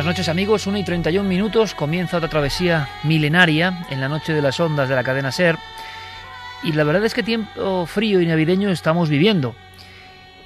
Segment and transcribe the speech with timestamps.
[0.00, 4.40] Buenas noches amigos, 1 y 31 minutos, comienza otra travesía milenaria en la noche de
[4.40, 5.58] las ondas de la cadena Ser.
[6.62, 9.54] Y la verdad es que tiempo frío y navideño estamos viviendo.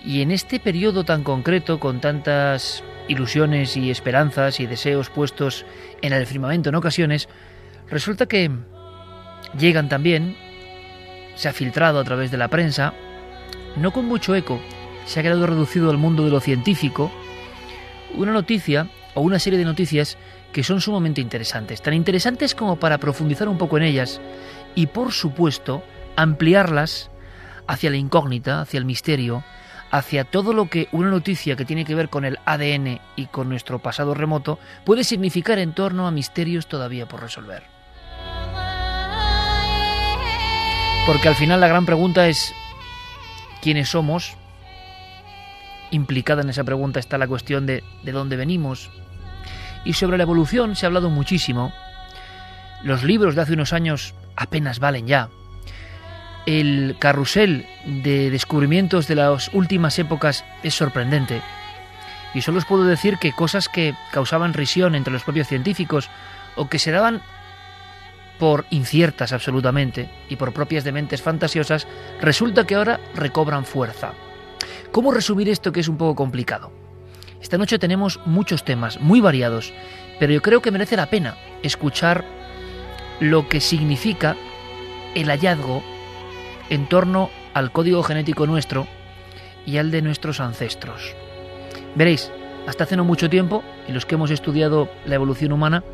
[0.04, 5.64] Y en este periodo tan concreto con tantas ilusiones y esperanzas y deseos puestos
[6.02, 7.28] en el firmamento en ocasiones,
[7.88, 8.50] resulta que
[9.56, 10.36] llegan también,
[11.36, 12.92] se ha filtrado a través de la prensa,
[13.76, 14.60] no con mucho eco,
[15.06, 17.12] se ha quedado reducido al mundo de lo científico,
[18.16, 20.18] una noticia o una serie de noticias
[20.52, 24.20] que son sumamente interesantes, tan interesantes como para profundizar un poco en ellas
[24.74, 25.82] y por supuesto
[26.16, 27.10] ampliarlas
[27.66, 29.44] hacia la incógnita, hacia el misterio,
[29.90, 33.48] hacia todo lo que una noticia que tiene que ver con el ADN y con
[33.48, 37.62] nuestro pasado remoto puede significar en torno a misterios todavía por resolver.
[41.06, 42.54] Porque al final la gran pregunta es
[43.60, 44.36] quiénes somos.
[45.90, 48.90] Implicada en esa pregunta está la cuestión de de dónde venimos,
[49.84, 51.72] y sobre la evolución se ha hablado muchísimo.
[52.82, 55.28] Los libros de hace unos años apenas valen ya.
[56.46, 61.40] El carrusel de descubrimientos de las últimas épocas es sorprendente.
[62.34, 66.10] Y solo os puedo decir que cosas que causaban risión entre los propios científicos
[66.56, 67.22] o que se daban
[68.38, 71.86] por inciertas absolutamente y por propias de mentes fantasiosas,
[72.20, 74.12] resulta que ahora recobran fuerza.
[74.90, 76.83] ¿Cómo resumir esto que es un poco complicado?
[77.44, 79.74] Esta noche tenemos muchos temas muy variados,
[80.18, 82.24] pero yo creo que merece la pena escuchar
[83.20, 84.34] lo que significa
[85.14, 85.82] el hallazgo
[86.70, 88.86] en torno al código genético nuestro
[89.66, 91.14] y al de nuestros ancestros.
[91.94, 92.32] Veréis,
[92.66, 95.84] hasta hace no mucho tiempo, y los que hemos estudiado la evolución humana,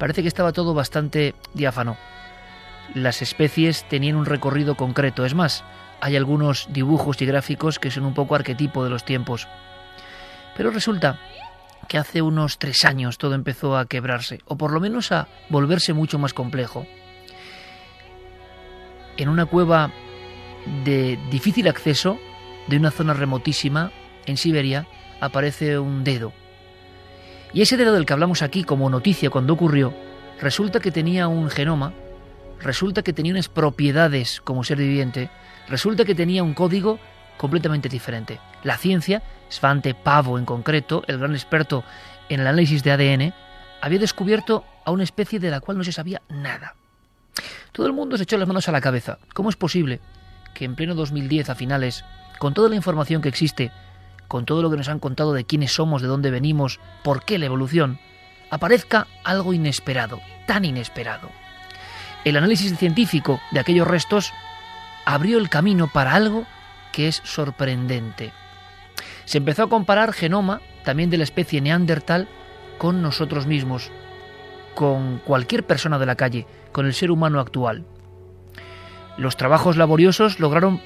[0.00, 1.96] parece que estaba todo bastante diáfano.
[2.94, 5.62] Las especies tenían un recorrido concreto, es más,
[6.00, 9.46] hay algunos dibujos y gráficos que son un poco arquetipo de los tiempos.
[10.56, 11.20] Pero resulta
[11.88, 15.92] que hace unos tres años todo empezó a quebrarse, o por lo menos a volverse
[15.92, 16.86] mucho más complejo.
[19.16, 19.92] En una cueva
[20.84, 22.18] de difícil acceso,
[22.66, 23.92] de una zona remotísima,
[24.26, 24.86] en Siberia,
[25.20, 26.32] aparece un dedo.
[27.52, 29.94] Y ese dedo del que hablamos aquí como noticia cuando ocurrió,
[30.40, 31.92] resulta que tenía un genoma,
[32.60, 35.30] resulta que tenía unas propiedades como ser viviente,
[35.68, 36.98] resulta que tenía un código
[37.36, 38.40] completamente diferente.
[38.62, 41.84] La ciencia, Svante Pavo en concreto, el gran experto
[42.28, 43.34] en el análisis de ADN,
[43.80, 46.74] había descubierto a una especie de la cual no se sabía nada.
[47.72, 49.18] Todo el mundo se echó las manos a la cabeza.
[49.34, 50.00] ¿Cómo es posible
[50.54, 52.04] que en pleno 2010 a finales,
[52.38, 53.70] con toda la información que existe,
[54.28, 57.38] con todo lo que nos han contado de quiénes somos, de dónde venimos, por qué
[57.38, 57.98] la evolución,
[58.50, 61.30] aparezca algo inesperado, tan inesperado?
[62.24, 64.32] El análisis científico de aquellos restos
[65.04, 66.46] abrió el camino para algo
[66.92, 68.32] que es sorprendente.
[69.26, 72.28] Se empezó a comparar genoma, también de la especie neandertal,
[72.78, 73.90] con nosotros mismos,
[74.74, 77.84] con cualquier persona de la calle, con el ser humano actual.
[79.18, 80.80] Los trabajos laboriosos lograron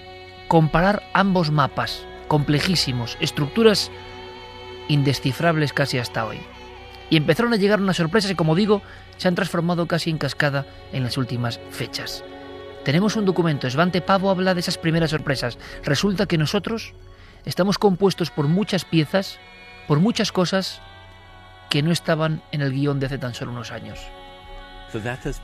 [0.49, 3.91] comparar ambos mapas, complejísimos, estructuras
[4.89, 6.39] indescifrables casi hasta hoy.
[7.11, 8.81] Y empezaron a llegar unas sorpresas que, como digo,
[9.19, 12.25] se han transformado casi en cascada en las últimas fechas.
[12.85, 15.59] Tenemos un documento, Svante Pavo habla de esas primeras sorpresas.
[15.85, 16.95] Resulta que nosotros
[17.45, 19.39] estamos compuestos por muchas piezas
[19.91, 20.81] por muchas cosas
[21.69, 23.99] que no estaban en el guion de hace tan solo unos años.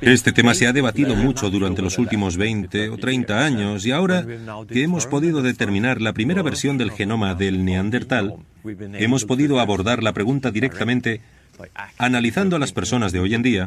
[0.00, 4.24] Este tema se ha debatido mucho durante los últimos 20 o 30 años y ahora
[4.68, 10.12] que hemos podido determinar la primera versión del genoma del neandertal, hemos podido abordar la
[10.12, 11.22] pregunta directamente
[11.98, 13.66] analizando a las personas de hoy en día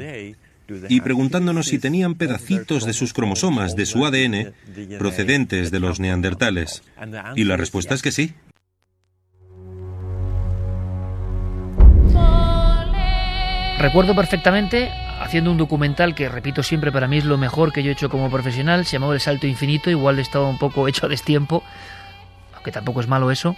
[0.88, 4.54] y preguntándonos si tenían pedacitos de sus cromosomas, de su ADN,
[4.98, 6.84] procedentes de los neandertales.
[7.36, 8.34] Y la respuesta es que sí.
[13.80, 17.90] Recuerdo perfectamente haciendo un documental que, repito siempre, para mí es lo mejor que yo
[17.90, 21.10] he hecho como profesional, se llamaba El Salto Infinito, igual estaba un poco hecho a
[21.10, 21.64] destiempo,
[22.54, 23.56] aunque tampoco es malo eso.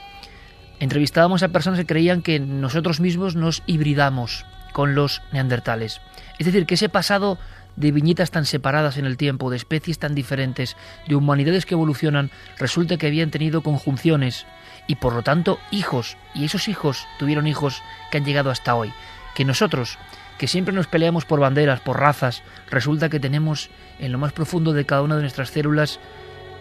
[0.80, 6.02] Entrevistábamos a personas que creían que nosotros mismos nos hibridamos con los neandertales.
[6.40, 7.38] Es decir, que ese pasado
[7.76, 10.76] de viñetas tan separadas en el tiempo, de especies tan diferentes,
[11.08, 14.46] de humanidades que evolucionan, resulta que habían tenido conjunciones
[14.88, 17.82] y por lo tanto hijos, y esos hijos tuvieron hijos
[18.12, 18.94] que han llegado hasta hoy
[19.34, 19.98] que nosotros,
[20.38, 23.70] que siempre nos peleamos por banderas, por razas, resulta que tenemos
[24.00, 26.00] en lo más profundo de cada una de nuestras células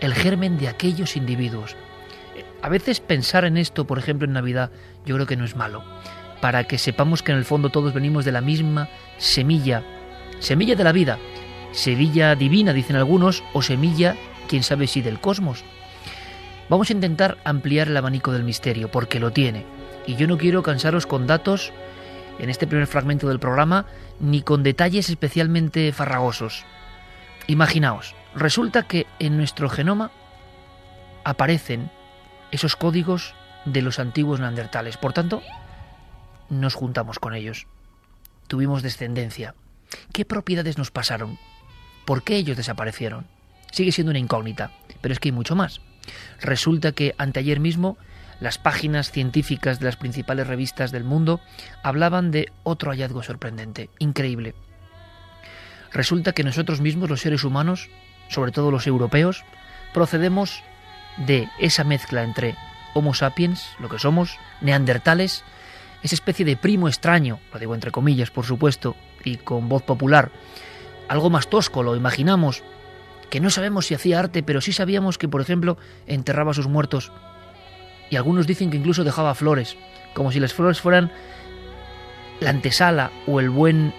[0.00, 1.76] el germen de aquellos individuos.
[2.62, 4.70] A veces pensar en esto, por ejemplo en Navidad,
[5.04, 5.82] yo creo que no es malo,
[6.40, 8.88] para que sepamos que en el fondo todos venimos de la misma
[9.18, 9.82] semilla,
[10.38, 11.18] semilla de la vida,
[11.72, 14.16] semilla divina, dicen algunos, o semilla,
[14.48, 15.64] quién sabe si del cosmos.
[16.68, 19.64] Vamos a intentar ampliar el abanico del misterio, porque lo tiene.
[20.06, 21.72] Y yo no quiero cansaros con datos
[22.38, 23.86] en este primer fragmento del programa,
[24.18, 26.64] ni con detalles especialmente farragosos.
[27.48, 30.10] Imaginaos, resulta que en nuestro genoma
[31.24, 31.90] aparecen
[32.50, 33.34] esos códigos
[33.64, 34.96] de los antiguos neandertales.
[34.96, 35.42] Por tanto,
[36.50, 37.66] nos juntamos con ellos.
[38.46, 39.54] Tuvimos descendencia.
[40.12, 41.38] ¿Qué propiedades nos pasaron?
[42.04, 43.26] ¿Por qué ellos desaparecieron?
[43.72, 45.80] Sigue siendo una incógnita, pero es que hay mucho más.
[46.40, 47.96] Resulta que anteayer mismo
[48.40, 51.40] las páginas científicas de las principales revistas del mundo
[51.82, 54.54] hablaban de otro hallazgo sorprendente, increíble.
[55.92, 57.90] Resulta que nosotros mismos, los seres humanos,
[58.28, 59.44] sobre todo los europeos,
[59.92, 60.62] procedemos
[61.18, 62.56] de esa mezcla entre
[62.94, 65.44] Homo sapiens, lo que somos, neandertales,
[66.02, 70.30] esa especie de primo extraño, lo digo entre comillas, por supuesto, y con voz popular,
[71.08, 72.62] algo más tosco, lo imaginamos,
[73.28, 75.76] que no sabemos si hacía arte, pero sí sabíamos que, por ejemplo,
[76.06, 77.12] enterraba a sus muertos
[78.10, 79.76] y algunos dicen que incluso dejaba flores,
[80.14, 81.12] como si las flores fueran
[82.40, 83.94] la antesala o el buen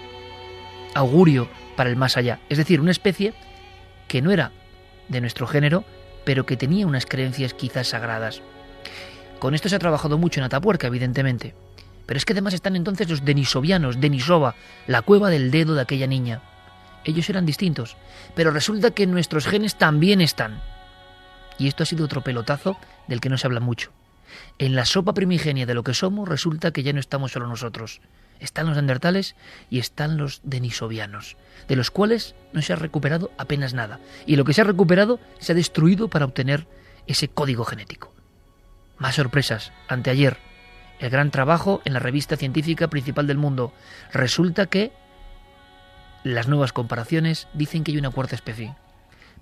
[0.94, 2.40] augurio para el más allá.
[2.48, 3.32] Es decir, una especie
[4.08, 4.52] que no era
[5.08, 5.84] de nuestro género,
[6.24, 8.42] pero que tenía unas creencias quizás sagradas.
[9.38, 11.54] Con esto se ha trabajado mucho en Atapuerca, evidentemente.
[12.06, 14.54] Pero es que además están entonces los denisovianos, Denisova,
[14.86, 16.42] la cueva del dedo de aquella niña.
[17.04, 17.96] Ellos eran distintos,
[18.34, 20.60] pero resulta que nuestros genes también están.
[21.58, 22.76] Y esto ha sido otro pelotazo
[23.08, 23.90] del que no se habla mucho.
[24.58, 28.00] En la sopa primigenia de lo que somos resulta que ya no estamos solo nosotros.
[28.40, 29.36] Están los neandertales
[29.70, 31.36] y están los denisovianos,
[31.68, 34.00] de los cuales no se ha recuperado apenas nada.
[34.26, 36.66] Y lo que se ha recuperado se ha destruido para obtener
[37.06, 38.12] ese código genético.
[38.98, 39.72] Más sorpresas.
[39.88, 40.38] Anteayer,
[41.02, 43.74] el gran trabajo en la revista científica principal del mundo.
[44.12, 44.92] Resulta que
[46.24, 48.74] las nuevas comparaciones dicen que hay una cuarta especie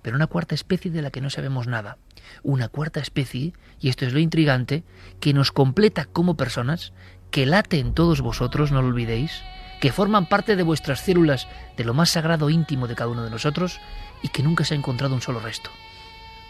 [0.03, 1.99] pero una cuarta especie de la que no sabemos nada.
[2.43, 4.85] Una cuarta especie, y esto es lo intrigante,
[5.21, 6.93] que nos completa como personas,
[7.31, 9.43] que late en todos vosotros, no lo olvidéis,
[9.81, 13.31] que forman parte de vuestras células, de lo más sagrado íntimo de cada uno de
[13.31, 13.81] nosotros,
[14.23, 15.71] y que nunca se ha encontrado un solo resto.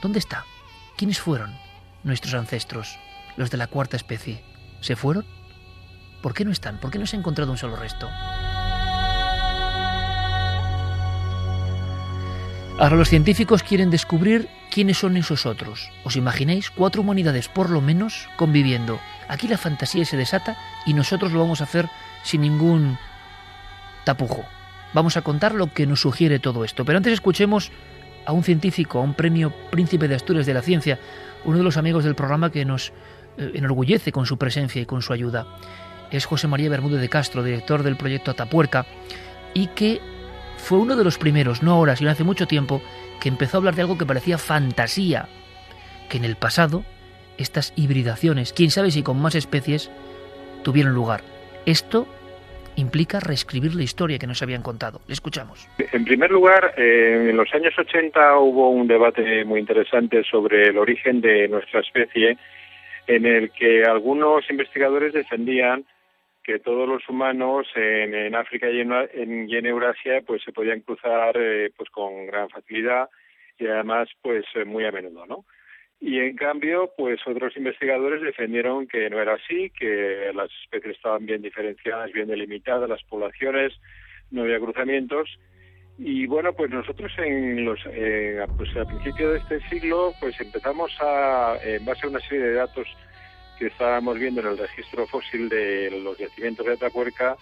[0.03, 0.45] ¿Dónde está?
[0.97, 1.55] ¿Quiénes fueron
[2.03, 2.99] nuestros ancestros,
[3.37, 4.50] los de la cuarta especie?
[4.81, 5.25] ¿Se fueron?
[6.23, 6.79] ¿Por qué no están?
[6.79, 8.09] ¿Por qué no se ha encontrado un solo resto?
[12.79, 15.91] Ahora los científicos quieren descubrir quiénes son esos otros.
[16.03, 16.71] ¿Os imagináis?
[16.71, 18.99] Cuatro humanidades por lo menos conviviendo.
[19.29, 20.57] Aquí la fantasía se desata
[20.87, 21.91] y nosotros lo vamos a hacer
[22.23, 22.97] sin ningún
[24.05, 24.47] tapujo.
[24.95, 26.87] Vamos a contar lo que nos sugiere todo esto.
[26.87, 27.71] Pero antes escuchemos
[28.25, 30.99] a un científico, a un premio Príncipe de Asturias de la Ciencia,
[31.45, 32.95] uno de los amigos del programa que nos
[33.55, 35.47] enorgullece con su presencia y con su ayuda.
[36.11, 38.87] Es José María Bermúdez de Castro, director del proyecto Atapuerca,
[39.55, 40.01] y que
[40.57, 42.83] fue uno de los primeros, no ahora, sino hace mucho tiempo,
[43.21, 45.29] que empezó a hablar de algo que parecía fantasía,
[46.09, 46.85] que en el pasado
[47.39, 49.91] estas hibridaciones, quién sabe si con más especies,
[50.63, 51.23] tuvieron lugar.
[51.65, 52.07] Esto
[52.77, 55.01] implica reescribir la historia que nos habían contado.
[55.07, 55.69] Le escuchamos.
[55.79, 60.79] En primer lugar, eh, en los años 80 hubo un debate muy interesante sobre el
[60.79, 62.39] origen de nuestra especie,
[63.07, 65.85] en el que algunos investigadores defendían
[66.43, 71.91] que todos los humanos en, África y en, Eurasia pues se podían cruzar eh, pues
[71.91, 73.09] con gran facilidad
[73.59, 75.45] y además pues eh, muy a menudo, ¿no?
[76.01, 81.27] Y en cambio, pues otros investigadores defendieron que no era así, que las especies estaban
[81.27, 83.75] bien diferenciadas, bien delimitadas, las poblaciones,
[84.31, 85.29] no había cruzamientos.
[86.03, 90.91] Y bueno, pues nosotros en los, eh, pues a principios de este siglo, pues empezamos
[90.99, 92.89] a, en base a una serie de datos
[93.59, 97.37] que estábamos viendo en el registro fósil de los yacimientos de Atapuerca,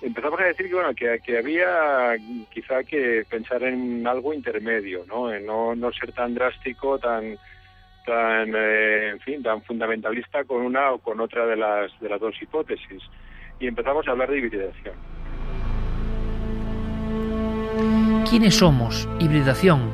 [0.00, 2.16] empezamos a decir que bueno que, que, había
[2.52, 5.32] quizá que pensar en algo intermedio, ¿no?
[5.32, 7.36] En no, no ser tan drástico, tan
[8.06, 12.20] tan eh, en fin tan fundamentalista con una o con otra de las de las
[12.20, 13.02] dos hipótesis
[13.58, 14.94] y empezamos a hablar de hibridación.
[18.30, 19.08] ¿Quiénes somos?
[19.20, 19.90] Hibridación.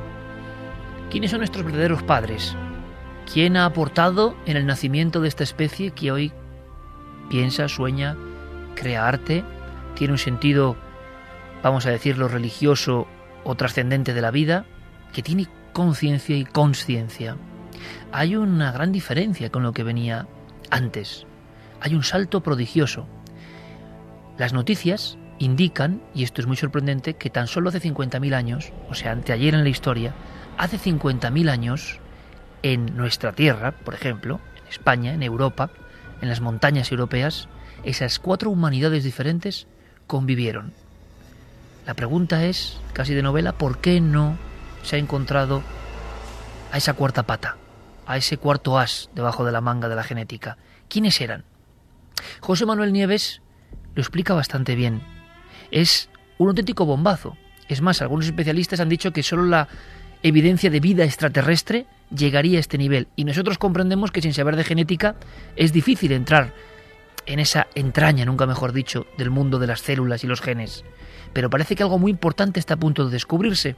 [1.09, 2.57] ¿Quiénes son nuestros verdaderos padres?
[3.33, 6.33] ¿Quién ha aportado en el nacimiento de esta especie que hoy
[7.31, 8.17] piensa, sueña,
[8.75, 9.45] crea arte,
[9.95, 10.77] tiene un sentido,
[11.63, 13.07] vamos a decirlo, religioso
[13.45, 14.67] o trascendente de la vida,
[15.13, 17.37] que tiene conciencia y conciencia?
[18.11, 20.27] Hay una gran diferencia con lo que venía
[20.71, 21.25] antes.
[21.81, 23.07] Hay un salto prodigioso.
[24.39, 28.95] Las noticias indican, y esto es muy sorprendente, que tan solo hace 50.000 años, o
[28.95, 30.15] sea, anteayer en la historia,
[30.57, 32.01] hace 50.000 años,
[32.65, 35.71] en nuestra tierra, por ejemplo, en España, en Europa,
[36.23, 37.49] en las montañas europeas,
[37.85, 39.67] esas cuatro humanidades diferentes
[40.07, 40.73] convivieron.
[41.87, 44.39] La pregunta es, casi de novela, ¿por qué no
[44.83, 45.63] se ha encontrado
[46.73, 47.59] a esa cuarta pata,
[48.07, 50.57] a ese cuarto as debajo de la manga de la genética?
[50.89, 51.45] ¿Quiénes eran?
[52.41, 53.43] José Manuel Nieves
[53.95, 55.14] lo explica bastante bien.
[55.71, 57.37] Es un auténtico bombazo.
[57.69, 59.69] Es más, algunos especialistas han dicho que solo la
[60.23, 63.09] evidencia de vida extraterrestre llegaría a este nivel.
[63.17, 65.17] Y nosotros comprendemos que sin saber de genética
[65.57, 66.53] es difícil entrar
[67.27, 70.85] en esa entraña, nunca mejor dicho, del mundo de las células y los genes.
[71.33, 73.77] Pero parece que algo muy importante está a punto de descubrirse.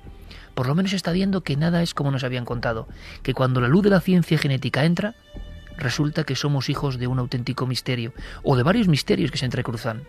[0.55, 2.89] Por lo menos está viendo que nada es como nos habían contado,
[3.23, 5.15] que cuando la luz de la ciencia genética entra,
[5.77, 10.03] resulta que somos hijos de un auténtico misterio, o de varios misterios que se entrecruzan.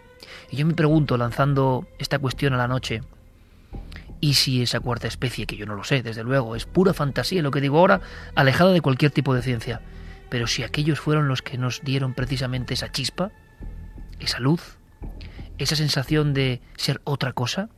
[0.50, 3.02] Y yo me pregunto, lanzando esta cuestión a la noche,
[4.20, 7.44] ¿Y si esa cuarta especie, que yo no lo sé, desde luego, es pura fantasía
[7.44, 8.02] lo que digo ahora,
[8.34, 9.82] alejada de cualquier tipo de ciencia?
[10.30, 13.32] Pero si aquellos fueron los que nos dieron precisamente esa chispa,
[14.20, 14.78] esa luz,
[15.58, 17.70] esa sensación de ser otra cosa,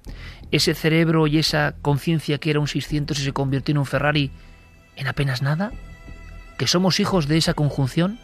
[0.52, 4.32] ese cerebro y esa conciencia que era un 600 y se convirtió en un Ferrari
[4.96, 5.72] en apenas nada,
[6.60, 8.20] que somos hijos de esa conjunción,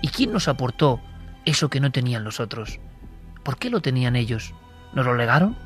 [0.00, 1.00] ¿y quién nos aportó
[1.44, 2.78] eso que no tenían los otros?
[3.42, 4.54] ¿Por qué lo tenían ellos?
[4.94, 5.56] ¿Nos lo legaron?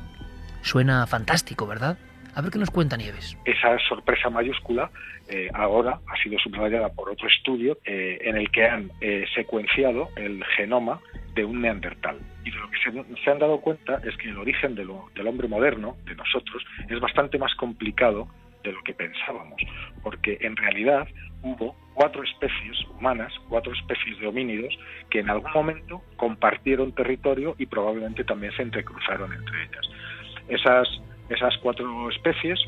[0.63, 1.99] Suena fantástico, ¿verdad?
[2.33, 3.37] A ver qué nos cuenta Nieves.
[3.45, 4.89] Esa sorpresa mayúscula
[5.29, 10.09] eh, ahora ha sido subrayada por otro estudio eh, en el que han eh, secuenciado
[10.15, 10.99] el genoma
[11.35, 12.17] de un neandertal.
[12.43, 12.77] Y de lo que
[13.23, 17.37] se, han dado cuenta es que el origen del hombre moderno, de nosotros, es bastante
[17.37, 18.27] más complicado
[18.63, 19.61] de lo que pensábamos,
[20.01, 21.07] porque en realidad
[21.43, 24.77] hubo cuatro especies humanas, cuatro especies de homínidos,
[25.09, 29.89] que en algún momento compartieron territorio y probablemente también se entrecruzaron entre ellas.
[30.47, 30.87] Esas,
[31.29, 32.59] esas cuatro especies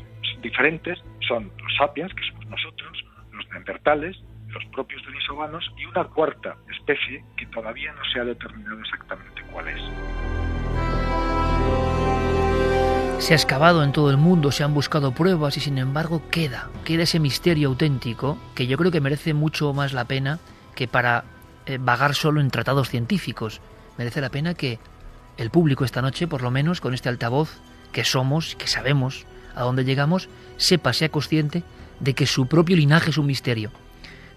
[0.42, 4.16] diferentes son los sapiens, que somos nosotros, los neandertales,
[4.48, 9.68] los propios denisovanos y una cuarta especie que todavía no se ha determinado exactamente cuál
[9.68, 10.47] es.
[13.18, 16.70] Se ha excavado en todo el mundo, se han buscado pruebas y sin embargo queda,
[16.84, 20.38] queda ese misterio auténtico que yo creo que merece mucho más la pena
[20.74, 21.24] que para
[21.66, 23.60] eh, vagar solo en tratados científicos.
[23.98, 24.78] Merece la pena que
[25.36, 27.58] el público esta noche, por lo menos con este altavoz,
[27.92, 31.64] que somos, que sabemos a dónde llegamos, sepa, sea consciente
[32.00, 33.72] de que su propio linaje es un misterio.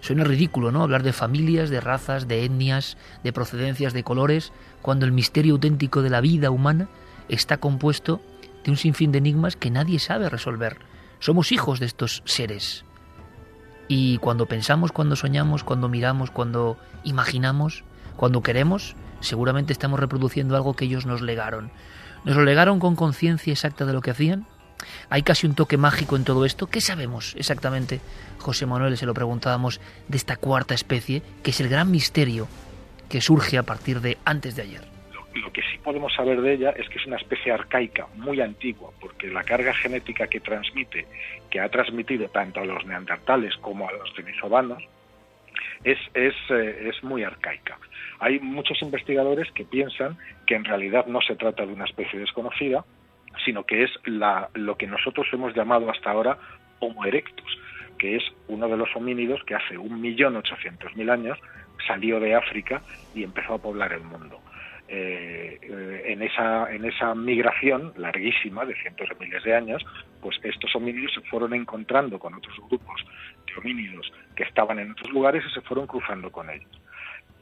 [0.00, 0.82] Suena ridículo, ¿no?
[0.82, 6.02] Hablar de familias, de razas, de etnias, de procedencias, de colores, cuando el misterio auténtico
[6.02, 6.88] de la vida humana
[7.28, 8.20] está compuesto
[8.64, 10.78] de un sinfín de enigmas que nadie sabe resolver.
[11.18, 12.84] Somos hijos de estos seres.
[13.88, 17.84] Y cuando pensamos, cuando soñamos, cuando miramos, cuando imaginamos,
[18.16, 21.70] cuando queremos, seguramente estamos reproduciendo algo que ellos nos legaron.
[22.24, 24.46] ¿Nos lo legaron con conciencia exacta de lo que hacían?
[25.10, 26.66] ¿Hay casi un toque mágico en todo esto?
[26.66, 28.00] ¿Qué sabemos exactamente?
[28.38, 32.48] José Manuel se lo preguntábamos de esta cuarta especie, que es el gran misterio
[33.08, 34.91] que surge a partir de antes de ayer.
[35.34, 38.90] Lo, que sí podemos saber de ella es que es una especie arcaica, muy antigua,
[39.00, 41.06] porque la carga genética que transmite,
[41.50, 44.82] que ha transmitido tanto a los neandertales como a los denisovanos,
[45.84, 47.78] es, es, eh, es muy arcaica.
[48.20, 52.84] Hay muchos investigadores que piensan que en realidad no se trata de una especie desconocida,
[53.44, 56.38] sino que es la, lo que nosotros hemos llamado hasta ahora
[56.80, 57.58] Homo erectus,
[57.98, 61.38] que es uno de los homínidos que hace un millón ochocientos mil años
[61.86, 62.82] salió de África
[63.14, 64.40] y empezó a poblar el mundo.
[64.94, 65.58] Eh,
[66.04, 69.82] en, esa, en esa migración larguísima de cientos de miles de años,
[70.20, 73.02] pues estos homínidos se fueron encontrando con otros grupos
[73.46, 76.68] de homínidos que estaban en otros lugares y se fueron cruzando con ellos.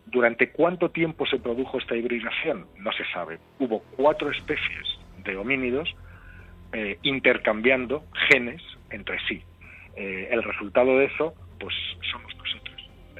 [0.06, 2.66] ¿Durante cuánto tiempo se produjo esta hibridación?
[2.78, 3.40] No se sabe.
[3.58, 4.86] Hubo cuatro especies
[5.24, 5.92] de homínidos
[6.72, 9.42] eh, intercambiando genes entre sí.
[9.96, 11.74] Eh, el resultado de eso, pues
[12.12, 12.30] somos.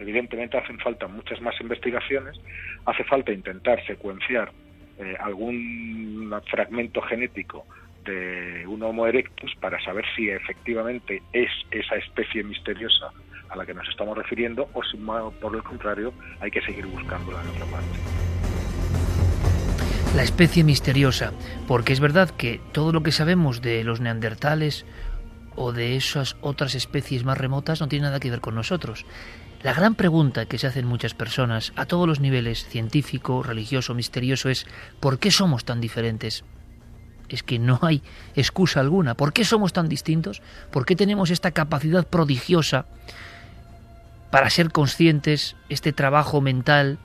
[0.00, 2.40] Evidentemente hacen falta muchas más investigaciones,
[2.86, 4.50] hace falta intentar secuenciar
[4.98, 7.66] eh, algún fragmento genético
[8.04, 13.10] de un Homo erectus para saber si efectivamente es esa especie misteriosa
[13.50, 17.42] a la que nos estamos refiriendo o si por el contrario hay que seguir buscándola
[17.42, 17.98] en otra parte.
[20.16, 21.32] La especie misteriosa,
[21.68, 24.86] porque es verdad que todo lo que sabemos de los neandertales
[25.56, 29.04] o de esas otras especies más remotas no tiene nada que ver con nosotros.
[29.62, 34.48] La gran pregunta que se hacen muchas personas a todos los niveles, científico, religioso, misterioso,
[34.48, 34.66] es
[35.00, 36.44] ¿por qué somos tan diferentes?
[37.28, 38.02] Es que no hay
[38.34, 39.14] excusa alguna.
[39.14, 40.40] ¿Por qué somos tan distintos?
[40.70, 42.86] ¿Por qué tenemos esta capacidad prodigiosa
[44.30, 46.98] para ser conscientes, este trabajo mental,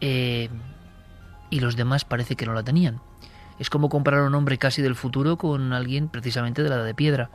[0.00, 0.48] eh,
[1.50, 3.00] y los demás parece que no la tenían?
[3.58, 6.84] Es como comparar a un hombre casi del futuro con alguien precisamente de la edad
[6.84, 7.30] de piedra.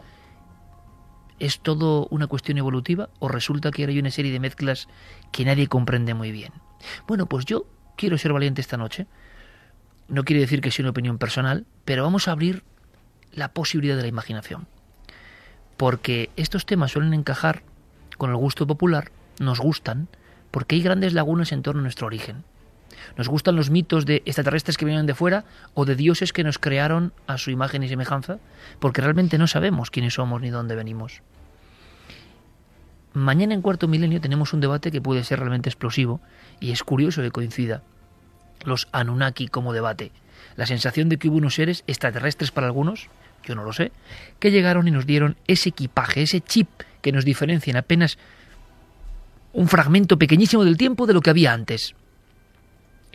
[1.39, 4.87] ¿Es todo una cuestión evolutiva o resulta que hay una serie de mezclas
[5.31, 6.53] que nadie comprende muy bien?
[7.07, 7.65] Bueno, pues yo
[7.97, 9.07] quiero ser valiente esta noche.
[10.07, 12.63] No quiere decir que sea una opinión personal, pero vamos a abrir
[13.33, 14.67] la posibilidad de la imaginación.
[15.77, 17.63] Porque estos temas suelen encajar
[18.17, 20.07] con el gusto popular, nos gustan,
[20.51, 22.45] porque hay grandes lagunas en torno a nuestro origen.
[23.17, 26.59] Nos gustan los mitos de extraterrestres que vienen de fuera o de dioses que nos
[26.59, 28.39] crearon a su imagen y semejanza,
[28.79, 31.21] porque realmente no sabemos quiénes somos ni dónde venimos.
[33.13, 36.19] Mañana en cuarto milenio tenemos un debate que puede ser realmente explosivo
[36.59, 37.81] y es curioso que coincida
[38.65, 40.11] los Anunnaki como debate.
[40.57, 43.07] La sensación de que hubo unos seres extraterrestres para algunos,
[43.45, 43.91] yo no lo sé,
[44.39, 46.67] que llegaron y nos dieron ese equipaje, ese chip
[47.01, 48.17] que nos diferencia en apenas
[49.53, 51.95] un fragmento pequeñísimo del tiempo de lo que había antes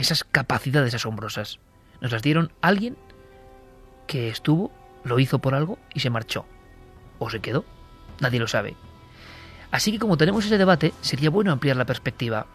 [0.00, 1.59] esas capacidades asombrosas.
[2.01, 2.96] Nos las dieron alguien
[4.07, 4.72] que estuvo,
[5.05, 6.46] lo hizo por algo y se marchó.
[7.18, 7.64] O se quedó.
[8.20, 8.77] Nadie lo sabe.
[9.70, 12.46] Así que como tenemos ese debate, sería bueno ampliar la perspectiva.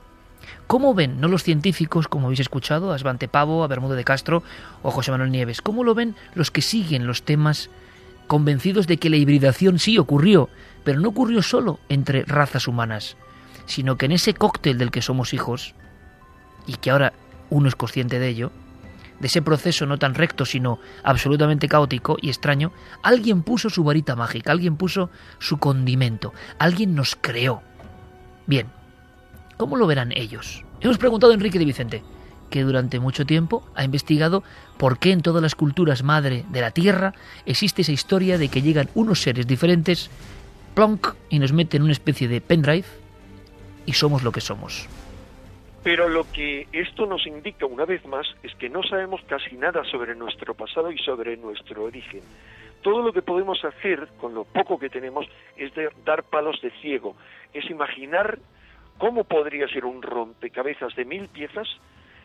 [0.67, 4.43] ¿Cómo ven, no los científicos, como habéis escuchado, a Svante Pavo, a Bermudo de Castro
[4.83, 7.69] o a José Manuel Nieves, cómo lo ven los que siguen los temas
[8.27, 10.49] convencidos de que la hibridación sí ocurrió,
[10.83, 13.17] pero no ocurrió solo entre razas humanas,
[13.65, 15.73] sino que en ese cóctel del que somos hijos,
[16.67, 17.13] y que ahora
[17.49, 18.51] uno es consciente de ello,
[19.19, 24.15] de ese proceso no tan recto, sino absolutamente caótico y extraño, alguien puso su varita
[24.15, 27.61] mágica, alguien puso su condimento, alguien nos creó.
[28.45, 28.67] Bien,
[29.57, 30.63] ¿cómo lo verán ellos?
[30.81, 32.03] Hemos preguntado a Enrique de Vicente,
[32.49, 34.43] que durante mucho tiempo ha investigado
[34.77, 37.13] por qué en todas las culturas madre de la Tierra
[37.45, 40.09] existe esa historia de que llegan unos seres diferentes,
[40.73, 42.85] plonk, y nos meten en una especie de pendrive,
[43.85, 44.87] y somos lo que somos.
[45.85, 49.83] Pero lo que esto nos indica una vez más es que no sabemos casi nada
[49.83, 52.21] sobre nuestro pasado y sobre nuestro origen.
[52.81, 55.71] Todo lo que podemos hacer con lo poco que tenemos es
[56.03, 57.15] dar palos de ciego,
[57.53, 58.39] es imaginar
[58.97, 61.67] cómo podría ser un rompecabezas de mil piezas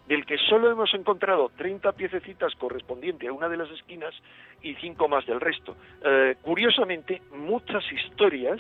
[0.08, 4.14] del que solo hemos encontrado 30 piececitas correspondientes a una de las esquinas
[4.62, 5.76] y cinco más del resto.
[6.02, 8.58] Eh, curiosamente, muchas historias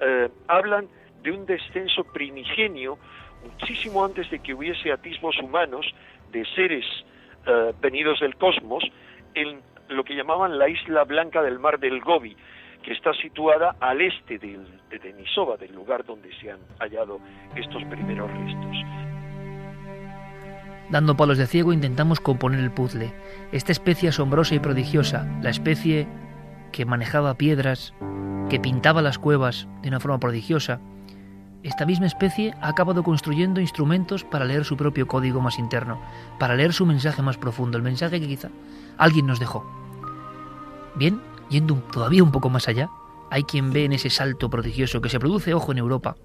[0.00, 0.88] eh, hablan
[1.22, 2.98] de un descenso primigenio
[3.44, 5.86] muchísimo antes de que hubiese atismos humanos
[6.32, 6.84] de seres
[7.46, 8.84] eh, venidos del cosmos
[9.34, 12.36] en lo que llamaban la isla blanca del mar del Gobi,
[12.82, 17.20] que está situada al este del, de Denisova, del lugar donde se han hallado
[17.56, 18.76] estos primeros restos.
[20.90, 23.12] Dando palos de ciego intentamos componer el puzzle.
[23.52, 26.06] Esta especie asombrosa y prodigiosa, la especie
[26.72, 27.94] que manejaba piedras,
[28.50, 30.80] que pintaba las cuevas de una forma prodigiosa,
[31.64, 35.98] esta misma especie ha acabado construyendo instrumentos para leer su propio código más interno,
[36.38, 38.50] para leer su mensaje más profundo, el mensaje que quizá
[38.98, 39.64] alguien nos dejó.
[40.94, 42.90] Bien, yendo todavía un poco más allá,
[43.30, 46.16] hay quien ve en ese salto prodigioso que se produce, ojo, en Europa.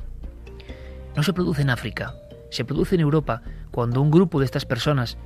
[1.15, 2.13] No se produce en África,
[2.51, 5.17] se produce en Europa cuando un grupo de estas personas,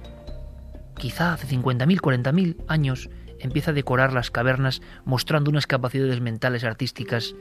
[0.95, 7.33] quizá hace 50.000, 40.000 años, empieza a decorar las cavernas mostrando unas capacidades mentales artísticas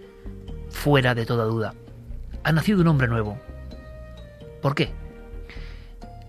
[0.70, 1.74] fuera de toda duda
[2.44, 3.38] ha nacido un hombre nuevo.
[4.60, 4.92] ¿Por qué?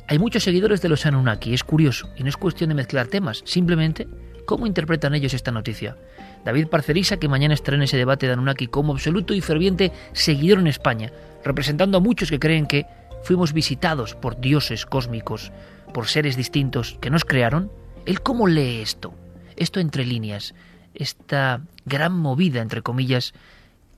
[0.07, 3.41] Hay muchos seguidores de los Anunnaki, es curioso, y no es cuestión de mezclar temas,
[3.45, 4.07] simplemente
[4.45, 5.97] cómo interpretan ellos esta noticia.
[6.43, 10.59] David Parcerisa, que mañana estará en ese debate de Anunnaki como absoluto y ferviente seguidor
[10.59, 11.11] en España,
[11.43, 12.85] representando a muchos que creen que
[13.23, 15.51] fuimos visitados por dioses cósmicos,
[15.93, 17.71] por seres distintos que nos crearon,
[18.05, 19.13] ¿él cómo lee esto?
[19.55, 20.53] Esto entre líneas,
[20.93, 23.33] esta gran movida, entre comillas,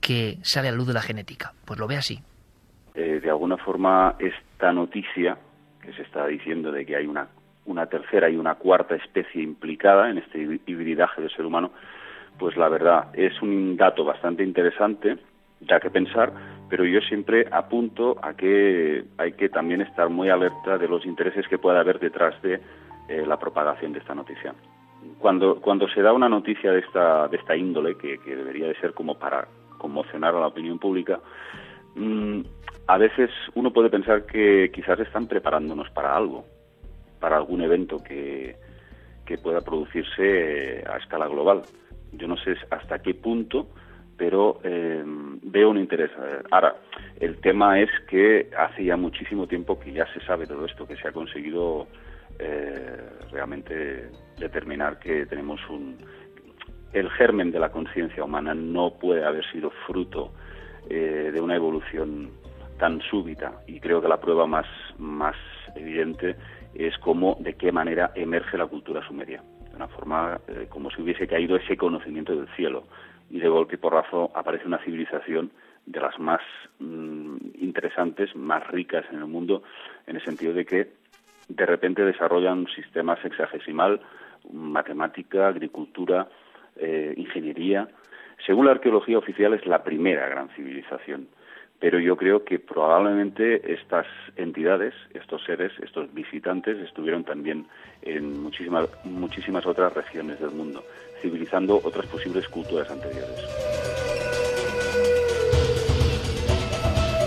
[0.00, 1.52] que sale a la luz de la genética.
[1.64, 2.20] Pues lo ve así.
[2.94, 5.36] Eh, de alguna forma, esta noticia
[5.80, 7.28] que se está diciendo de que hay una,
[7.66, 11.72] una tercera y una cuarta especie implicada en este hibridaje del ser humano,
[12.38, 15.18] pues la verdad es un dato bastante interesante,
[15.60, 16.32] ya que pensar,
[16.68, 21.46] pero yo siempre apunto a que hay que también estar muy alerta de los intereses
[21.48, 22.60] que pueda haber detrás de
[23.08, 24.54] eh, la propagación de esta noticia.
[25.18, 28.92] Cuando, cuando se da una noticia de esta, de esta índole, que, debería de ser
[28.92, 29.46] como para
[29.86, 31.20] conmocionar a la opinión pública,
[31.94, 32.40] mm,
[32.88, 36.44] a veces uno puede pensar que quizás están preparándonos para algo,
[37.20, 38.56] para algún evento que,
[39.24, 41.62] que pueda producirse a escala global.
[42.12, 43.68] Yo no sé hasta qué punto
[44.16, 45.02] pero eh,
[45.42, 46.10] veo un interés.
[46.50, 46.76] Ahora,
[47.20, 50.96] el tema es que hace ya muchísimo tiempo que ya se sabe todo esto, que
[50.96, 51.86] se ha conseguido
[52.38, 52.96] eh,
[53.30, 55.98] realmente determinar que tenemos un...
[56.96, 60.32] El germen de la conciencia humana no puede haber sido fruto
[60.88, 62.30] eh, de una evolución
[62.78, 64.64] tan súbita y creo que la prueba más,
[64.96, 65.36] más
[65.74, 66.36] evidente
[66.74, 69.42] es cómo, de qué manera emerge la cultura sumeria.
[69.68, 72.84] De una forma como si hubiese caído ese conocimiento del cielo
[73.28, 75.50] y de golpe y porrazo aparece una civilización
[75.84, 76.40] de las más
[76.78, 79.64] mm, interesantes, más ricas en el mundo,
[80.06, 80.92] en el sentido de que
[81.50, 84.00] de repente desarrollan un sistema sexagesimal,
[84.50, 86.26] matemática, agricultura,
[86.78, 87.88] eh, ingeniería.
[88.44, 91.28] Según la arqueología oficial es la primera gran civilización,
[91.80, 97.66] pero yo creo que probablemente estas entidades, estos seres, estos visitantes estuvieron también
[98.02, 100.82] en muchísimas, muchísimas otras regiones del mundo
[101.20, 103.40] civilizando otras posibles culturas anteriores.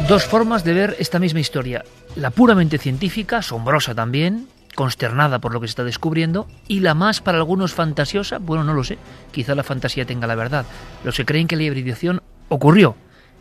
[0.07, 1.83] Dos formas de ver esta misma historia.
[2.15, 4.47] La puramente científica, asombrosa también,
[4.79, 8.73] consternada por lo que se está descubriendo, y la más para algunos fantasiosa, bueno, no
[8.73, 8.97] lo sé,
[9.29, 10.65] quizá la fantasía tenga la verdad.
[11.03, 12.95] Los que creen que la hibridación ocurrió,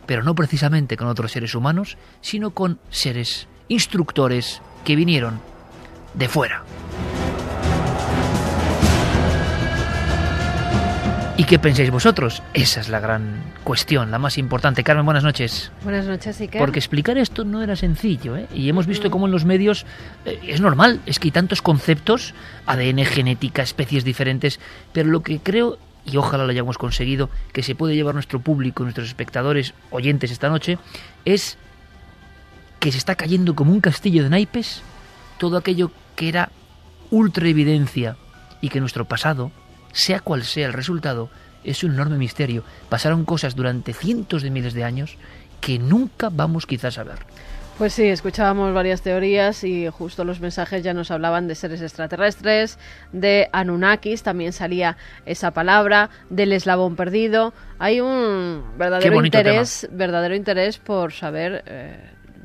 [0.05, 5.39] pero no precisamente con otros seres humanos, sino con seres instructores que vinieron
[6.13, 6.65] de fuera.
[11.39, 12.43] ¿Y qué pensáis vosotros?
[12.53, 14.83] Esa es la gran cuestión, la más importante.
[14.83, 15.71] Carmen, buenas noches.
[15.85, 16.59] Buenas noches, Iker.
[16.59, 18.47] Porque explicar esto no era sencillo, ¿eh?
[18.53, 19.85] Y hemos visto cómo en los medios
[20.25, 22.33] eh, es normal, es que hay tantos conceptos,
[22.65, 24.59] ADN, genética, especies diferentes,
[24.91, 28.83] pero lo que creo, y ojalá lo hayamos conseguido, que se puede llevar nuestro público,
[28.83, 30.77] nuestros espectadores, oyentes esta noche,
[31.23, 31.57] es
[32.81, 34.81] que se está cayendo como un castillo de naipes
[35.37, 36.49] todo aquello que era
[37.11, 38.17] ultra evidencia
[38.59, 39.53] y que nuestro pasado,
[39.91, 41.29] sea cual sea el resultado,
[41.63, 42.63] es un enorme misterio.
[42.89, 45.17] Pasaron cosas durante cientos de miles de años
[45.61, 47.19] que nunca vamos quizás a ver.
[47.77, 52.77] Pues sí, escuchábamos varias teorías y justo los mensajes ya nos hablaban de seres extraterrestres,
[53.13, 57.53] de Anunnakis, también salía esa palabra, del eslabón perdido.
[57.77, 61.97] Hay un verdadero interés, verdadero interés por saber eh,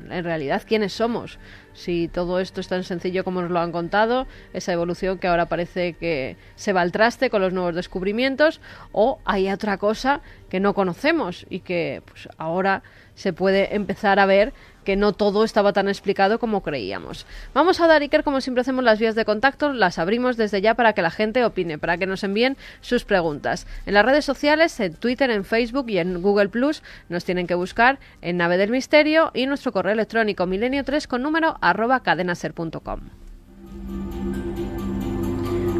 [0.09, 1.37] en realidad quiénes somos
[1.75, 5.45] si todo esto es tan sencillo como nos lo han contado, esa evolución que ahora
[5.45, 8.61] parece que se va al traste con los nuevos descubrimientos,
[8.91, 12.81] o hay otra cosa que no conocemos y que pues, ahora
[13.15, 14.53] se puede empezar a ver
[14.85, 17.25] que no todo estaba tan explicado como creíamos.
[17.53, 20.75] Vamos a dar, Iker, como siempre hacemos las vías de contacto, las abrimos desde ya
[20.75, 23.67] para que la gente opine, para que nos envíen sus preguntas.
[23.85, 27.55] En las redes sociales, en Twitter, en Facebook y en Google Plus, nos tienen que
[27.55, 32.99] buscar en Nave del Misterio y nuestro correo electrónico milenio3 con número arroba cadenaser.com.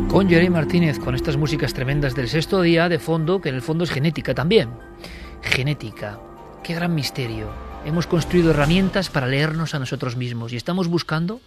[0.09, 3.61] Con Jerry Martínez, con estas músicas tremendas del sexto día de fondo, que en el
[3.61, 4.69] fondo es genética también.
[5.41, 6.17] Genética,
[6.65, 7.47] qué gran misterio
[7.85, 11.39] hemos construido herramientas para leernos a nosotros mismos y estamos buscando,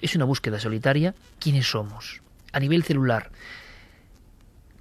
[0.00, 3.32] es una búsqueda solitaria, quiénes somos, a nivel celular.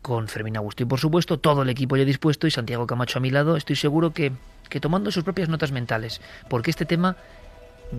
[0.03, 3.21] Con Fermín Augusto y por supuesto todo el equipo ya dispuesto y Santiago Camacho a
[3.23, 4.33] mi lado, estoy seguro que,
[4.69, 7.17] que tomando sus propias notas mentales, porque este tema,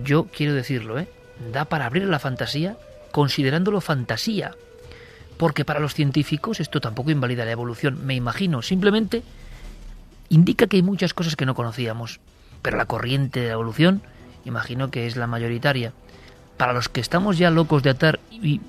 [0.05, 1.09] yo quiero decirlo, ¿eh?
[1.51, 2.77] da para abrir la fantasía
[3.11, 4.55] considerándolo fantasía.
[5.35, 9.21] Porque para los científicos esto tampoco invalida la evolución, me imagino, simplemente
[10.29, 12.19] indica que hay muchas cosas que no conocíamos,
[12.61, 14.01] pero la corriente de la evolución
[14.45, 15.93] imagino que es la mayoritaria.
[16.57, 18.61] Para los que estamos ya locos de atar y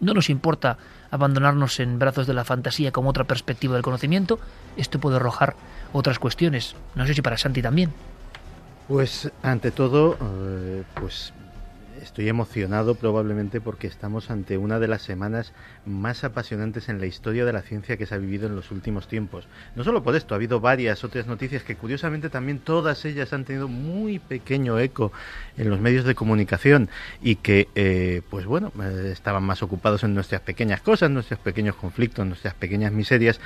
[0.00, 0.76] no nos importa
[1.10, 4.38] abandonarnos en brazos de la fantasía como otra perspectiva del conocimiento,
[4.76, 5.56] esto puede arrojar
[5.92, 6.76] otras cuestiones.
[6.94, 7.92] No sé si para Santi también.
[8.88, 11.32] Pues ante todo, eh, pues
[12.02, 15.52] Estoy emocionado probablemente porque estamos ante una de las semanas
[15.84, 19.06] más apasionantes en la historia de la ciencia que se ha vivido en los últimos
[19.06, 19.46] tiempos.
[19.76, 23.44] No solo por esto, ha habido varias otras noticias que curiosamente también todas ellas han
[23.44, 25.12] tenido muy pequeño eco
[25.58, 26.88] en los medios de comunicación
[27.20, 31.76] y que, eh, pues bueno, eh, estaban más ocupados en nuestras pequeñas cosas, nuestros pequeños
[31.76, 33.40] conflictos, nuestras pequeñas miserias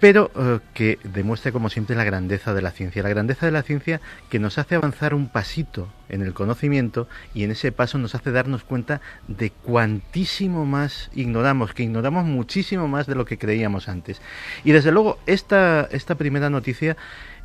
[0.00, 3.62] pero eh, que demuestra como siempre la grandeza de la ciencia, la grandeza de la
[3.62, 8.14] ciencia que nos hace avanzar un pasito en el conocimiento y en ese paso nos
[8.14, 13.88] hace darnos cuenta de cuantísimo más ignoramos, que ignoramos muchísimo más de lo que creíamos
[13.88, 14.20] antes.
[14.64, 16.96] Y desde luego esta, esta primera noticia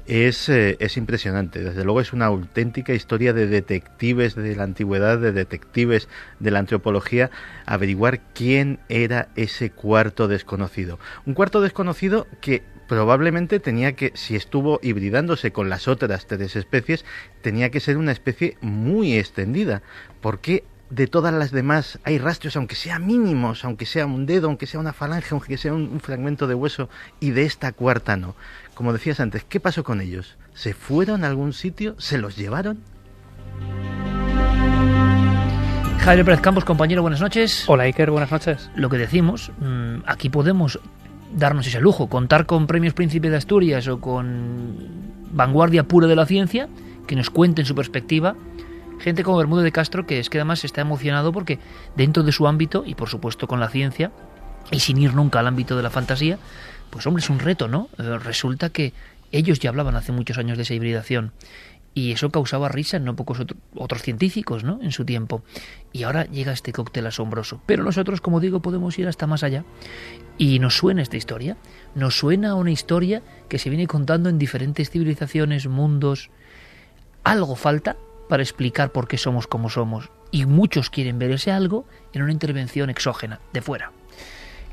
[0.08, 1.64] es, eh, es, impresionante.
[1.64, 6.08] Desde luego es una auténtica historia de detectives de la antigüedad, de detectives
[6.40, 7.32] de la antropología,
[7.66, 11.00] averiguar quién era ese cuarto desconocido.
[11.26, 17.04] Un cuarto desconocido que probablemente tenía que, si estuvo hibridándose con las otras tres especies,
[17.42, 19.82] tenía que ser una especie muy extendida.
[20.22, 24.68] porque de todas las demás hay rastros, aunque sean mínimos, aunque sea un dedo, aunque
[24.68, 26.90] sea una falange, aunque sea un, fragmento de hueso,
[27.20, 28.36] y de esta cuarta no?
[28.76, 30.36] Como decías antes, ¿qué pasó con ellos?
[30.54, 31.96] ¿Se fueron a algún sitio?
[31.98, 32.80] ¿Se los llevaron?
[36.00, 37.64] Javier Pérez Campos, compañero, buenas noches.
[37.68, 38.70] Hola Iker, buenas noches.
[38.76, 40.82] Lo que decimos, mm, aquí podemos
[41.34, 44.76] darnos ese lujo, contar con premios Príncipe de Asturias o con
[45.32, 46.68] vanguardia pura de la ciencia,
[47.08, 48.36] que nos cuenten su perspectiva.
[49.00, 51.60] Gente como Bermudo de Castro, que es que además está emocionado porque
[51.96, 54.12] dentro de su ámbito, y por supuesto con la ciencia,
[54.70, 56.40] y sin ir nunca al ámbito de la fantasía,
[56.96, 57.90] pues hombre, es un reto, ¿no?
[57.98, 58.94] Eh, resulta que
[59.34, 61.34] ellos ya hablaban hace muchos años de esa hibridación
[61.94, 63.40] y eso causaba risa en no pocos
[63.76, 64.80] otros científicos, ¿no?
[64.82, 65.44] En su tiempo.
[65.92, 67.60] Y ahora llega este cóctel asombroso.
[67.66, 69.66] Pero nosotros, como digo, podemos ir hasta más allá.
[70.38, 71.58] Y nos suena esta historia.
[71.96, 76.30] Nos suena a una historia que se viene contando en diferentes civilizaciones, mundos.
[77.26, 77.98] Algo falta
[78.30, 80.12] para explicar por qué somos como somos.
[80.32, 83.92] Y muchos quieren ver ese algo en una intervención exógena, de fuera.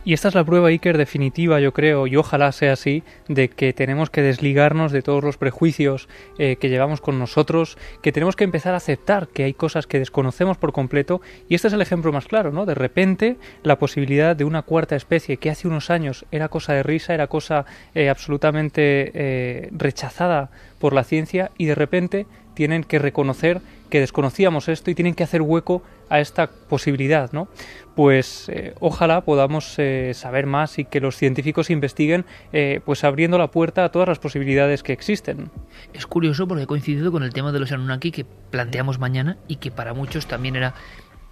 [0.05, 3.73] Y esta es la prueba, Iker, definitiva, yo creo, y ojalá sea así, de que
[3.73, 8.43] tenemos que desligarnos de todos los prejuicios eh, que llevamos con nosotros, que tenemos que
[8.43, 12.13] empezar a aceptar que hay cosas que desconocemos por completo, y este es el ejemplo
[12.13, 12.67] más claro, ¿no?
[12.67, 16.83] De repente, la posibilidad de una cuarta especie que hace unos años era cosa de
[16.83, 22.99] risa, era cosa eh, absolutamente eh, rechazada por la ciencia, y de repente tienen que
[22.99, 27.49] reconocer que desconocíamos esto y tienen que hacer hueco a esta posibilidad, ¿no?
[27.97, 33.39] Pues eh, ojalá podamos eh, saber más y que los científicos investiguen, eh, pues abriendo
[33.39, 35.51] la puerta a todas las posibilidades que existen.
[35.95, 39.57] Es curioso porque he coincidido con el tema de los Anunnaki que planteamos mañana y
[39.57, 40.75] que para muchos también era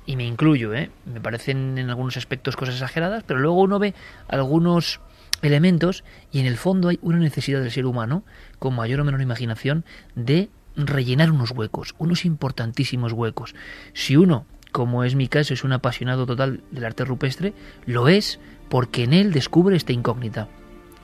[0.07, 3.95] y me incluyo, me parecen en algunos aspectos cosas exageradas, pero luego uno ve
[4.29, 5.01] algunos
[5.43, 8.25] elementos y en el fondo hay una necesidad del ser humano,
[8.59, 13.55] con mayor o menor imaginación, de rellenar unos huecos, unos importantísimos huecos.
[13.93, 17.53] Si uno, como es mi caso, es un apasionado total del arte rupestre,
[17.87, 20.49] lo es porque en él descubre esta incógnita.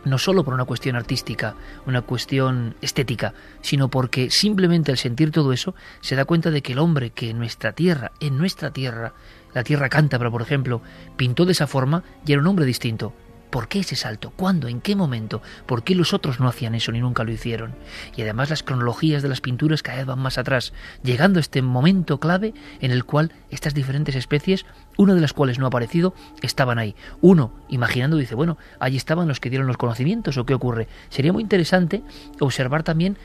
[0.05, 5.53] No solo por una cuestión artística, una cuestión estética, sino porque simplemente al sentir todo
[5.53, 9.15] eso se da cuenta de que el hombre que en nuestra tierra, en nuestra tierra,
[9.53, 10.81] la tierra cántabra, por ejemplo,
[11.17, 13.15] pintó de esa forma y era un hombre distinto,
[13.57, 14.35] ¿Por qué ese salto?
[14.37, 14.69] ¿Cuándo?
[14.69, 15.41] ¿En qué momento?
[15.65, 17.75] ¿Por qué los otros no hacían eso ni nunca lo hicieron?
[18.15, 22.21] Y además las cronologías de las pinturas cada van más atrás, llegando a este momento
[22.21, 24.67] clave en el cual estas diferentes especies,
[24.99, 26.95] una de las cuales no ha aparecido, estaban ahí.
[27.23, 30.87] Uno, imaginando, dice, bueno, allí estaban los que dieron los conocimientos, ¿o qué ocurre?
[31.09, 32.03] Sería muy interesante
[32.41, 33.17] observar también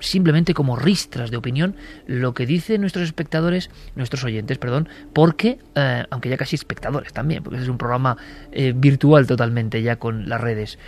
[0.00, 6.04] simplemente como ristras de opinión lo que dicen nuestros espectadores, nuestros oyentes, perdón, porque, eh,
[6.10, 8.16] aunque ya casi espectadores también, porque es un programa
[8.52, 10.78] eh, virtual totalmente ya con las redes,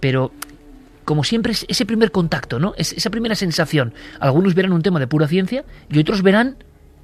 [0.00, 0.32] pero
[1.04, 2.74] como siempre es ese primer contacto, ¿no?
[2.76, 3.94] Es esa primera sensación.
[4.20, 6.58] Algunos verán un tema de pura ciencia y otros verán,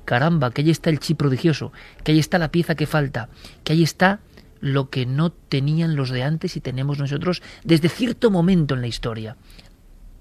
[0.04, 1.72] caramba, que ahí está el chip prodigioso,
[2.04, 3.28] que ahí está la pieza que falta,
[3.64, 4.20] que ahí está
[4.60, 8.86] lo que no tenían los de antes y tenemos nosotros desde cierto momento en la
[8.86, 9.36] historia.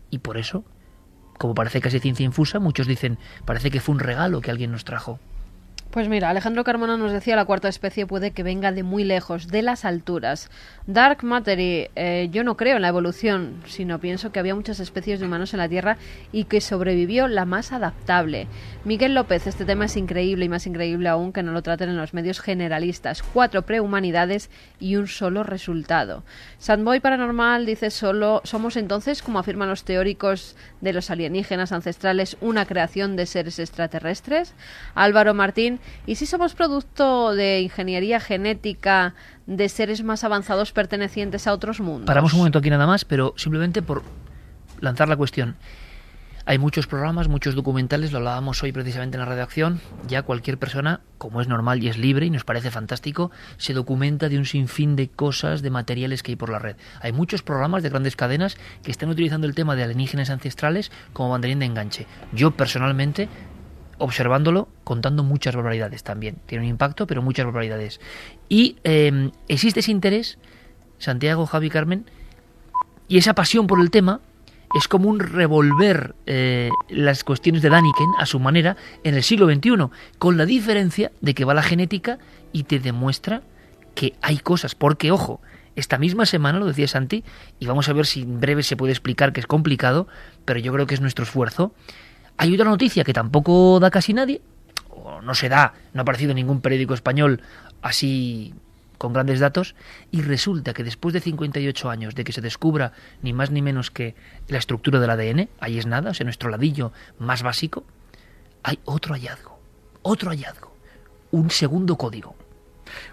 [0.10, 0.65] Y por eso
[1.38, 4.86] como parece casi ciencia infusa, muchos dicen, parece que fue un regalo que alguien nos
[4.86, 5.19] trajo.
[5.95, 9.47] Pues mira, Alejandro Carmona nos decía la cuarta especie puede que venga de muy lejos,
[9.47, 10.49] de las alturas.
[10.88, 15.21] Dark Matery, eh, yo no creo en la evolución, sino pienso que había muchas especies
[15.21, 15.95] de humanos en la Tierra
[16.34, 18.47] y que sobrevivió la más adaptable.
[18.84, 21.95] Miguel López, este tema es increíble y más increíble aún que no lo traten en
[21.95, 23.23] los medios generalistas.
[23.23, 24.49] Cuatro prehumanidades
[24.81, 26.25] y un solo resultado.
[26.58, 32.65] Sandboy Paranormal dice solo, somos entonces, como afirman los teóricos de los alienígenas ancestrales, una
[32.65, 34.53] creación de seres extraterrestres.
[34.93, 41.54] Álvaro Martín, ¿Y si somos producto de ingeniería genética de seres más avanzados pertenecientes a
[41.54, 42.08] otros mundos?
[42.08, 44.04] Paramos un momento aquí nada más, pero simplemente por
[44.82, 45.56] lanzar la cuestión.
[46.48, 51.02] Hay muchos programas, muchos documentales, lo hablábamos hoy precisamente en la redacción, ya cualquier persona,
[51.17, 54.95] como es normal y es libre y nos parece fantástico, se documenta de un sinfín
[54.95, 56.76] de cosas, de materiales que hay por la red.
[57.02, 61.32] Hay muchos programas de grandes cadenas que están utilizando el tema de alienígenas ancestrales como
[61.32, 62.06] banderín de enganche.
[62.32, 63.28] Yo personalmente
[63.97, 66.38] observándolo, contando muchas barbaridades también.
[66.45, 67.99] Tiene un impacto, pero muchas barbaridades.
[68.49, 70.38] Y em, existe ese interés,
[70.99, 72.05] Santiago, Javi, Carmen,
[73.08, 74.19] y esa pasión por el tema
[74.75, 79.47] es como un revolver eh, las cuestiones de Daniken a su manera en el siglo
[79.47, 82.17] XXI, con la diferencia de que va la genética
[82.51, 83.41] y te demuestra
[83.93, 85.39] que hay cosas, porque ojo,
[85.75, 87.23] esta misma semana, lo decía Santi,
[87.60, 90.08] y vamos a ver si en breve se puede explicar que es complicado,
[90.45, 91.73] pero yo creo que es nuestro esfuerzo.
[92.38, 94.41] Hay otra noticia que tampoco da casi nadie,
[94.89, 97.41] o no se da, no ha aparecido en ningún periódico español
[97.82, 98.54] así
[98.98, 99.76] con grandes datos
[100.12, 103.91] y resulta que después de 58 años de que se descubra ni más ni menos
[103.91, 104.15] que
[104.48, 107.84] la estructura del ADN, ahí es nada, o sea, nuestro ladillo más básico,
[108.63, 109.60] hay otro hallazgo,
[110.02, 110.74] otro hallazgo,
[111.32, 112.36] un segundo código.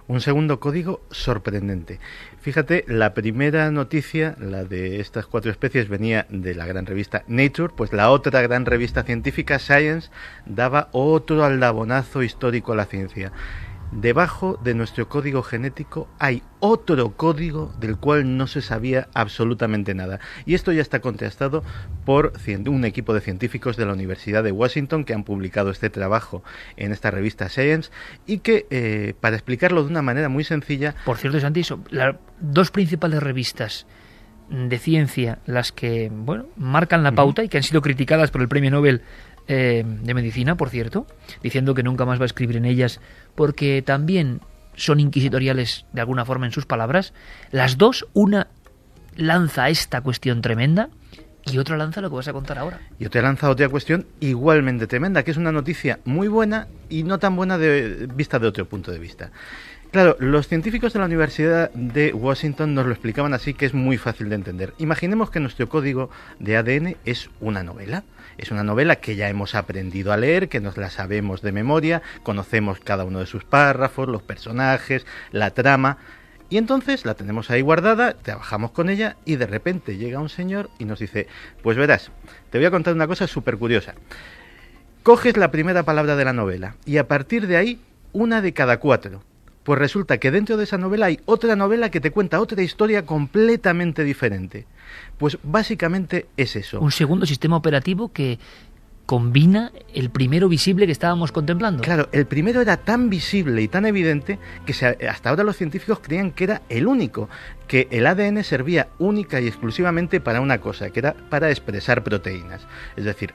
[0.07, 1.99] Un segundo código sorprendente.
[2.43, 7.73] Fíjate, la primera noticia, la de estas cuatro especies, venía de la gran revista Nature,
[7.77, 10.11] pues la otra gran revista científica, Science,
[10.45, 13.31] daba otro aldabonazo histórico a la ciencia
[13.93, 20.19] debajo de nuestro código genético hay otro código del cual no se sabía absolutamente nada.
[20.47, 21.63] Y esto ya está contrastado
[22.05, 22.33] por
[22.67, 26.43] un equipo de científicos de la Universidad de Washington que han publicado este trabajo
[26.77, 27.91] en esta revista Science
[28.27, 30.95] y que, eh, para explicarlo de una manera muy sencilla...
[31.05, 33.87] Por cierto, Santi, las dos principales revistas
[34.49, 38.49] de ciencia, las que bueno, marcan la pauta y que han sido criticadas por el
[38.49, 39.03] Premio Nobel
[39.49, 41.07] eh, de medicina, por cierto,
[41.43, 43.01] diciendo que nunca más va a escribir en ellas
[43.35, 44.41] porque también
[44.75, 47.13] son inquisitoriales de alguna forma en sus palabras.
[47.51, 48.49] Las dos, una
[49.17, 50.89] lanza esta cuestión tremenda
[51.51, 52.81] y otra lanza lo que vas a contar ahora.
[52.99, 57.19] Y otra lanza otra cuestión igualmente tremenda, que es una noticia muy buena y no
[57.19, 59.31] tan buena de vista de otro punto de vista.
[59.91, 63.99] Claro, los científicos de la Universidad de Washington nos lo explicaban así que es muy
[63.99, 64.73] fácil de entender.
[64.79, 68.03] Imaginemos que nuestro código de ADN es una novela.
[68.39, 72.03] Es una novela que ya hemos aprendido a leer, que nos la sabemos de memoria,
[72.23, 75.99] conocemos cada uno de sus párrafos, los personajes, la trama.
[76.51, 80.69] Y entonces la tenemos ahí guardada, trabajamos con ella y de repente llega un señor
[80.79, 81.27] y nos dice,
[81.63, 82.11] pues verás,
[82.51, 83.95] te voy a contar una cosa súper curiosa.
[85.03, 87.81] Coges la primera palabra de la novela y a partir de ahí
[88.13, 89.23] una de cada cuatro
[89.65, 93.07] pues resulta que dentro de esa novela hay otra novela que te cuenta otra historia
[93.07, 94.67] completamente diferente.
[95.19, 96.81] Pues básicamente es eso.
[96.81, 98.39] Un segundo sistema operativo que
[99.07, 101.83] combina el primero visible que estábamos contemplando.
[101.83, 104.73] Claro, el primero era tan visible y tan evidente que
[105.07, 107.29] hasta ahora los científicos creían que era el único,
[107.67, 112.63] que el ADN servía única y exclusivamente para una cosa, que era para expresar proteínas.
[112.97, 113.35] Es decir,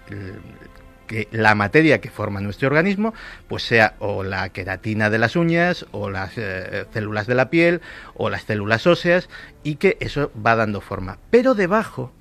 [1.08, 3.14] que la materia que forma nuestro organismo
[3.48, 7.82] pues sea o la queratina de las uñas o las eh, células de la piel
[8.14, 9.30] o las células óseas
[9.64, 11.18] y que eso va dando forma.
[11.32, 12.12] Pero debajo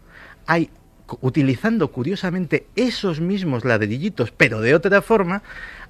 [0.47, 0.71] hay
[1.21, 5.43] utilizando curiosamente esos mismos ladrillitos, pero de otra forma,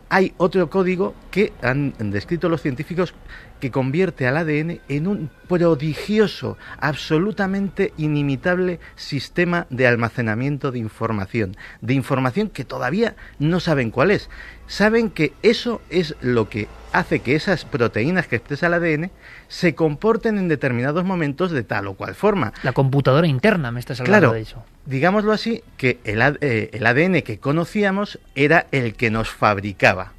[0.08, 3.14] hay otro código que han descrito los científicos
[3.60, 11.94] que convierte al ADN en un prodigioso, absolutamente inimitable sistema de almacenamiento de información, de
[11.94, 14.28] información que todavía no saben cuál es.
[14.66, 19.10] Saben que eso es lo que hace que esas proteínas que expresa el ADN
[19.48, 22.52] se comporten en determinados momentos de tal o cual forma.
[22.62, 24.64] La computadora interna, me estás hablando de eso.
[24.86, 30.12] Digámoslo así, que el, eh, el ADN que conocíamos era el que nos fabricaba.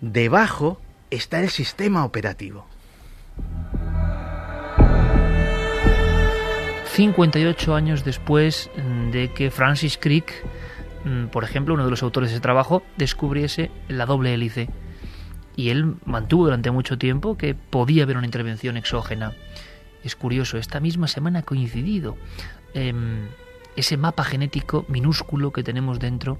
[0.00, 2.66] Debajo está el sistema operativo.
[6.92, 8.68] 58 años después
[9.12, 10.32] de que Francis Crick,
[11.04, 14.68] mm, por ejemplo, uno de los autores de ese trabajo, descubriese la doble hélice.
[15.60, 19.34] Y él mantuvo durante mucho tiempo que podía haber una intervención exógena.
[20.02, 22.16] Es curioso, esta misma semana ha coincidido
[22.72, 23.28] em,
[23.76, 26.38] ese mapa genético minúsculo que tenemos dentro.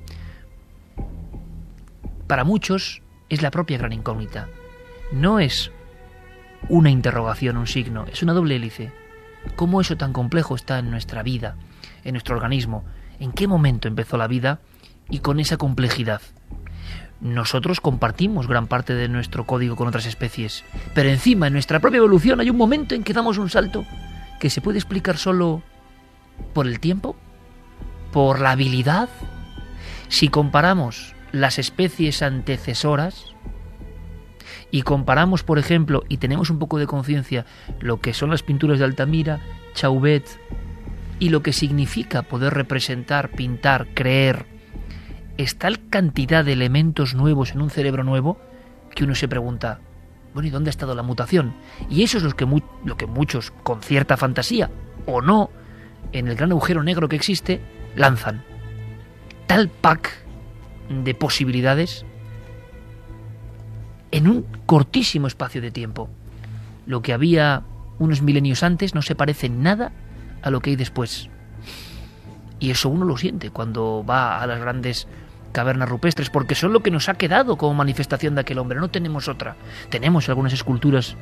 [2.26, 4.48] Para muchos es la propia gran incógnita.
[5.12, 5.70] No es
[6.70, 8.90] una interrogación, un signo, es una doble hélice.
[9.54, 11.56] ¿Cómo eso tan complejo está en nuestra vida,
[12.04, 12.86] en nuestro organismo?
[13.18, 14.60] ¿En qué momento empezó la vida
[15.10, 16.22] y con esa complejidad?
[17.20, 21.98] Nosotros compartimos gran parte de nuestro código con otras especies, pero encima en nuestra propia
[21.98, 23.84] evolución hay un momento en que damos un salto
[24.38, 25.62] que se puede explicar solo
[26.54, 27.16] por el tiempo,
[28.10, 29.10] por la habilidad.
[30.08, 33.34] Si comparamos las especies antecesoras
[34.70, 37.44] y comparamos, por ejemplo, y tenemos un poco de conciencia
[37.80, 39.40] lo que son las pinturas de Altamira,
[39.74, 40.24] Chauvet
[41.18, 44.46] y lo que significa poder representar, pintar, creer,
[45.42, 48.38] es tal cantidad de elementos nuevos en un cerebro nuevo
[48.94, 49.80] que uno se pregunta,
[50.34, 51.54] bueno, ¿y dónde ha estado la mutación?
[51.88, 52.46] Y eso es lo que,
[52.84, 54.70] lo que muchos, con cierta fantasía
[55.06, 55.50] o no,
[56.12, 57.60] en el gran agujero negro que existe,
[57.96, 58.44] lanzan.
[59.46, 60.10] Tal pack
[60.88, 62.04] de posibilidades
[64.10, 66.10] en un cortísimo espacio de tiempo.
[66.86, 67.62] Lo que había
[67.98, 69.92] unos milenios antes no se parece nada
[70.42, 71.30] a lo que hay después.
[72.58, 75.08] Y eso uno lo siente cuando va a las grandes
[75.52, 78.78] cavernas rupestres, porque son lo que nos ha quedado como manifestación de aquel hombre.
[78.78, 79.56] No tenemos otra.
[79.88, 81.16] Tenemos algunas esculturas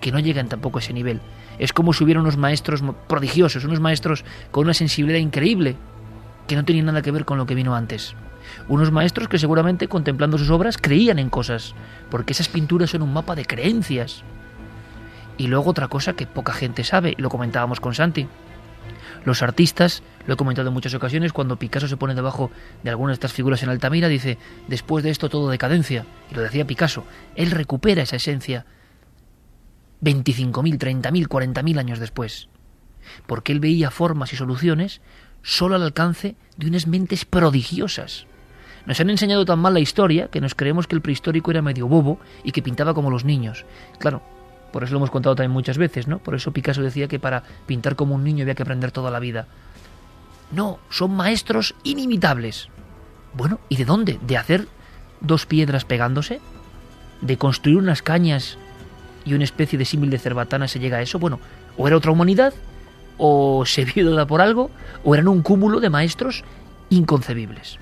[0.00, 1.20] que no llegan tampoco a ese nivel.
[1.58, 5.76] Es como si hubiera unos maestros prodigiosos, unos maestros con una sensibilidad increíble,
[6.46, 8.14] que no tenían nada que ver con lo que vino antes.
[8.68, 11.74] Unos maestros que seguramente contemplando sus obras creían en cosas,
[12.10, 14.24] porque esas pinturas son un mapa de creencias.
[15.38, 18.28] Y luego otra cosa que poca gente sabe, lo comentábamos con Santi.
[19.24, 22.50] Los artistas, lo he comentado en muchas ocasiones, cuando Picasso se pone debajo
[22.82, 26.04] de alguna de estas figuras en Altamira, dice, después de esto todo decadencia.
[26.30, 27.04] Y lo decía Picasso,
[27.36, 28.66] él recupera esa esencia
[30.02, 32.48] 25.000, 30.000, 40.000 años después.
[33.26, 35.00] Porque él veía formas y soluciones
[35.42, 38.26] solo al alcance de unas mentes prodigiosas.
[38.86, 41.86] Nos han enseñado tan mal la historia que nos creemos que el prehistórico era medio
[41.86, 43.64] bobo y que pintaba como los niños.
[43.98, 44.22] Claro,
[44.72, 46.18] por eso lo hemos contado también muchas veces, ¿no?
[46.18, 49.20] Por eso Picasso decía que para pintar como un niño había que aprender toda la
[49.20, 49.46] vida.
[50.50, 52.68] No, son maestros inimitables.
[53.34, 54.18] Bueno, ¿y de dónde?
[54.26, 54.66] ¿De hacer
[55.20, 56.40] dos piedras pegándose?
[57.20, 58.58] ¿De construir unas cañas
[59.24, 61.18] y una especie de símil de cerbatana se llega a eso?
[61.18, 61.40] Bueno,
[61.76, 62.52] o era otra humanidad,
[63.18, 64.70] o se vio por algo,
[65.04, 66.44] o eran un cúmulo de maestros
[66.90, 67.78] inconcebibles.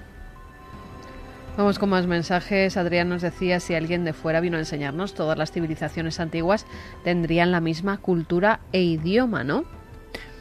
[1.60, 2.78] Vamos con más mensajes.
[2.78, 6.64] Adrián nos decía si alguien de fuera vino a enseñarnos, todas las civilizaciones antiguas
[7.04, 9.66] tendrían la misma cultura e idioma, ¿no?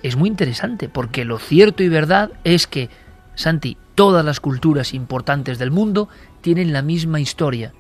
[0.02, 2.90] Es muy interesante porque lo cierto y verdad es que,
[3.36, 6.08] Santi, todas las culturas importantes del mundo
[6.40, 7.74] tienen la misma historia.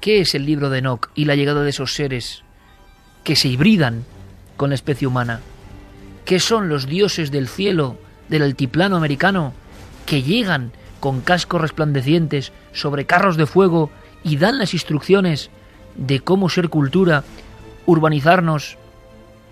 [0.00, 2.44] ¿Qué es el libro de Enoch y la llegada de esos seres
[3.24, 4.04] que se hibridan
[4.56, 5.40] con la especie humana?
[6.24, 7.98] ¿Qué son los dioses del cielo,
[8.30, 9.52] del altiplano americano,
[10.06, 13.90] que llegan con cascos resplandecientes sobre carros de fuego
[14.22, 15.50] y dan las instrucciones
[15.96, 17.24] de cómo ser cultura,
[17.86, 18.76] urbanizarnos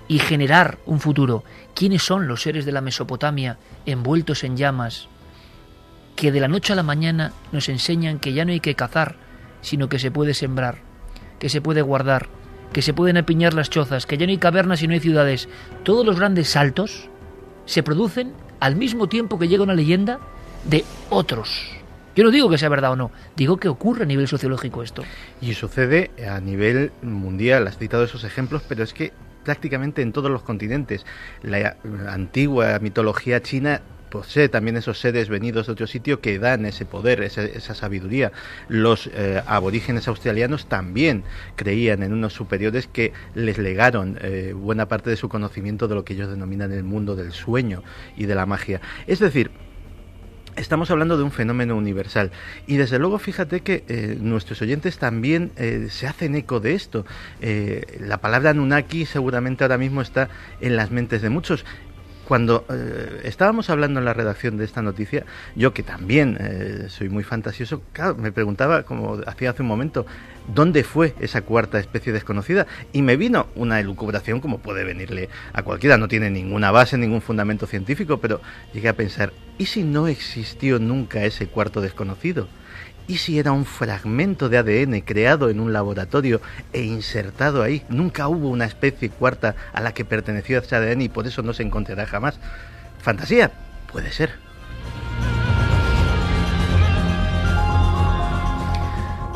[0.09, 1.45] y generar un futuro.
[1.75, 5.09] ¿Quiénes son los seres de la Mesopotamia envueltos en llamas
[6.15, 9.17] que de la noche a la mañana nos enseñan que ya no hay que cazar,
[9.61, 10.79] sino que se puede sembrar,
[11.39, 12.29] que se puede guardar,
[12.73, 15.49] que se pueden apiñar las chozas, que ya no hay cavernas y no hay ciudades?
[15.85, 17.11] Todos los grandes saltos
[17.67, 20.21] se producen al mismo tiempo que llega una leyenda
[20.69, 21.71] de otros.
[22.15, 25.03] Yo no digo que sea verdad o no, digo que ocurre a nivel sociológico esto.
[25.41, 29.13] Y sucede a nivel mundial, has citado esos ejemplos, pero es que
[29.47, 31.07] prácticamente en todos los continentes.
[31.43, 31.77] La
[32.09, 37.23] antigua mitología china posee también esos seres venidos de otro sitio que dan ese poder,
[37.23, 38.33] esa, sabiduría.
[38.69, 41.23] Los eh, aborígenes australianos también
[41.55, 46.05] creían en unos superiores que les legaron eh, buena parte de su conocimiento de lo
[46.05, 47.85] que ellos denominan el mundo del sueño
[48.17, 48.81] y de la magia.
[49.07, 49.51] Es decir,
[50.57, 52.33] Estamos hablando de un fenómeno universal
[52.67, 57.05] y desde luego fíjate que eh, nuestros oyentes también eh, se hacen eco de esto.
[57.43, 60.31] Eh, la palabra Nunaki seguramente ahora mismo está
[60.63, 61.67] en las mentes de muchos
[62.27, 62.67] cuando
[63.23, 68.17] estábamos hablando en la redacción de esta noticia, yo que también soy muy fantasioso, claro,
[68.17, 70.07] me preguntaba, como hacía hace un momento,
[70.55, 72.67] ¿dónde fue esa cuarta especie desconocida?
[72.93, 77.23] Y me vino una elucubración como puede venirle a cualquiera, no tiene ninguna base, ningún
[77.23, 78.41] fundamento científico, pero
[78.73, 82.49] llegué a pensar, ¿y si no existió nunca ese cuarto desconocido?
[83.09, 86.41] ¿Y si era un fragmento de ADN creado en un laboratorio
[86.73, 87.83] e insertado ahí?
[87.89, 91.53] Nunca hubo una especie cuarta a la que perteneció ese ADN y por eso no
[91.53, 92.41] se encontrará jamás.
[92.99, 93.53] ¿Fantasía?
[93.93, 94.46] Puede ser.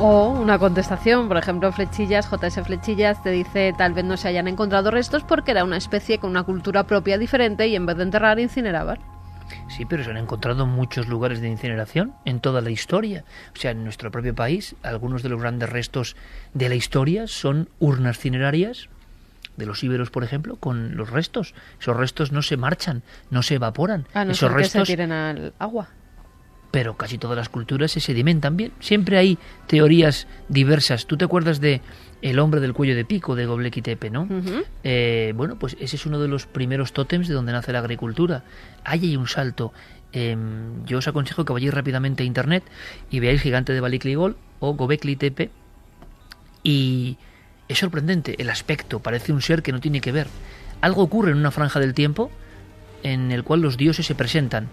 [0.02, 4.48] O una contestación, por ejemplo, Flechillas, JS Flechillas, te dice tal vez no se hayan
[4.48, 8.04] encontrado restos porque era una especie con una cultura propia diferente y en vez de
[8.04, 8.98] enterrar incineraban.
[9.68, 13.24] Sí, pero se han encontrado muchos lugares de incineración en toda la historia.
[13.54, 16.16] O sea, en nuestro propio país, algunos de los grandes restos
[16.54, 18.88] de la historia son urnas cinerarias
[19.58, 21.52] de los íberos, por ejemplo, con los restos.
[21.78, 24.06] Esos restos no se marchan, no se evaporan.
[24.14, 25.88] Ah, no Esos restos se tiran al agua.
[26.70, 28.72] Pero casi todas las culturas se sedimentan bien.
[28.80, 31.06] Siempre hay teorías diversas.
[31.06, 31.80] ¿Tú te acuerdas de
[32.22, 34.28] el hombre del cuello de pico de Göbekli Tepe, ¿no?
[34.84, 38.44] Eh, bueno, pues ese es uno de los primeros tótems de donde nace la agricultura.
[38.84, 39.72] Ahí hay un salto.
[40.12, 42.64] Em, yo os aconsejo que vayáis rápidamente a internet
[43.10, 45.50] y veáis Gigante de Balikligol o Göbekli Tepe
[46.62, 47.16] y
[47.68, 50.26] es sorprendente el aspecto, parece un ser que no tiene que ver.
[50.80, 52.30] Algo ocurre en una franja del tiempo
[53.02, 54.68] en el cual los dioses se presentan.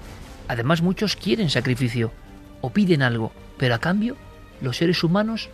[0.48, 2.12] Además muchos quieren sacrificio
[2.62, 4.16] o piden algo, pero a cambio
[4.62, 5.50] los seres humanos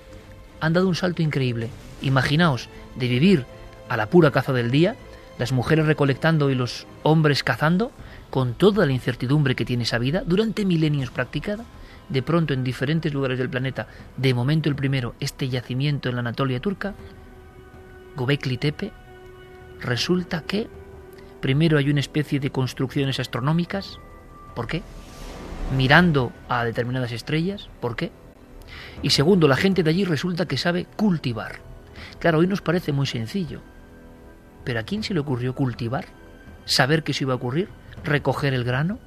[0.60, 1.70] han dado un salto increíble.
[2.02, 3.46] Imaginaos de vivir
[3.90, 4.96] a la pura caza del día,
[5.38, 7.92] las mujeres recolectando y los hombres cazando,
[8.30, 11.66] con toda la incertidumbre que tiene esa vida, durante milenios practicada,
[12.10, 13.88] de pronto en diferentes lugares del planeta,
[14.18, 16.94] de momento el primero, este yacimiento en la Anatolia turca,
[18.16, 18.92] Gobekli Tepe,
[19.82, 20.68] resulta que
[21.42, 24.00] primero hay una especie de construcciones astronómicas.
[24.56, 24.84] ¿Por qué?
[25.76, 27.70] Mirando a determinadas estrellas.
[27.80, 28.12] ¿Por qué?
[29.02, 31.60] Y segundo, la gente de allí resulta que sabe cultivar.
[32.20, 33.62] Claro, hoy nos parece muy sencillo.
[34.64, 36.06] Pero ¿a quién se le ocurrió cultivar?
[36.66, 37.70] ¿Saber que eso iba a ocurrir?
[38.04, 39.00] ¿Recoger el grano?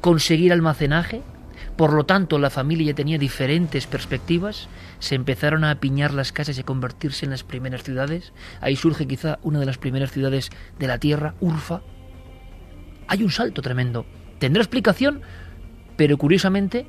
[0.00, 1.22] ¿Conseguir almacenaje?
[1.76, 6.56] Por lo tanto, la familia ya tenía diferentes perspectivas, se empezaron a apiñar las casas
[6.56, 8.32] y a convertirse en las primeras ciudades.
[8.60, 11.82] Ahí surge quizá una de las primeras ciudades de la Tierra, Urfa.
[13.08, 14.06] Hay un salto tremendo.
[14.38, 15.22] Tendrá explicación,
[15.96, 16.86] pero curiosamente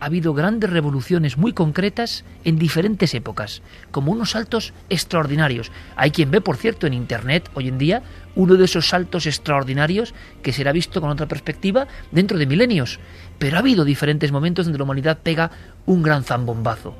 [0.00, 5.72] ha habido grandes revoluciones muy concretas en diferentes épocas, como unos saltos extraordinarios.
[5.96, 8.02] Hay quien ve, por cierto, en Internet hoy en día
[8.36, 13.00] uno de esos saltos extraordinarios que será visto con otra perspectiva dentro de milenios.
[13.38, 15.50] Pero ha habido diferentes momentos donde la humanidad pega
[15.86, 16.94] un gran zambombazo.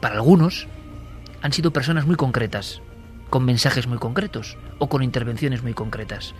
[0.00, 0.66] Para algunos
[1.42, 2.82] han sido personas muy concretas,
[3.30, 6.34] con mensajes muy concretos o con intervenciones muy concretas.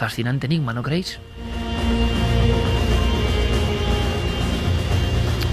[0.00, 1.18] Fascinante enigma, ¿no creéis?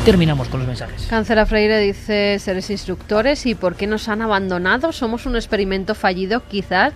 [0.05, 1.05] Terminamos con los mensajes.
[1.09, 4.93] Cáncer a Freire dice, seres instructores, ¿y por qué nos han abandonado?
[4.93, 6.93] Somos un experimento fallido, quizás.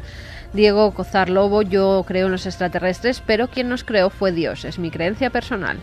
[0.54, 4.80] Diego Cozar Lobo, yo creo en los extraterrestres, pero quien nos creó fue Dios, es
[4.80, 5.78] mi creencia personal.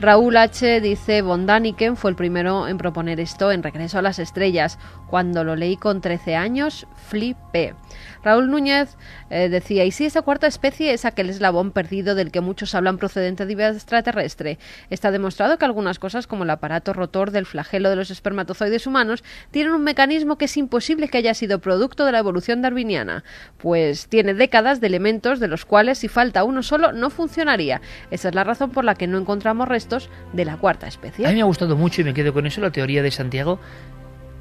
[0.00, 0.80] Raúl H.
[0.80, 4.78] dice, Von Daniken fue el primero en proponer esto en Regreso a las Estrellas.
[5.06, 7.74] Cuando lo leí con 13 años, flipé.
[8.22, 8.96] Raúl Núñez
[9.30, 12.98] eh, decía, ¿y si esa cuarta especie es aquel eslabón perdido del que muchos hablan
[12.98, 14.58] procedente de vida extraterrestre?
[14.90, 19.24] Está demostrado que algunas cosas, como el aparato rotor del flagelo de los espermatozoides humanos,
[19.50, 23.24] tienen un mecanismo que es imposible que haya sido producto de la evolución darwiniana,
[23.58, 27.80] pues tiene décadas de elementos de los cuales si falta uno solo no funcionaría.
[28.10, 31.26] Esa es la razón por la que no encontramos restos de la cuarta especie.
[31.26, 33.58] A mí me ha gustado mucho y me quedo con eso la teoría de Santiago,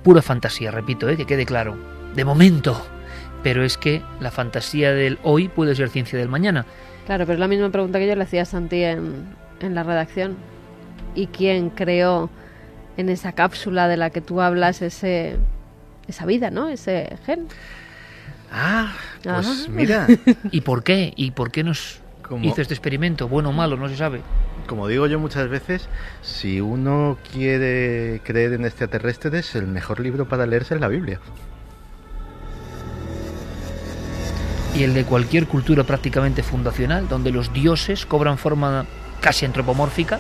[0.03, 1.17] pura fantasía, repito, ¿eh?
[1.17, 1.77] que quede claro.
[2.15, 2.82] De momento,
[3.43, 6.65] pero es que la fantasía del hoy puede ser ciencia del mañana.
[7.05, 9.25] Claro, pero es la misma pregunta que yo le hacía a Santi en,
[9.61, 10.35] en la redacción.
[11.15, 12.29] ¿Y quién creó
[12.97, 15.37] en esa cápsula de la que tú hablas ese,
[16.07, 16.67] esa vida, ¿no?
[16.69, 17.47] Ese gen.
[18.51, 19.71] Ah, pues Ah.
[19.71, 20.07] mira,
[20.51, 21.13] ¿Y por qué?
[21.15, 23.27] ¿Y por qué nos Como- hizo este experimento?
[23.27, 24.21] Bueno o malo, no se sabe.
[24.67, 25.87] como digo yo muchas veces,
[26.21, 31.19] si uno quiere creer en extraterrestres, el mejor libro para leerse es la Biblia.
[34.76, 38.86] Y el de cualquier cultura prácticamente fundacional, donde los dioses cobran forma
[39.20, 40.20] casi antropomórfica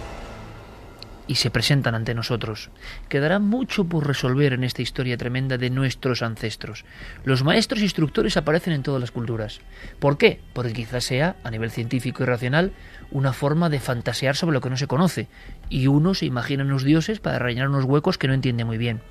[1.29, 2.71] y se presentan ante nosotros.
[3.07, 6.85] Quedará mucho por resolver en esta historia tremenda de nuestros ancestros.
[7.23, 9.61] Los maestros instructores aparecen en todas las culturas.
[9.99, 10.41] ¿Por qué?
[10.53, 12.71] Porque quizás sea, a nivel científico y racional,
[13.11, 15.27] una forma de fantasear sobre lo que no se conoce,
[15.69, 19.01] y uno se imagina unos dioses para rellenar unos huecos que no entiende muy bien.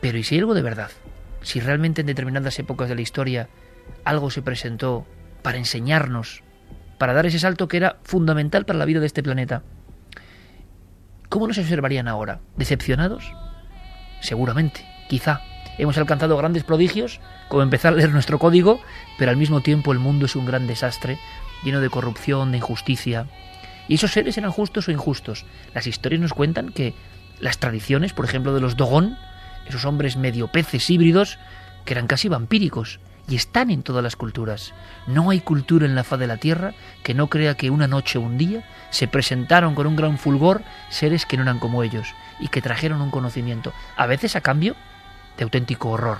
[0.00, 0.90] Pero ¿y si hay algo de verdad?
[1.42, 3.48] Si realmente en determinadas épocas de la historia
[4.04, 5.06] algo se presentó
[5.42, 6.42] para enseñarnos,
[6.98, 9.62] para dar ese salto que era fundamental para la vida de este planeta.
[11.28, 12.40] ¿Cómo nos observarían ahora?
[12.56, 13.32] ¿Decepcionados?
[14.20, 15.40] Seguramente, quizá.
[15.78, 18.80] Hemos alcanzado grandes prodigios, como empezar a leer nuestro código,
[19.18, 21.18] pero al mismo tiempo el mundo es un gran desastre,
[21.64, 23.26] lleno de corrupción, de injusticia.
[23.88, 25.46] ¿Y esos seres eran justos o injustos?
[25.74, 26.94] Las historias nos cuentan que
[27.40, 29.16] las tradiciones, por ejemplo, de los Dogon,
[29.66, 31.38] esos hombres medio peces híbridos,
[31.84, 34.74] que eran casi vampíricos, y están en todas las culturas.
[35.06, 38.18] No hay cultura en la faz de la tierra que no crea que una noche
[38.18, 42.08] o un día se presentaron con un gran fulgor seres que no eran como ellos
[42.40, 44.76] y que trajeron un conocimiento, a veces a cambio
[45.36, 46.18] de auténtico horror.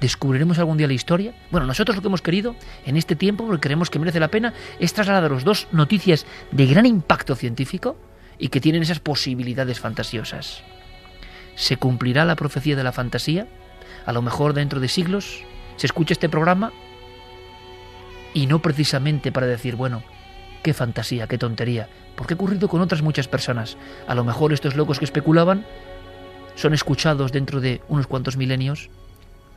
[0.00, 1.34] ¿Descubriremos algún día la historia?
[1.50, 4.52] Bueno, nosotros lo que hemos querido en este tiempo, porque creemos que merece la pena,
[4.80, 7.96] es trasladaros dos noticias de gran impacto científico
[8.38, 10.62] y que tienen esas posibilidades fantasiosas.
[11.54, 13.46] ¿Se cumplirá la profecía de la fantasía?
[14.04, 15.44] A lo mejor dentro de siglos
[15.76, 16.72] se escucha este programa
[18.32, 20.02] y no precisamente para decir, bueno,
[20.62, 23.76] qué fantasía, qué tontería, porque ha ocurrido con otras muchas personas.
[24.08, 25.64] A lo mejor estos locos que especulaban
[26.54, 28.90] son escuchados dentro de unos cuantos milenios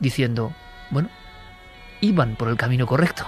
[0.00, 0.52] diciendo,
[0.90, 1.08] bueno,
[2.00, 3.24] iban por el camino correcto.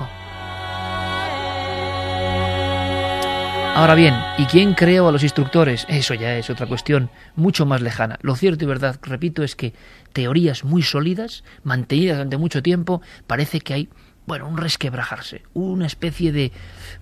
[3.72, 5.86] Ahora bien, ¿y quién creó a los instructores?
[5.88, 8.18] Eso ya es otra cuestión mucho más lejana.
[8.20, 9.72] Lo cierto y verdad, repito, es que
[10.12, 13.88] teorías muy sólidas, mantenidas durante mucho tiempo, parece que hay,
[14.26, 16.52] bueno, un resquebrajarse, una especie de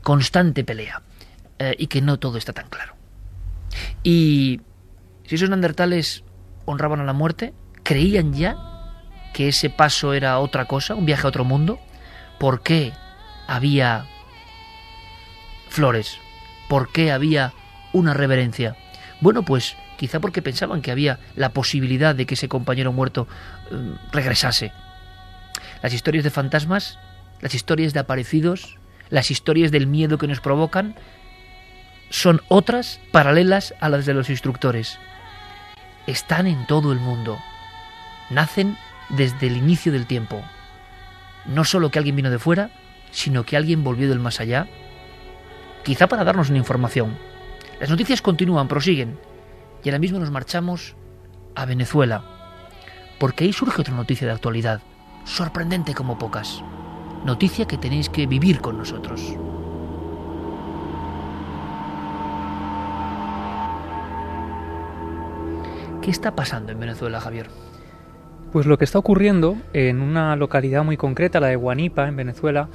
[0.02, 1.02] constante pelea,
[1.58, 2.94] eh, y que no todo está tan claro.
[4.04, 4.60] Y
[5.26, 6.22] si esos neandertales
[6.64, 8.56] honraban a la muerte, creían ya
[9.32, 11.80] que ese paso era otra cosa, un viaje a otro mundo,
[12.38, 12.92] ¿por qué
[13.46, 14.06] había
[15.70, 16.18] flores?
[16.68, 17.52] ¿Por qué había
[17.92, 18.76] una reverencia?
[19.20, 23.26] Bueno, pues quizá porque pensaban que había la posibilidad de que ese compañero muerto
[23.70, 24.72] eh, regresase.
[25.82, 26.98] Las historias de fantasmas
[27.40, 28.76] las historias de aparecidos,
[29.10, 30.94] las historias del miedo que nos provocan,
[32.10, 34.98] son otras paralelas a las de los instructores.
[36.06, 37.38] Están en todo el mundo.
[38.30, 38.76] Nacen
[39.10, 40.42] desde el inicio del tiempo.
[41.46, 42.70] No solo que alguien vino de fuera,
[43.10, 44.66] sino que alguien volvió del más allá,
[45.88, 47.16] quizá para darnos una información.
[47.80, 49.18] Las noticias continúan, prosiguen,
[49.82, 50.96] y ahora mismo nos marchamos
[51.54, 52.22] a Venezuela,
[53.18, 54.82] porque ahí surge otra noticia de actualidad,
[55.24, 56.62] sorprendente como pocas.
[57.24, 59.34] Noticia que tenéis que vivir con nosotros.
[66.02, 67.48] ¿Qué está pasando en Venezuela, Javier?
[68.52, 72.68] Pues lo que está ocurriendo en una localidad muy concreta, la de Guanipa, en Venezuela,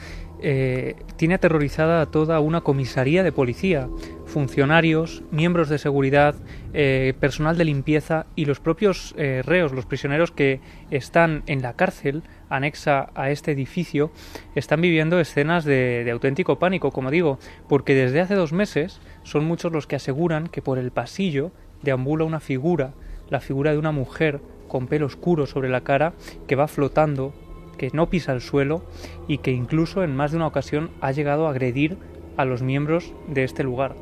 [0.46, 3.88] eh, tiene aterrorizada a toda una comisaría de policía,
[4.26, 6.36] funcionarios, miembros de seguridad,
[6.74, 10.60] eh, personal de limpieza y los propios eh, reos, los prisioneros que
[10.92, 14.12] están en la cárcel anexa a este edificio,
[14.54, 17.40] están viviendo escenas de, de auténtico pánico, como digo,
[17.70, 21.52] porque desde hace dos meses son muchos los que aseguran que por el pasillo
[21.84, 22.94] deambula una figura,
[23.30, 26.14] la figura de una mujer con pelo oscuro sobre la cara
[26.48, 27.34] que va flotando,
[27.78, 28.84] que no pisa el suelo
[29.28, 31.98] y que incluso en más de una ocasión ha llegado a agredir
[32.38, 33.96] a los miembros de este lugar.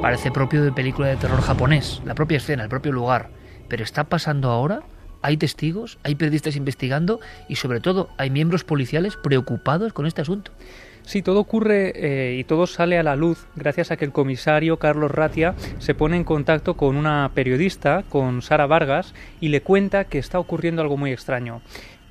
[0.00, 3.28] Parece propio de película de terror japonés, la propia escena, el propio lugar.
[3.68, 4.82] Pero está pasando ahora,
[5.20, 10.52] hay testigos, hay periodistas investigando y sobre todo hay miembros policiales preocupados con este asunto.
[11.02, 14.78] Sí, todo ocurre eh, y todo sale a la luz gracias a que el comisario
[14.78, 20.04] Carlos Ratia se pone en contacto con una periodista, con Sara Vargas, y le cuenta
[20.04, 21.62] que está ocurriendo algo muy extraño.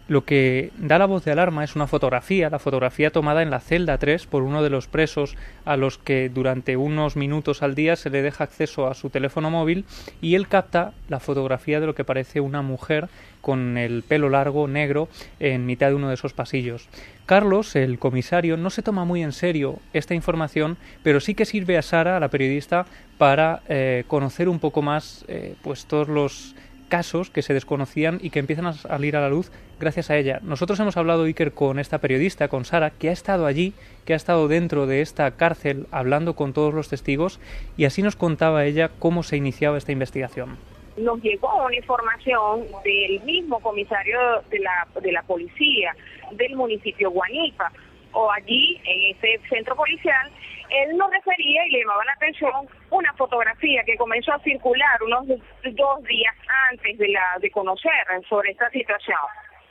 [0.10, 3.60] Lo que da la voz de alarma es una fotografía, la fotografía tomada en la
[3.60, 7.96] celda 3 por uno de los presos a los que durante unos minutos al día
[7.96, 9.86] se le deja acceso a su teléfono móvil
[10.20, 13.08] y él capta la fotografía de lo que parece una mujer
[13.42, 16.90] con el pelo largo negro en mitad de uno de esos pasillos.
[17.28, 21.78] Carlos, el comisario, no se toma muy en serio esta información, pero sí que sirve
[21.78, 22.88] a Sara, a la periodista,
[23.20, 26.56] para eh, conocer un poco más eh, pues todos los
[26.90, 30.40] casos que se desconocían y que empiezan a salir a la luz gracias a ella.
[30.42, 33.74] Nosotros hemos hablado, Iker, con esta periodista, con Sara, que ha estado allí,
[34.06, 37.40] que ha estado dentro de esta cárcel hablando con todos los testigos
[37.78, 40.58] y así nos contaba ella cómo se iniciaba esta investigación.
[40.98, 44.20] Nos llegó una información del mismo comisario
[44.50, 45.96] de la, de la policía
[46.32, 47.72] del municipio Guanipa
[48.12, 50.30] o allí en ese centro policial
[50.70, 55.28] él nos refería y le llamaba la atención una fotografía que comenzó a circular unos
[55.28, 56.36] dos días
[56.70, 57.92] antes de, la, de conocer
[58.28, 59.18] sobre esta situación,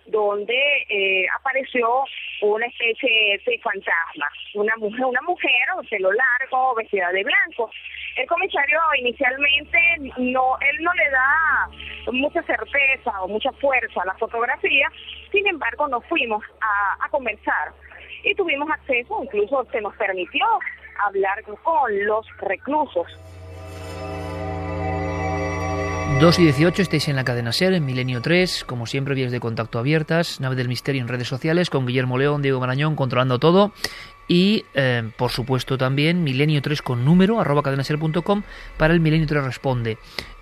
[0.06, 0.56] donde
[0.88, 2.04] eh, apareció
[2.42, 5.50] una especie de fantasma, una mujer, una mujer,
[5.90, 7.70] pelo largo, vestida de blanco.
[8.16, 9.78] El comisario inicialmente
[10.16, 11.68] no, él no le da
[12.12, 14.88] mucha certeza o mucha fuerza a la fotografía,
[15.30, 17.72] sin embargo nos fuimos a, a conversar
[18.24, 20.44] y tuvimos acceso, incluso se nos permitió
[21.06, 23.06] hablar con los reclusos.
[26.20, 29.38] 2 y 18 estáis en la cadena SER, en Milenio 3, como siempre vías de
[29.38, 33.72] contacto abiertas, Nave del Misterio en redes sociales, con Guillermo León, Diego Marañón, controlando todo,
[34.26, 38.42] y eh, por supuesto también Milenio 3 con número, arroba cadenaser.com,
[38.76, 39.98] para el Milenio 3 Responde.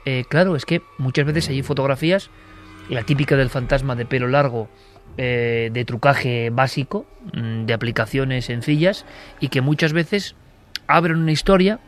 [0.07, 2.31] Eh, claro, es que muchas veces hay fotografías,
[2.89, 4.71] la típica del fantasma de pelo largo,
[5.19, 7.05] eh, de trucaje básico,
[7.35, 9.05] mm, de aplicaciones sencillas,
[9.41, 10.37] y que muchas veces
[10.87, 11.78] abren una historia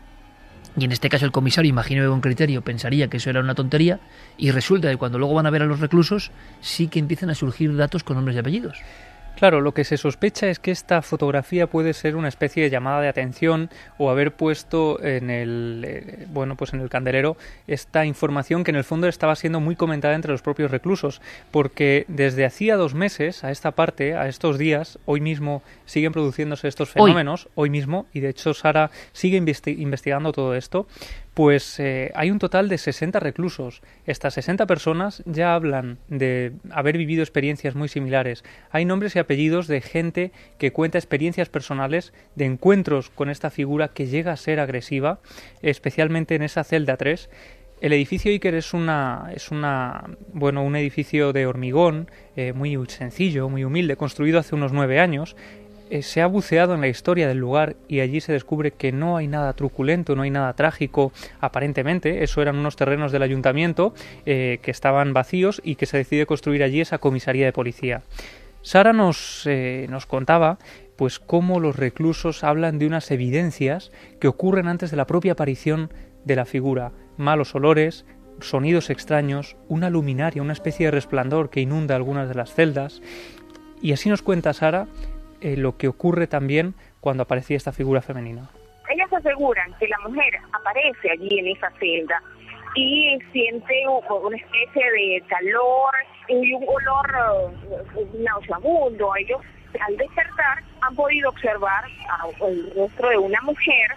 [0.76, 3.54] y en este caso el comisario, imagino de buen criterio, pensaría que eso era una
[3.54, 3.98] tontería
[4.36, 6.30] y resulta que cuando luego van a ver a los reclusos
[6.60, 8.78] sí que empiezan a surgir datos con nombres y apellidos.
[9.38, 13.00] Claro, lo que se sospecha es que esta fotografía puede ser una especie de llamada
[13.00, 17.36] de atención o haber puesto en el eh, bueno, pues en el candelero
[17.68, 21.22] esta información que en el fondo estaba siendo muy comentada entre los propios reclusos,
[21.52, 26.66] porque desde hacía dos meses a esta parte, a estos días, hoy mismo siguen produciéndose
[26.66, 30.88] estos fenómenos, hoy, mismo, y de hecho Sara sigue investigando todo esto,
[31.38, 33.80] pues eh, hay un total de 60 reclusos.
[34.06, 38.42] Estas 60 personas ya hablan de haber vivido experiencias muy similares.
[38.72, 43.86] Hay nombres y apellidos de gente que cuenta experiencias personales de encuentros con esta figura
[43.86, 45.20] que llega a ser agresiva,
[45.62, 47.30] especialmente en esa celda 3.
[47.80, 53.48] El edificio Iker es una, es una, bueno, un edificio de hormigón eh, muy sencillo,
[53.48, 55.36] muy humilde, construido hace unos nueve años.
[55.90, 59.16] Eh, se ha buceado en la historia del lugar y allí se descubre que no
[59.16, 62.22] hay nada truculento, no hay nada trágico, aparentemente.
[62.22, 63.94] Eso eran unos terrenos del ayuntamiento
[64.26, 68.02] eh, que estaban vacíos y que se decide construir allí esa comisaría de policía.
[68.60, 70.58] Sara nos, eh, nos contaba
[70.96, 75.92] pues cómo los reclusos hablan de unas evidencias que ocurren antes de la propia aparición
[76.24, 78.04] de la figura, malos olores,
[78.40, 83.00] sonidos extraños, una luminaria, una especie de resplandor que inunda algunas de las celdas.
[83.80, 84.88] Y así nos cuenta Sara
[85.40, 88.50] eh, lo que ocurre también cuando aparecía esta figura femenina.
[88.88, 92.22] Ellas aseguran que la mujer aparece allí en esa celda
[92.74, 95.94] y siente una especie de calor
[96.28, 97.52] y un olor
[97.94, 99.16] uh, nauseabundo.
[99.16, 99.40] Ellos
[99.80, 101.84] al despertar han podido observar
[102.46, 103.90] el rostro de una mujer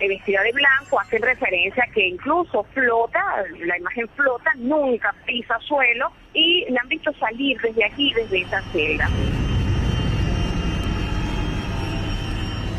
[0.00, 3.22] eh, vestida de blanco, hacen referencia que incluso flota,
[3.60, 8.60] la imagen flota, nunca pisa suelo y la han visto salir desde aquí, desde esa
[8.72, 9.08] celda.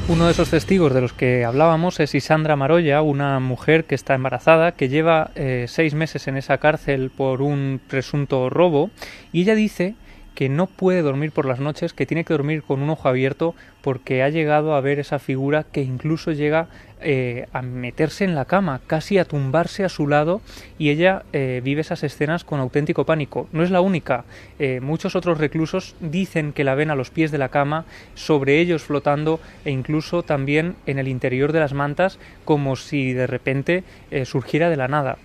[0.10, 4.16] Uno de esos testigos de los que hablábamos es Isandra Maroya, una mujer que está
[4.16, 8.89] embarazada, que lleva eh, seis meses en esa cárcel por un presunto robo,
[9.32, 9.95] y ella dice
[10.36, 13.55] que no puede dormir por las noches, que tiene que dormir con un ojo abierto
[13.81, 16.67] porque ha llegado a ver esa figura que incluso llega
[17.05, 20.41] eh, a meterse en la cama, casi a tumbarse a su lado
[20.77, 23.49] y ella eh, vive esas escenas con auténtico pánico.
[23.51, 24.23] No es la única,
[24.57, 27.84] eh, muchos otros reclusos dicen que la ven a los pies de la cama,
[28.15, 33.27] sobre ellos flotando e incluso también en el interior de las mantas como si de
[33.27, 33.84] repente
[34.23, 35.17] surgiera de la nada.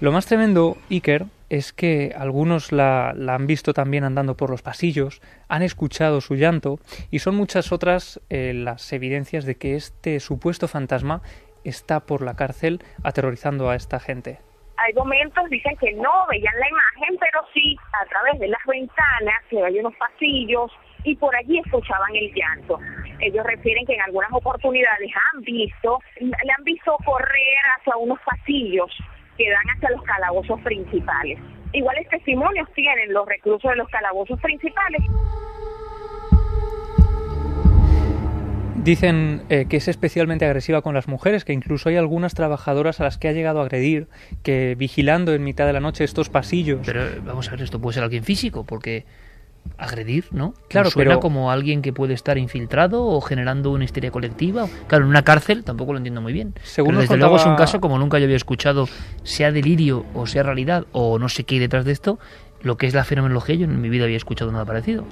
[0.00, 5.20] Lo más tremendo, Iker, es que algunos la, han visto también andando por los pasillos,
[5.46, 6.78] han escuchado su llanto
[7.10, 11.20] y son muchas otras eh, las evidencias de que este supuesto fantasma
[11.64, 14.38] está por la cárcel aterrorizando a esta gente.
[14.78, 19.44] Hay momentos, dicen que no veían la imagen, pero sí a través de las ventanas,
[19.50, 20.72] que hay unos pasillos
[21.04, 22.78] y por allí escuchaban el llanto.
[23.18, 28.90] Ellos refieren que en algunas oportunidades han visto, le han visto correr hacia unos pasillos
[29.40, 31.38] que dan hacia los calabozos principales.
[31.72, 35.00] Iguales testimonios tienen los reclusos de los calabozos principales.
[38.84, 43.04] Dicen eh, que es especialmente agresiva con las mujeres, que incluso hay algunas trabajadoras a
[43.04, 44.08] las que ha llegado a agredir,
[44.42, 46.80] que vigilando en mitad de la noche estos pasillos.
[46.84, 49.06] Pero vamos a ver, esto puede ser alguien físico, porque
[49.78, 50.54] agredir, ¿no?
[50.68, 54.68] Claro, suena como alguien que puede estar infiltrado o generando una histeria colectiva.
[54.86, 56.54] Claro, en una cárcel tampoco lo entiendo muy bien.
[56.62, 58.88] Según desde luego es un caso como nunca yo había escuchado,
[59.22, 62.18] sea delirio o sea realidad o no sé qué hay detrás de esto,
[62.62, 65.04] lo que es la fenomenología, yo en mi vida había escuchado nada parecido.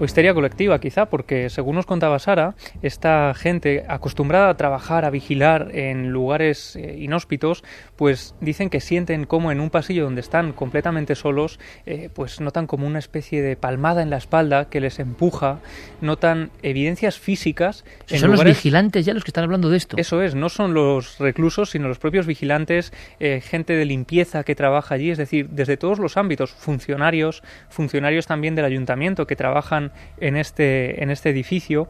[0.00, 5.10] O histeria colectiva, quizá, porque según nos contaba Sara, esta gente acostumbrada a trabajar, a
[5.10, 7.62] vigilar en lugares eh, inhóspitos,
[7.96, 12.66] pues dicen que sienten como en un pasillo donde están completamente solos, eh, pues notan
[12.66, 15.60] como una especie de palmada en la espalda que les empuja,
[16.00, 17.84] notan evidencias físicas.
[18.06, 19.96] son los vigilantes ya los que están hablando de esto.
[19.98, 24.54] Eso es, no son los reclusos, sino los propios vigilantes, eh, gente de limpieza que
[24.54, 26.91] trabaja allí, es decir, desde todos los ámbitos, funcionarios
[27.68, 31.88] funcionarios, también del ayuntamiento que trabajan en este, en este edificio.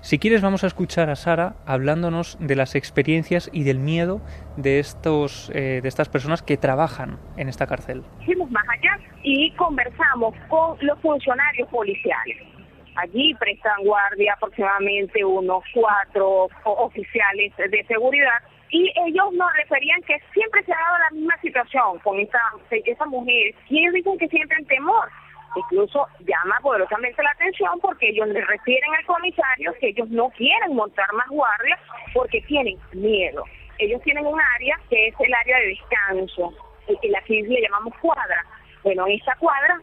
[0.00, 4.20] Si quieres vamos a escuchar a Sara hablándonos de las experiencias y del miedo
[4.56, 8.04] de estos eh, de estas personas que trabajan en esta cárcel.
[8.24, 12.36] Fuimos más allá y conversamos con los funcionarios policiales.
[12.94, 18.38] Allí prestan guardia aproximadamente unos cuatro oficiales de seguridad
[18.70, 22.40] y ellos nos referían que siempre se ha dado la misma situación con esa,
[22.70, 25.08] esa mujer y ellos dicen que sienten temor.
[25.56, 30.74] Incluso llama poderosamente la atención porque ellos le refieren al comisario que ellos no quieren
[30.74, 31.80] montar más guardias
[32.12, 33.44] porque tienen miedo.
[33.78, 36.52] Ellos tienen un área que es el área de descanso,
[36.86, 38.44] el que aquí le llamamos cuadra.
[38.82, 39.80] Bueno, esa cuadra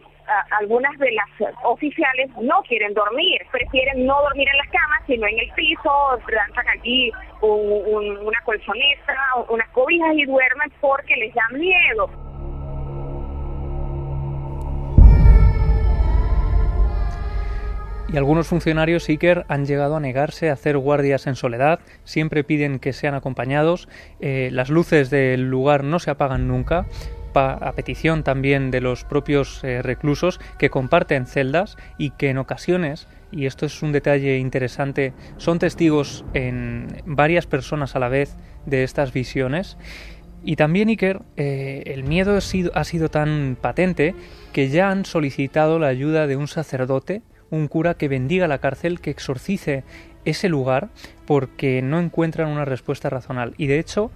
[0.51, 5.39] algunas de las oficiales no quieren dormir, prefieren no dormir en las camas, sino en
[5.39, 7.11] el piso, lanzan allí
[7.41, 9.15] una colchoneta,
[9.49, 12.09] unas cobijas y duermen porque les da miedo.
[18.07, 22.79] Y algunos funcionarios Iker han llegado a negarse a hacer guardias en soledad, siempre piden
[22.79, 26.85] que sean acompañados, eh, las luces del lugar no se apagan nunca,
[27.35, 33.07] a petición también de los propios eh, reclusos que comparten celdas y que en ocasiones,
[33.31, 38.83] y esto es un detalle interesante, son testigos en varias personas a la vez de
[38.83, 39.77] estas visiones.
[40.43, 44.13] Y también, Iker, eh, el miedo ha sido, ha sido tan patente
[44.53, 49.01] que ya han solicitado la ayuda de un sacerdote, un cura que bendiga la cárcel,
[49.01, 49.83] que exorcice
[50.23, 50.89] ese lugar,
[51.25, 53.55] porque no encuentran una respuesta razonable.
[53.57, 54.11] Y de hecho,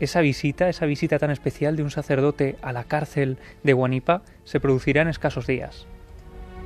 [0.00, 4.58] esa visita, esa visita tan especial de un sacerdote a la cárcel de Guanipa, se
[4.58, 5.86] producirá en escasos días.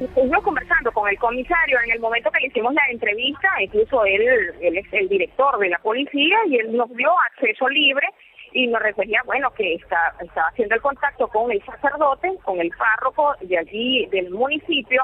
[0.00, 4.22] Estuvimos conversando con el comisario en el momento que le hicimos la entrevista, incluso él,
[4.60, 8.08] él es el director de la policía y él nos dio acceso libre
[8.52, 12.70] y nos refería, bueno, que está, estaba haciendo el contacto con el sacerdote, con el
[12.70, 15.02] párroco de allí del municipio,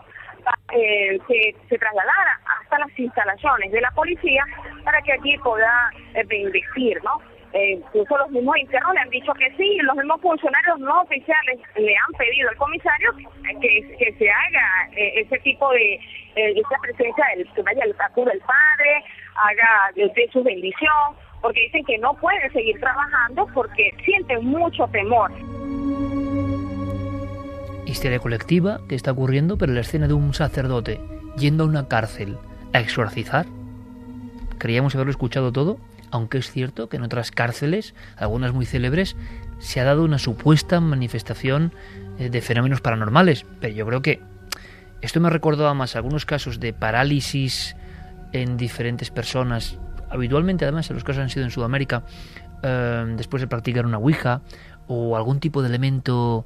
[0.72, 4.44] eh, que se trasladara hasta las instalaciones de la policía
[4.84, 6.24] para que allí pueda eh,
[7.02, 7.20] ¿no?
[7.52, 11.58] Eh, incluso los mismos internos le han dicho que sí, los mismos funcionarios no oficiales
[11.76, 13.10] le han pedido al comisario
[13.60, 15.98] que, que se haga eh, ese tipo de,
[16.36, 21.84] eh, esa presencia del, que vaya el del padre, haga de, su bendición, porque dicen
[21.84, 25.32] que no pueden seguir trabajando porque sienten mucho temor.
[27.86, 31.00] Historia colectiva que está ocurriendo, pero la escena de un sacerdote
[31.36, 32.38] yendo a una cárcel
[32.72, 33.46] a exorcizar.
[34.58, 35.78] Creíamos haberlo escuchado todo,
[36.10, 39.16] aunque es cierto que en otras cárceles, algunas muy célebres,
[39.58, 41.72] se ha dado una supuesta manifestación
[42.18, 43.46] eh, de fenómenos paranormales.
[43.60, 44.20] Pero yo creo que
[45.00, 47.76] esto me recordaba más algunos casos de parálisis
[48.32, 49.78] en diferentes personas.
[50.10, 52.02] Habitualmente, además, los casos han sido en Sudamérica,
[52.62, 54.42] eh, después de practicar una Ouija
[54.88, 56.44] o algún tipo de elemento.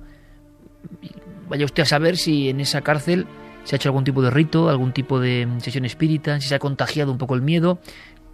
[1.48, 3.26] Vaya usted a saber si en esa cárcel
[3.64, 6.58] se ha hecho algún tipo de rito, algún tipo de sesión espírita, si se ha
[6.58, 7.78] contagiado un poco el miedo,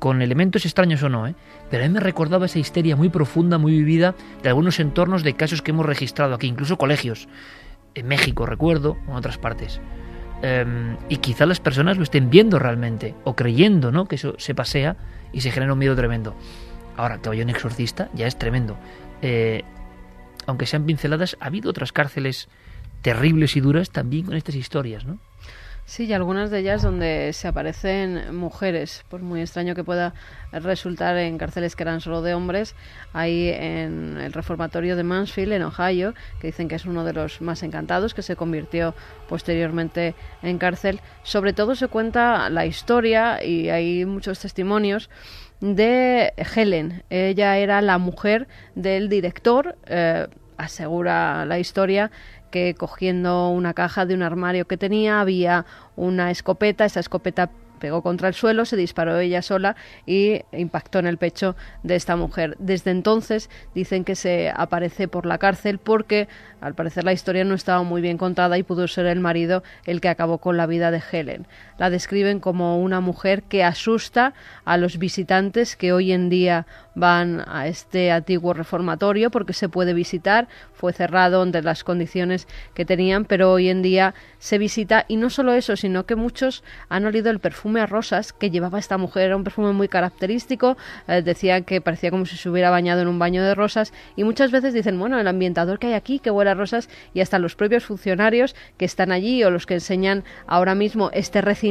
[0.01, 1.37] con elementos extraños o no, ¿eh?
[1.71, 5.35] pero a mí me recordaba esa histeria muy profunda, muy vivida de algunos entornos de
[5.35, 7.29] casos que hemos registrado aquí, incluso colegios,
[7.95, 9.79] en México recuerdo, en otras partes.
[10.43, 14.07] Em, y quizá las personas lo estén viendo realmente, o creyendo ¿no?
[14.07, 14.97] que eso se pasea
[15.33, 16.35] y se genera un miedo tremendo.
[16.97, 18.77] Ahora, que vaya un exorcista ya es tremendo.
[19.21, 19.65] Eh,
[20.47, 22.49] aunque sean pinceladas, ha habido otras cárceles
[23.03, 25.19] terribles y duras también con estas historias, ¿no?
[25.91, 30.15] Sí, y algunas de ellas donde se aparecen mujeres, por muy extraño que pueda
[30.53, 32.77] resultar en cárceles que eran solo de hombres,
[33.13, 37.41] ahí en el reformatorio de Mansfield, en Ohio, que dicen que es uno de los
[37.41, 38.95] más encantados, que se convirtió
[39.29, 41.01] posteriormente en cárcel.
[41.25, 45.11] Sobre todo se cuenta la historia, y hay muchos testimonios,
[45.61, 47.03] de Helen.
[47.11, 52.13] Ella era la mujer del director, eh, asegura la historia,
[52.51, 58.03] que cogiendo una caja de un armario que tenía había una escopeta, esa escopeta pegó
[58.03, 59.75] contra el suelo, se disparó ella sola
[60.07, 62.57] y impactó en el pecho de esta mujer.
[62.61, 66.29] Desde entonces dicen que se aparece por la cárcel porque
[66.61, 70.01] al parecer la historia no estaba muy bien contada y pudo ser el marido el
[70.01, 71.47] que acabó con la vida de Helen.
[71.81, 74.35] La describen como una mujer que asusta
[74.67, 79.95] a los visitantes que hoy en día van a este antiguo reformatorio porque se puede
[79.95, 85.17] visitar, fue cerrado entre las condiciones que tenían, pero hoy en día se visita y
[85.17, 88.99] no solo eso, sino que muchos han olido el perfume a rosas que llevaba esta
[88.99, 90.77] mujer, era un perfume muy característico,
[91.09, 94.25] eh, decían que parecía como si se hubiera bañado en un baño de rosas y
[94.25, 97.39] muchas veces dicen, bueno, el ambientador que hay aquí, que huele a rosas y hasta
[97.39, 101.70] los propios funcionarios que están allí o los que enseñan ahora mismo este recinto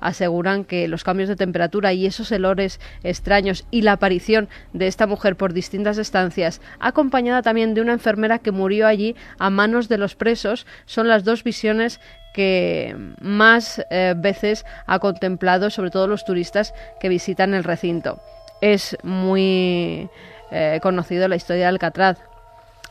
[0.00, 5.06] aseguran que los cambios de temperatura y esos olores extraños y la aparición de esta
[5.06, 9.98] mujer por distintas estancias, acompañada también de una enfermera que murió allí a manos de
[9.98, 12.00] los presos, son las dos visiones
[12.34, 18.20] que más eh, veces ha contemplado, sobre todo los turistas que visitan el recinto.
[18.60, 20.10] Es muy
[20.50, 22.18] eh, conocido la historia de Alcatraz,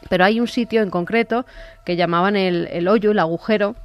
[0.09, 1.45] pero hay un sitio en concreto
[1.85, 3.75] que llamaban el, el hoyo, el agujero,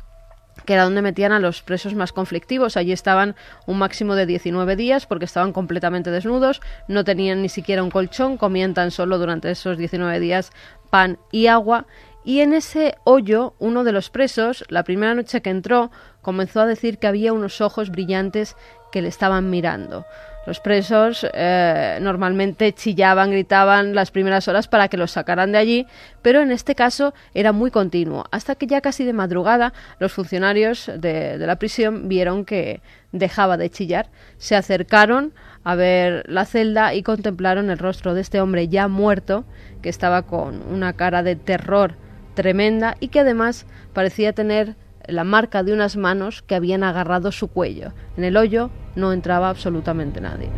[0.64, 2.76] que era donde metían a los presos más conflictivos.
[2.76, 3.36] Allí estaban
[3.66, 8.36] un máximo de 19 días porque estaban completamente desnudos, no tenían ni siquiera un colchón,
[8.36, 10.52] comían tan solo durante esos 19 días
[10.90, 11.86] pan y agua.
[12.24, 15.90] Y en ese hoyo, uno de los presos, la primera noche que entró,
[16.20, 18.56] comenzó a decir que había unos ojos brillantes
[18.92, 20.04] que le estaban mirando.
[20.48, 25.86] Los presos eh, normalmente chillaban, gritaban las primeras horas para que los sacaran de allí,
[26.22, 30.90] pero en este caso era muy continuo, hasta que ya casi de madrugada los funcionarios
[30.96, 32.80] de, de la prisión vieron que
[33.12, 35.34] dejaba de chillar, se acercaron
[35.64, 39.44] a ver la celda y contemplaron el rostro de este hombre ya muerto,
[39.82, 41.96] que estaba con una cara de terror
[42.32, 44.76] tremenda y que además parecía tener
[45.08, 47.92] la marca de unas manos que habían agarrado su cuello.
[48.16, 50.50] En el hoyo no entraba absolutamente nadie.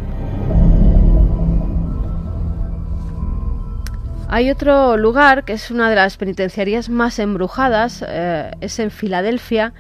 [4.29, 9.73] Hay otro lugar que es una de las penitenciarías más embrujadas, eh, es en Filadelfia.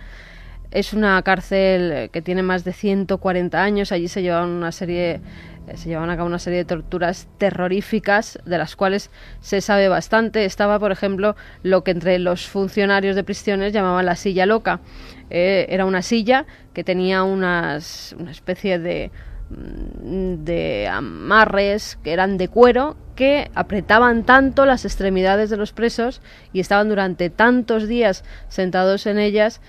[0.72, 3.92] Es una cárcel que tiene más de 140 años.
[3.92, 5.20] Allí se llevan una serie
[5.76, 9.10] se llevaban a cabo una serie de torturas terroríficas de las cuales
[9.40, 10.44] se sabe bastante.
[10.44, 14.80] Estaba, por ejemplo, lo que entre los funcionarios de prisiones llamaban la silla loca.
[15.30, 19.10] Eh, era una silla que tenía unas, una especie de
[19.50, 26.22] mm, de amarres que eran de cuero que apretaban tanto las extremidades de los presos
[26.52, 29.60] y estaban durante tantos días sentados en ellas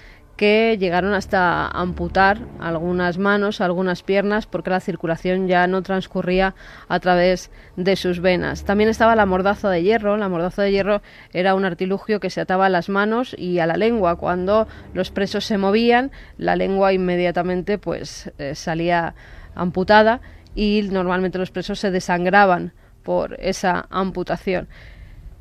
[0.41, 6.55] que llegaron hasta amputar algunas manos, algunas piernas, porque la circulación ya no transcurría
[6.87, 8.65] a través de sus venas.
[8.65, 10.17] También estaba la mordaza de hierro.
[10.17, 13.67] La mordaza de hierro era un artilugio que se ataba a las manos y a
[13.67, 14.15] la lengua.
[14.15, 19.13] Cuando los presos se movían, la lengua inmediatamente pues eh, salía
[19.53, 20.21] amputada
[20.55, 22.73] y normalmente los presos se desangraban
[23.03, 24.69] por esa amputación.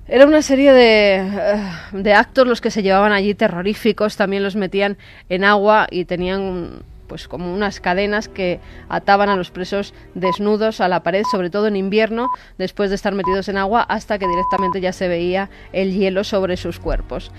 [0.09, 4.57] Era una serie de, eh, de, actos los que se llevaban allí terroríficos, también los
[4.57, 4.98] metían
[5.28, 10.86] en agua y tenían pues como unas cadenas que ataban a los presos desnudos a
[10.86, 14.80] la pared, sobre todo en invierno, después de estar metidos en agua, hasta que directamente
[14.80, 17.32] ya se veía el hielo sobre sus cuerpos.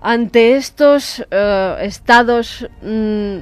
[0.00, 3.36] Ante estos eh, estados mm,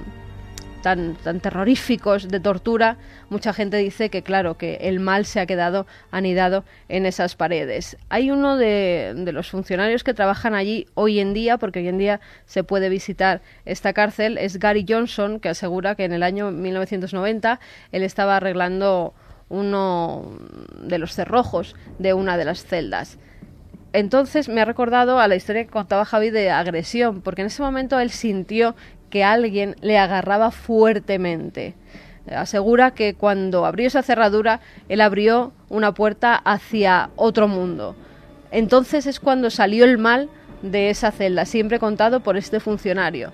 [0.83, 2.97] tan, terroríficos de tortura,
[3.29, 7.97] mucha gente dice que, claro, que el mal se ha quedado anidado en esas paredes.
[8.09, 11.99] Hay uno de, de, los funcionarios que trabajan allí hoy en día, porque hoy en
[11.99, 16.51] día se puede visitar esta cárcel, es Gary Johnson, que asegura que en el año
[16.51, 17.61] 1990
[17.93, 19.15] él estaba arreglando
[19.49, 20.39] uno
[20.83, 23.19] de los cerrojos de una de las celdas
[23.93, 27.63] entonces me ha recordado a la historia que contaba Javi de agresión, porque en ese
[27.63, 28.77] momento él sintió
[29.11, 31.75] que alguien le agarraba fuertemente.
[32.31, 37.97] Asegura que cuando abrió esa cerradura, él abrió una puerta hacia otro mundo.
[38.51, 40.29] Entonces es cuando salió el mal
[40.63, 43.33] de esa celda, siempre contado por este funcionario.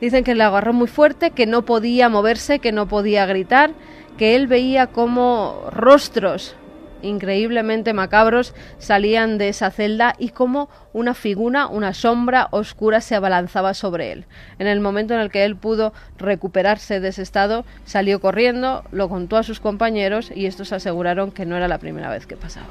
[0.00, 3.72] Dicen que le agarró muy fuerte, que no podía moverse, que no podía gritar,
[4.16, 6.54] que él veía como rostros
[7.02, 13.74] increíblemente macabros salían de esa celda y como una figura, una sombra oscura se abalanzaba
[13.74, 14.26] sobre él.
[14.58, 19.08] En el momento en el que él pudo recuperarse de ese estado, salió corriendo, lo
[19.08, 22.66] contó a sus compañeros y estos aseguraron que no era la primera vez que pasaba.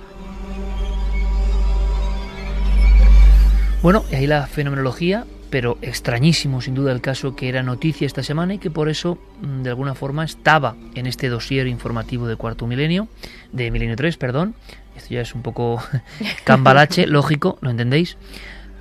[3.81, 8.23] Bueno, y ahí la fenomenología pero extrañísimo sin duda el caso que era noticia esta
[8.23, 12.35] semana y que por eso mm, de alguna forma estaba en este dossier informativo de
[12.35, 13.07] cuarto milenio,
[13.51, 14.55] de milenio 3, perdón.
[14.95, 15.81] Esto ya es un poco
[16.43, 18.17] cambalache, lógico, ¿lo entendéis?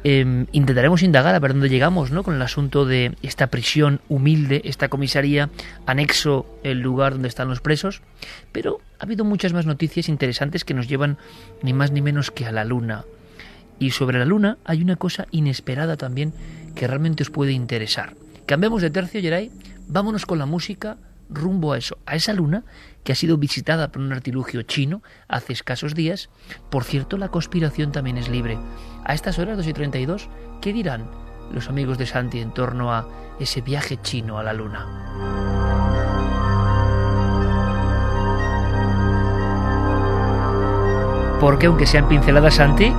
[0.09, 2.23] Em, intentaremos indagar a ver dónde llegamos ¿no?
[2.23, 5.51] con el asunto de esta prisión humilde, esta comisaría,
[5.85, 8.03] anexo el lugar donde están los presos,
[8.53, 11.19] pero ha habido muchas más noticias interesantes que nos llevan
[11.63, 13.05] ni más ni menos que a la luna,
[13.79, 16.33] y sobre la luna hay una cosa inesperada también
[16.75, 18.15] que realmente os puede interesar.
[18.47, 19.51] Cambiamos de tercio, Geray.
[19.89, 20.99] Vámonos con la música
[21.29, 22.65] rumbo a eso, a esa luna
[23.03, 26.29] que ha sido visitada por un artilugio chino hace escasos días.
[26.71, 28.59] Por cierto, la conspiración también es libre.
[29.05, 30.29] A estas horas, 2 y 32,
[30.61, 31.11] ¿qué dirán
[31.53, 33.09] los amigos de Santi en torno a
[33.41, 34.87] ese viaje chino a la luna?
[41.41, 42.93] Porque aunque sean pinceladas Santi,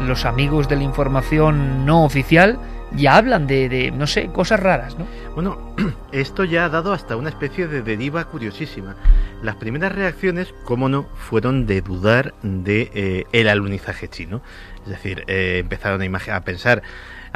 [0.00, 2.58] los amigos de la información no oficial
[2.94, 5.06] ya hablan de, no sé, cosas raras, ¿no?
[5.34, 5.74] Bueno,
[6.12, 8.96] esto ya ha dado hasta una especie de deriva curiosísima.
[9.42, 14.40] Las primeras reacciones, cómo no, fueron de dudar de eh, el alunizaje chino.
[14.84, 16.82] Es decir, eh, empezaron a pensar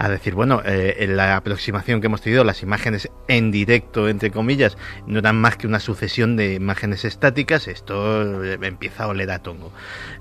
[0.01, 4.31] a decir, bueno, eh, en la aproximación que hemos tenido, las imágenes en directo, entre
[4.31, 9.31] comillas, no eran más que una sucesión de imágenes estáticas, esto eh, empieza a oler
[9.31, 9.73] a tongo.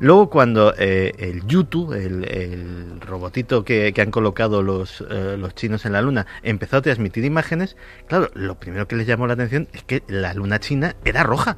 [0.01, 6.01] Luego cuando eh, el YouTube, el, robotito que, han colocado los, los chinos en la
[6.01, 7.77] luna, empezó a transmitir imágenes,
[8.07, 11.57] claro, lo primero que les llamó la atención es que la luna china era roja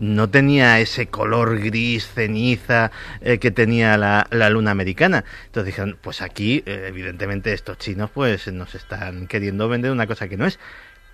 [0.00, 2.90] no tenía ese color gris, ceniza
[3.20, 5.24] eh, que tenía la, luna americana.
[5.46, 10.28] Entonces dijeron, pues aquí, eh, evidentemente, estos chinos pues nos están queriendo vender una cosa
[10.28, 10.58] que no es.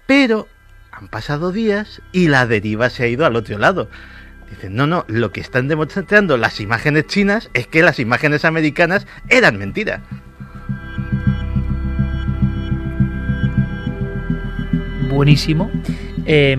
[0.06, 0.48] Pero
[0.92, 3.90] han pasado días y la deriva se ha ido al otro lado.
[4.48, 9.06] Dicen, no, no, lo que están demostrando las imágenes chinas es que las imágenes americanas
[9.28, 10.00] eran mentiras.
[15.10, 15.70] Buenísimo.
[16.26, 16.56] Eh,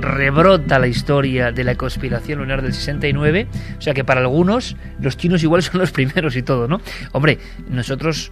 [0.00, 3.48] rebrota la historia de la conspiración lunar del 69,
[3.78, 6.80] o sea que para algunos los chinos igual son los primeros y todo, ¿no?
[7.12, 7.38] Hombre,
[7.68, 8.30] nosotros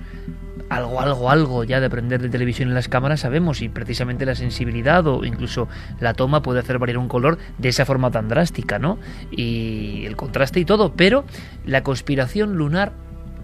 [0.69, 4.37] algo, algo, algo ya de aprender de televisión en las cámaras sabemos y precisamente la
[4.37, 5.69] sensibilidad o incluso
[5.99, 8.99] la toma puede hacer variar un color de esa forma tan drástica, ¿no?
[9.33, 11.25] Y el contraste y todo, pero
[11.67, 12.93] la conspiración lunar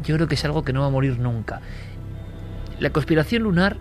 [0.04, 1.60] yo creo que es algo que no va a morir nunca.
[2.78, 3.78] La conspiración lunar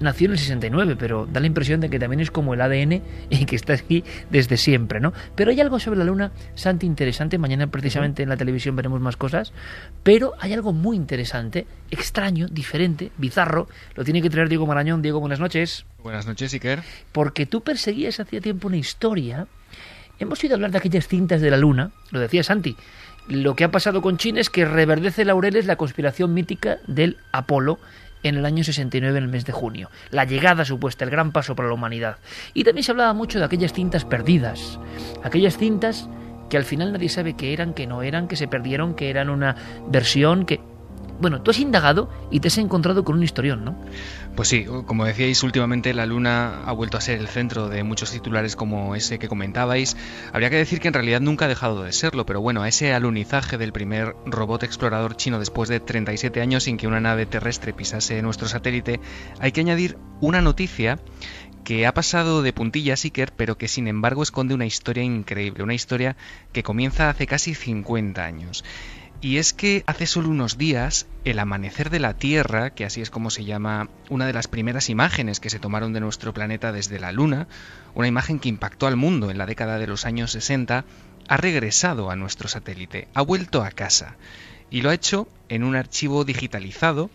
[0.00, 3.02] nació en el 69, pero da la impresión de que también es como el ADN
[3.30, 5.12] y que está aquí desde siempre, ¿no?
[5.34, 7.38] Pero hay algo sobre la Luna, Santi, interesante.
[7.38, 9.52] Mañana precisamente en la televisión veremos más cosas.
[10.02, 13.68] Pero hay algo muy interesante, extraño, diferente, bizarro.
[13.94, 15.02] Lo tiene que traer Diego Marañón.
[15.02, 15.86] Diego, buenas noches.
[16.02, 16.82] Buenas noches, Iker.
[17.12, 19.46] Porque tú perseguías hacía tiempo una historia.
[20.18, 22.76] Hemos oído hablar de aquellas cintas de la Luna, lo decía Santi.
[23.28, 27.78] Lo que ha pasado con China es que reverdece laureles la conspiración mítica del Apolo
[28.22, 29.90] en el año 69, en el mes de junio.
[30.10, 32.18] La llegada supuesta, el gran paso para la humanidad.
[32.54, 34.78] Y también se hablaba mucho de aquellas cintas perdidas,
[35.22, 36.08] aquellas cintas
[36.48, 39.30] que al final nadie sabe qué eran, que no eran, que se perdieron, que eran
[39.30, 39.56] una
[39.88, 40.60] versión, que...
[41.20, 43.76] bueno, tú has indagado y te has encontrado con un historión, ¿no?
[44.36, 48.10] Pues sí, como decíais, últimamente la Luna ha vuelto a ser el centro de muchos
[48.10, 49.96] titulares como ese que comentabais.
[50.30, 52.92] Habría que decir que en realidad nunca ha dejado de serlo, pero bueno, a ese
[52.92, 57.72] alunizaje del primer robot explorador chino después de 37 años sin que una nave terrestre
[57.72, 59.00] pisase nuestro satélite,
[59.40, 60.98] hay que añadir una noticia
[61.64, 65.74] que ha pasado de puntillas Iker, pero que sin embargo esconde una historia increíble, una
[65.74, 66.14] historia
[66.52, 68.64] que comienza hace casi 50 años.
[69.20, 73.10] Y es que hace solo unos días, el amanecer de la Tierra, que así es
[73.10, 77.00] como se llama una de las primeras imágenes que se tomaron de nuestro planeta desde
[77.00, 77.48] la Luna,
[77.94, 80.84] una imagen que impactó al mundo en la década de los años 60,
[81.28, 84.16] ha regresado a nuestro satélite, ha vuelto a casa.
[84.70, 87.10] Y lo ha hecho en un archivo digitalizado,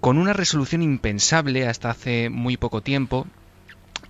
[0.00, 3.26] con una resolución impensable hasta hace muy poco tiempo,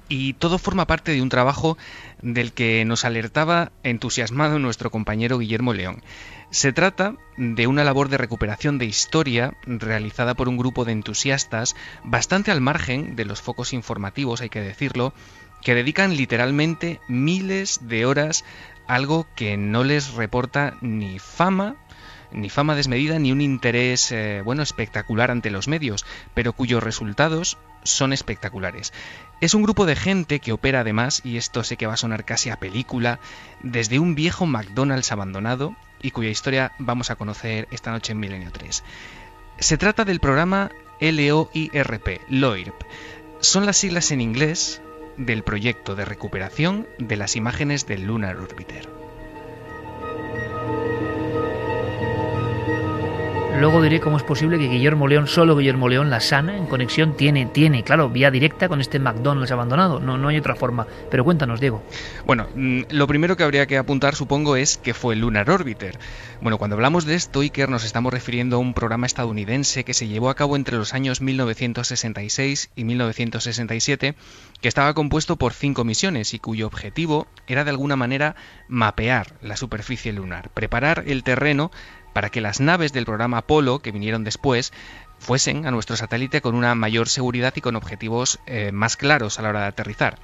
[0.09, 1.77] y todo forma parte de un trabajo
[2.23, 6.03] del que nos alertaba entusiasmado nuestro compañero Guillermo León.
[6.51, 11.75] Se trata de una labor de recuperación de historia realizada por un grupo de entusiastas
[12.05, 15.13] bastante al margen de los focos informativos, hay que decirlo,
[15.63, 18.45] que dedican literalmente miles de horas
[18.87, 21.77] a algo que no les reporta ni fama
[22.33, 27.57] ni fama desmedida ni un interés eh, bueno espectacular ante los medios, pero cuyos resultados
[27.83, 28.93] son espectaculares.
[29.41, 32.25] Es un grupo de gente que opera además, y esto sé que va a sonar
[32.25, 33.21] casi a película,
[33.63, 35.77] desde un viejo McDonald's abandonado
[36.07, 38.85] y cuya historia vamos a conocer esta noche en Milenio 3.
[39.59, 42.75] Se trata del programa LOIRP, LOIRP.
[43.41, 44.81] Son las siglas en inglés
[45.17, 48.96] del proyecto de recuperación de las imágenes del Lunar Orbiter.
[53.59, 57.17] Luego diré cómo es posible que Guillermo León, solo Guillermo León, la sana, en conexión,
[57.17, 59.99] tiene, tiene, claro, vía directa con este McDonald's abandonado.
[59.99, 60.87] No, no hay otra forma.
[61.11, 61.83] Pero cuéntanos, Diego.
[62.27, 65.99] Bueno, mm, lo primero que habría que apuntar, supongo, es que fue Lunar Orbiter.
[66.43, 70.07] Bueno, cuando hablamos de esto, Iker, nos estamos refiriendo a un programa estadounidense que se
[70.07, 74.15] llevó a cabo entre los años 1966 y 1967,
[74.61, 78.37] que estaba compuesto por cinco misiones y cuyo objetivo era de alguna manera
[78.69, 81.71] mapear la superficie lunar, preparar el terreno
[82.17, 84.73] para que las naves del programa Apolo, que vinieron después,
[85.19, 89.43] fuesen a nuestro satélite con una mayor seguridad y con objetivos eh, más claros a
[89.43, 90.19] la hora de aterrizar.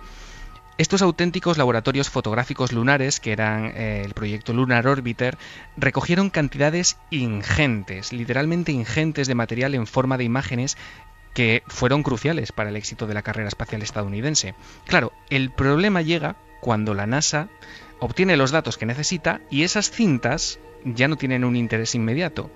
[0.79, 5.37] Estos auténticos laboratorios fotográficos lunares, que eran eh, el proyecto Lunar Orbiter,
[5.77, 10.79] recogieron cantidades ingentes, literalmente ingentes de material en forma de imágenes
[11.35, 14.55] que fueron cruciales para el éxito de la carrera espacial estadounidense.
[14.87, 17.49] Claro, el problema llega cuando la NASA
[17.99, 22.51] obtiene los datos que necesita y esas cintas ya no tienen un interés inmediato.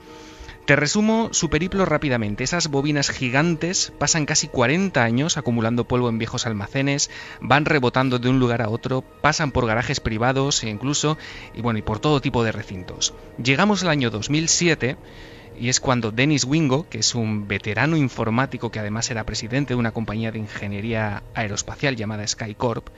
[0.66, 2.42] Te resumo su periplo rápidamente.
[2.42, 7.08] Esas bobinas gigantes pasan casi 40 años acumulando polvo en viejos almacenes,
[7.40, 11.18] van rebotando de un lugar a otro, pasan por garajes privados e incluso,
[11.54, 13.14] y bueno, y por todo tipo de recintos.
[13.40, 14.96] Llegamos al año 2007
[15.56, 19.78] y es cuando Dennis Wingo, que es un veterano informático que además era presidente de
[19.78, 22.88] una compañía de ingeniería aeroespacial llamada SkyCorp,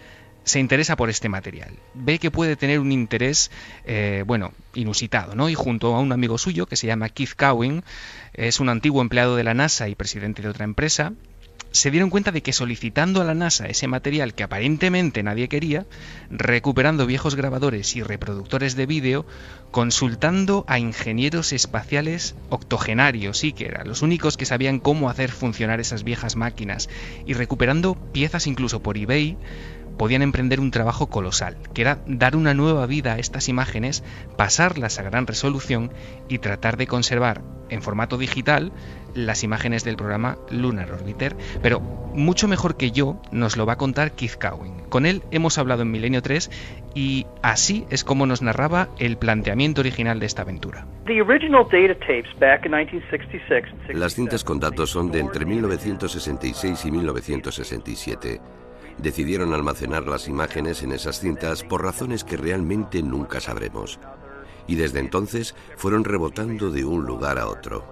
[0.49, 1.75] se interesa por este material.
[1.95, 3.51] Ve que puede tener un interés,
[3.85, 5.49] eh, bueno, inusitado, ¿no?
[5.49, 7.85] Y junto a un amigo suyo que se llama Keith Cowen,
[8.35, 11.13] es un antiguo empleado de la NASA y presidente de otra empresa,
[11.71, 15.85] se dieron cuenta de que solicitando a la NASA ese material que aparentemente nadie quería,
[16.31, 19.27] recuperando viejos grabadores y reproductores de vídeo,
[19.71, 25.79] consultando a ingenieros espaciales octogenarios, sí que eran los únicos que sabían cómo hacer funcionar
[25.79, 26.89] esas viejas máquinas,
[27.27, 29.37] y recuperando piezas incluso por eBay,
[29.99, 34.05] podían emprender un trabajo colosal, que era dar una nueva vida a estas imágenes,
[34.37, 35.91] pasarlas a gran resolución
[36.29, 38.73] y tratar de conservar en formato digital
[39.15, 41.37] las imágenes del programa Lunar Orbiter.
[41.63, 44.79] Pero mucho mejor que yo nos lo va a contar Keith Cowen.
[44.89, 46.51] Con él hemos hablado en Milenio 3
[46.95, 50.87] y así es como nos narraba el planteamiento original de esta aventura.
[53.93, 58.41] Las cintas con datos son de entre 1966 y 1967
[58.99, 63.99] decidieron almacenar las imágenes en esas cintas por razones que realmente nunca sabremos.
[64.67, 67.89] Y desde entonces fueron rebotando de un lugar a otro.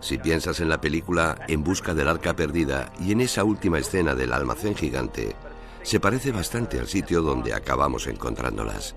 [0.00, 4.14] Si piensas en la película En busca del arca perdida y en esa última escena
[4.14, 5.34] del almacén gigante,
[5.82, 8.94] se parece bastante al sitio donde acabamos encontrándolas.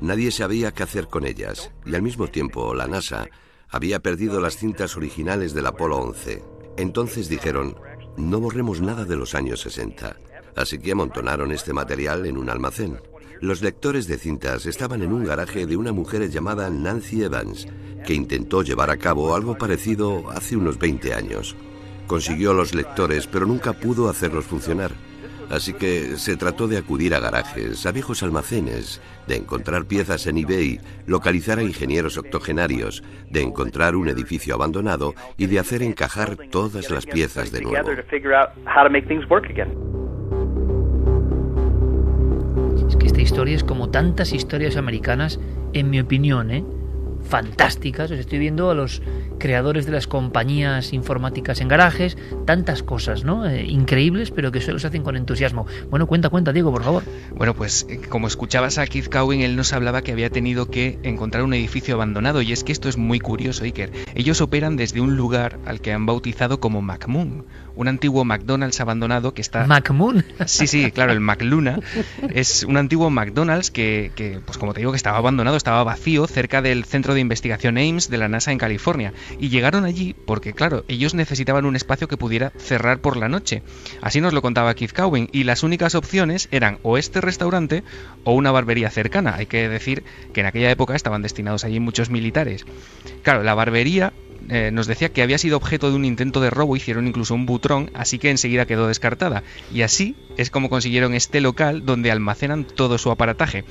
[0.00, 3.28] Nadie sabía qué hacer con ellas y al mismo tiempo la NASA
[3.68, 6.42] había perdido las cintas originales del Apolo 11.
[6.76, 7.76] Entonces dijeron,
[8.16, 10.16] no borremos nada de los años 60
[10.58, 12.98] así que amontonaron este material en un almacén.
[13.40, 17.68] Los lectores de cintas estaban en un garaje de una mujer llamada Nancy Evans,
[18.04, 21.56] que intentó llevar a cabo algo parecido hace unos 20 años.
[22.06, 24.90] Consiguió los lectores, pero nunca pudo hacerlos funcionar.
[25.50, 30.38] Así que se trató de acudir a garajes, a viejos almacenes, de encontrar piezas en
[30.38, 36.90] eBay, localizar a ingenieros octogenarios, de encontrar un edificio abandonado y de hacer encajar todas
[36.90, 37.76] las piezas de nuevo.
[43.28, 45.38] Es que esta historia es como tantas historias americanas,
[45.74, 46.64] en mi opinión, ¿eh?
[47.24, 48.10] fantásticas.
[48.10, 49.02] Os estoy viendo a los
[49.38, 53.46] creadores de las compañías informáticas en garajes, tantas cosas, ¿no?
[53.46, 55.66] Eh, increíbles, pero que solo se hacen con entusiasmo.
[55.90, 57.02] Bueno, cuenta, cuenta, Diego, por favor.
[57.34, 60.98] Bueno, pues eh, como escuchabas a Keith Cowen, él nos hablaba que había tenido que
[61.02, 63.90] encontrar un edificio abandonado, y es que esto es muy curioso, Iker.
[64.14, 67.46] Ellos operan desde un lugar al que han bautizado como MacMoon,
[67.76, 69.66] un antiguo McDonald's abandonado que está...
[69.66, 70.24] ¿MacMoon?
[70.46, 71.80] Sí, sí, claro, el McLuna.
[72.34, 76.26] Es un antiguo McDonald's que, que, pues como te digo, que estaba abandonado, estaba vacío,
[76.26, 79.12] cerca del centro de investigación Ames de la NASA en California.
[79.38, 83.62] Y llegaron allí porque, claro, ellos necesitaban un espacio que pudiera cerrar por la noche.
[84.00, 85.28] Así nos lo contaba Keith Cowen.
[85.32, 87.82] Y las únicas opciones eran o este restaurante
[88.24, 89.34] o una barbería cercana.
[89.36, 92.64] Hay que decir que en aquella época estaban destinados allí muchos militares.
[93.22, 94.12] Claro, la barbería
[94.48, 97.44] eh, nos decía que había sido objeto de un intento de robo, hicieron incluso un
[97.44, 99.42] butrón, así que enseguida quedó descartada.
[99.72, 103.64] Y así es como consiguieron este local donde almacenan todo su aparataje.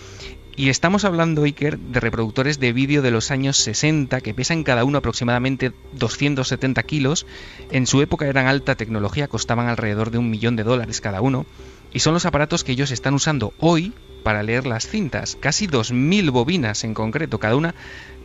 [0.60, 4.86] Y estamos hablando, Iker, de reproductores de vídeo de los años 60 que pesan cada
[4.86, 7.28] uno aproximadamente 270 kilos.
[7.70, 11.46] En su época eran alta tecnología, costaban alrededor de un millón de dólares cada uno.
[11.94, 13.94] Y son los aparatos que ellos están usando hoy
[14.24, 15.38] para leer las cintas.
[15.40, 17.76] Casi 2.000 bobinas en concreto, cada una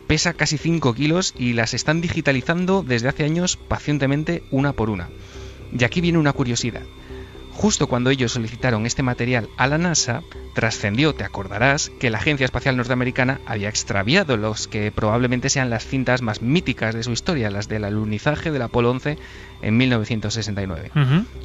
[0.07, 5.09] pesa casi 5 kilos y las están digitalizando desde hace años pacientemente una por una.
[5.71, 6.81] Y aquí viene una curiosidad.
[7.55, 10.23] Justo cuando ellos solicitaron este material a la NASA,
[10.53, 15.85] trascendió, te acordarás, que la Agencia Espacial Norteamericana había extraviado los que probablemente sean las
[15.85, 19.17] cintas más míticas de su historia, las del alunizaje del Apolo 11
[19.61, 20.91] en 1969.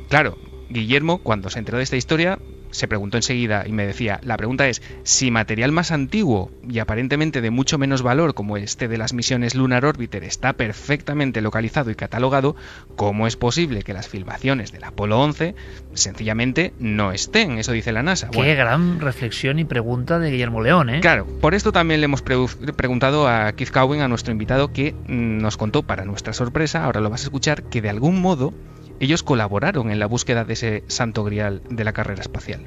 [0.08, 0.38] Claro,
[0.70, 2.38] Guillermo, cuando se enteró de esta historia,
[2.70, 7.40] se preguntó enseguida y me decía, la pregunta es, si material más antiguo y aparentemente
[7.40, 11.94] de mucho menos valor como este de las misiones Lunar Orbiter está perfectamente localizado y
[11.94, 12.56] catalogado,
[12.96, 15.54] ¿cómo es posible que las filmaciones del Apolo 11
[15.94, 17.58] sencillamente no estén?
[17.58, 18.28] Eso dice la NASA.
[18.30, 21.00] Qué gran reflexión y pregunta de Guillermo León, ¿eh?
[21.00, 25.38] Claro, por esto también le hemos preguntado a Keith Cowen, a nuestro invitado, que mm,
[25.38, 28.52] nos contó para nuestra sorpresa, ahora lo vas a escuchar, que de algún modo
[29.00, 32.66] ellos colaboraron en la búsqueda de ese santo grial de la carrera espacial.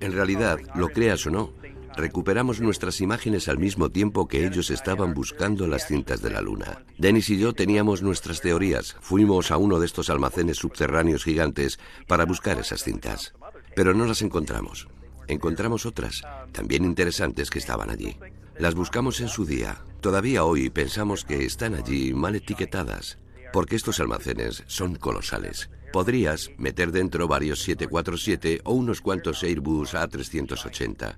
[0.00, 1.52] En realidad, lo creas o no,
[1.96, 6.82] recuperamos nuestras imágenes al mismo tiempo que ellos estaban buscando las cintas de la Luna.
[6.98, 8.96] Dennis y yo teníamos nuestras teorías.
[9.00, 11.78] Fuimos a uno de estos almacenes subterráneos gigantes
[12.08, 13.34] para buscar esas cintas.
[13.76, 14.88] Pero no las encontramos.
[15.28, 18.16] Encontramos otras, también interesantes, que estaban allí.
[18.58, 19.78] Las buscamos en su día.
[20.00, 23.18] Todavía hoy pensamos que están allí mal etiquetadas
[23.54, 25.70] porque estos almacenes son colosales.
[25.92, 31.16] Podrías meter dentro varios 747 o unos cuantos Airbus A380.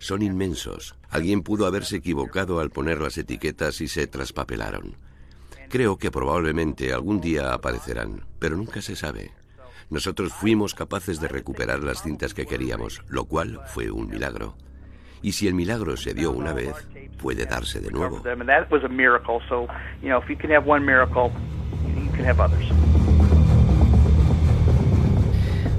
[0.00, 0.96] Son inmensos.
[1.10, 4.96] Alguien pudo haberse equivocado al poner las etiquetas y se traspapelaron.
[5.68, 9.30] Creo que probablemente algún día aparecerán, pero nunca se sabe.
[9.88, 14.56] Nosotros fuimos capaces de recuperar las cintas que queríamos, lo cual fue un milagro.
[15.26, 16.86] Y si el milagro se dio una vez,
[17.20, 18.20] puede darse de nuevo.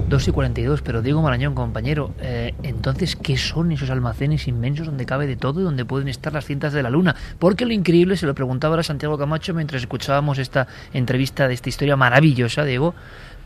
[0.06, 5.06] 2 y 42, pero Diego Marañón, compañero, eh, entonces, ¿qué son esos almacenes inmensos donde
[5.06, 7.16] cabe de todo y donde pueden estar las cintas de la Luna?
[7.38, 11.70] Porque lo increíble, se lo preguntaba a Santiago Camacho mientras escuchábamos esta entrevista de esta
[11.70, 12.94] historia maravillosa, Diego,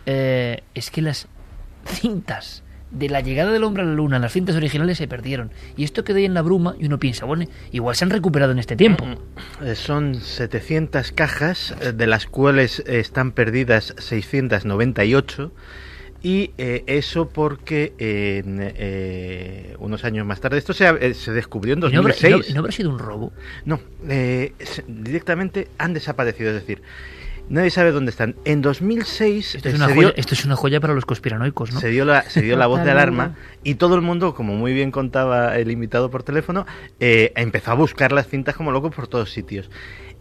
[0.07, 1.29] eh, es que las
[1.85, 5.51] cintas de la llegada del hombre a la luna, las cintas originales se perdieron.
[5.77, 8.52] Y esto quedó ahí en la bruma y uno piensa, bueno, igual se han recuperado
[8.52, 9.06] en este tiempo.
[9.62, 15.52] Eh, son 700 cajas, eh, de las cuales están perdidas 698.
[16.24, 17.94] Y eh, eso porque
[19.81, 22.23] unos años más tarde, esto se, se descubrió en 2006.
[22.23, 23.32] ¿No habrá, ¿No habrá, sido un robo?
[23.64, 23.81] No,
[24.86, 26.51] directamente han desaparecido.
[26.51, 26.81] Es decir,
[27.48, 28.36] Nadie sabe dónde están.
[28.44, 29.56] En 2006...
[29.56, 31.81] Esto es, una, joya, esto es una joya para los conspiranoicos, ¿no?
[31.81, 34.73] Se dio la, se dio la voz de alarma y todo el mundo, como muy
[34.73, 36.66] bien contaba el invitado por teléfono,
[37.01, 39.70] eh, empezó a buscar las cintas como loco por todos sitios.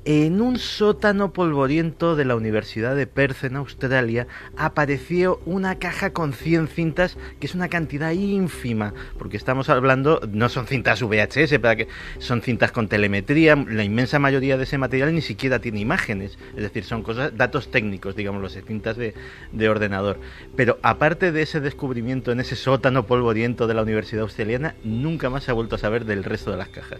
[0.03, 4.25] En un sótano polvoriento de la Universidad de Perth en Australia
[4.57, 10.49] apareció una caja con 100 cintas, que es una cantidad ínfima, porque estamos hablando, no
[10.49, 11.87] son cintas VHS, para que
[12.17, 16.63] son cintas con telemetría, la inmensa mayoría de ese material ni siquiera tiene imágenes, es
[16.63, 19.13] decir, son cosas, datos técnicos, digamos, las cintas de,
[19.51, 20.19] de ordenador.
[20.55, 25.43] Pero aparte de ese descubrimiento en ese sótano polvoriento de la Universidad Australiana, nunca más
[25.43, 26.99] se ha vuelto a saber del resto de las cajas.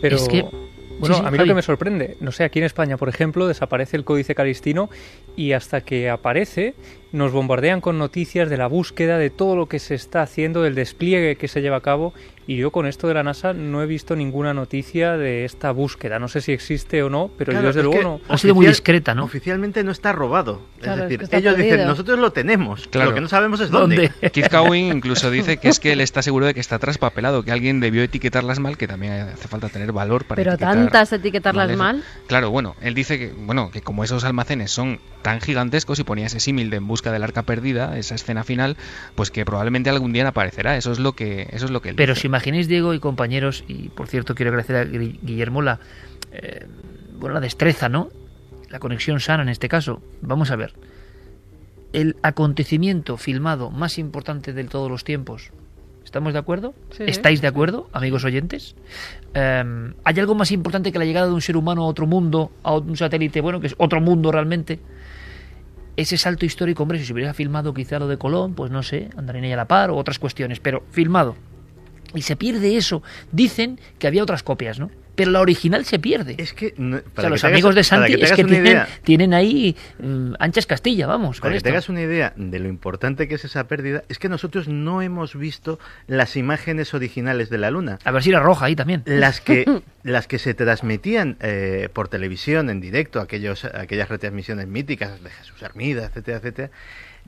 [0.00, 0.14] Pero...
[0.14, 0.67] Es que
[0.98, 3.96] Bueno, a mí lo que me sorprende, no sé, aquí en España, por ejemplo, desaparece
[3.96, 4.90] el códice calistino
[5.36, 6.74] y hasta que aparece
[7.12, 10.74] nos bombardean con noticias de la búsqueda, de todo lo que se está haciendo, del
[10.74, 12.12] despliegue que se lleva a cabo
[12.48, 16.18] y yo con esto de la NASA no he visto ninguna noticia de esta búsqueda.
[16.18, 18.20] No sé si existe o no, pero yo desde luego no.
[18.26, 19.24] Ha sido muy discreta, ¿no?
[19.24, 20.62] Oficialmente no está robado.
[20.80, 24.10] es decir, ellos dicen, nosotros lo tenemos, lo que no sabemos es dónde.
[24.32, 27.52] Keith Cowing incluso dice que es que él está seguro de que está traspapelado, que
[27.52, 32.02] alguien debió etiquetarlas mal, que también hace falta tener valor para Pero tantas etiquetarlas mal.
[32.28, 36.26] Claro, bueno, él dice que bueno, que como esos almacenes son tan gigantescos y ponía
[36.26, 38.78] ese símil de En busca del arca perdida, esa escena final,
[39.14, 40.76] pues que probablemente algún día aparecerá.
[40.76, 42.22] Eso es lo que eso es lo que él Pero dice.
[42.22, 45.80] si imaginéis Diego y compañeros y por cierto quiero agradecer a Guillermo la
[46.32, 46.66] eh,
[47.18, 48.08] bueno, la destreza, ¿no?
[48.70, 50.00] La conexión sana en este caso.
[50.22, 50.74] Vamos a ver.
[51.92, 55.50] El acontecimiento filmado más importante de todos los tiempos
[56.08, 56.72] ¿Estamos de acuerdo?
[57.00, 58.74] ¿Estáis de acuerdo, amigos oyentes?
[59.34, 62.50] Em, ¿Hay algo más importante que la llegada de un ser humano a otro mundo,
[62.62, 64.80] a un satélite, bueno, que es otro mundo realmente?
[65.98, 69.10] Ese salto histórico, hombre, si se hubiera filmado quizá lo de Colón, pues no sé,
[69.18, 71.36] Andarina y a la par o otras cuestiones, pero filmado.
[72.14, 73.02] Y se pierde eso.
[73.32, 74.90] Dicen que había otras copias, ¿no?
[75.18, 76.36] Pero la original se pierde.
[76.38, 78.44] Es que los amigos de Santi es que
[79.02, 81.40] tienen, ahí mm, anchas Castilla, vamos.
[81.40, 84.28] Para que te hagas una idea de lo importante que es esa pérdida, es que
[84.28, 87.98] nosotros no hemos visto las imágenes originales de la Luna.
[88.04, 89.02] A ver si era roja ahí también.
[89.06, 95.20] Las que, las que se transmitían eh, por televisión en directo, aquellos, aquellas retransmisiones míticas
[95.20, 96.70] de Jesús Armida, etcétera, etcétera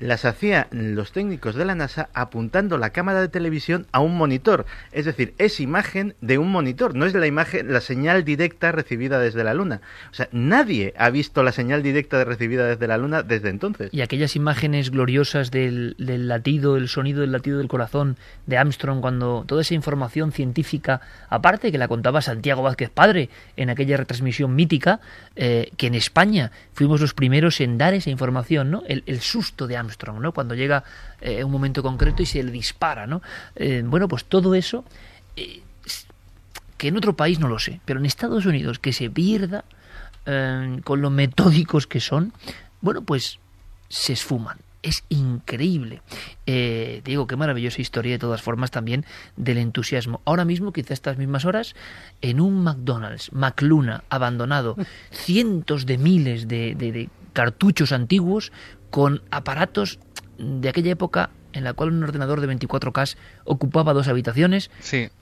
[0.01, 4.67] las hacían los técnicos de la NASA apuntando la cámara de televisión a un monitor.
[4.93, 9.19] Es decir, es imagen de un monitor, no es la imagen, la señal directa recibida
[9.19, 9.81] desde la Luna.
[10.11, 13.91] O sea, nadie ha visto la señal directa recibida desde la Luna desde entonces.
[13.93, 18.17] Y aquellas imágenes gloriosas del, del latido, el sonido del latido del corazón
[18.47, 23.71] de Armstrong, cuando toda esa información científica, aparte que la contaba Santiago Vázquez Padre en
[23.71, 25.01] aquella retransmisión mítica,
[25.37, 28.83] eh, que en España fuimos los primeros en dar esa información, ¿no?
[28.87, 30.33] El, el susto de Armstrong ¿no?
[30.33, 30.85] Cuando llega
[31.21, 33.23] eh, un momento concreto y se le dispara, ¿no?
[33.57, 34.85] Eh, bueno, pues todo eso,
[36.81, 39.67] que en otro país no lo sé, pero en Estados Unidos que se pierda
[40.83, 42.33] con lo metódicos que son,
[42.81, 43.39] bueno, pues
[43.91, 44.57] se esfuman.
[44.83, 46.01] Es increíble.
[46.47, 49.05] digo, qué maravillosa historia de todas formas también
[49.37, 50.23] del entusiasmo.
[50.25, 51.75] Ahora mismo, quizá estas mismas horas,
[52.23, 54.77] en un McDonald's, McLuna, abandonado,
[55.11, 58.53] cientos de miles de cartuchos antiguos
[58.89, 59.99] con aparatos
[60.39, 64.71] de aquella época en la cual un ordenador de 24K ocupaba dos habitaciones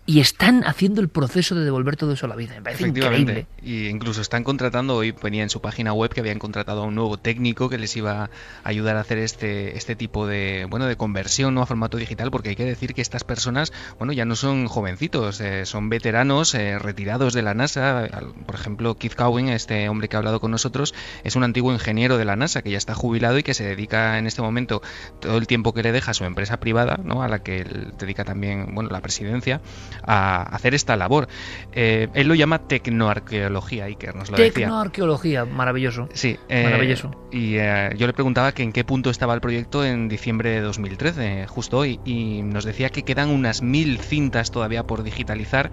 [0.09, 2.55] y están haciendo el proceso de devolver todo eso a la vida.
[2.55, 3.47] Me parece increíble.
[3.63, 6.95] Y incluso están contratando, hoy venía en su página web que habían contratado a un
[6.95, 8.31] nuevo técnico que les iba a
[8.65, 11.61] ayudar a hacer este, este tipo de, bueno, de conversión ¿no?
[11.61, 15.43] a formato digital, porque hay que decir que estas personas, bueno, ya no son jovencitos,
[15.43, 18.09] eh, son veteranos eh, retirados de la NASA.
[18.47, 22.17] Por ejemplo, Keith Cowen, este hombre que ha hablado con nosotros, es un antiguo ingeniero
[22.17, 24.81] de la NASA que ya está jubilado y que se dedica en este momento
[25.21, 27.23] todo el tiempo que le deja su empresa privada, ¿no?
[27.23, 27.67] a la que
[27.99, 29.61] dedica también bueno, la presidencia,
[30.03, 31.29] a hacer esta labor.
[31.73, 36.09] Eh, él lo llama tecnoarqueología, Iker, nos lo Tecnoarqueología, maravilloso.
[36.13, 37.11] Sí, eh, maravilloso.
[37.31, 40.61] Y eh, yo le preguntaba que en qué punto estaba el proyecto en diciembre de
[40.61, 45.71] 2013, justo hoy, y nos decía que quedan unas mil cintas todavía por digitalizar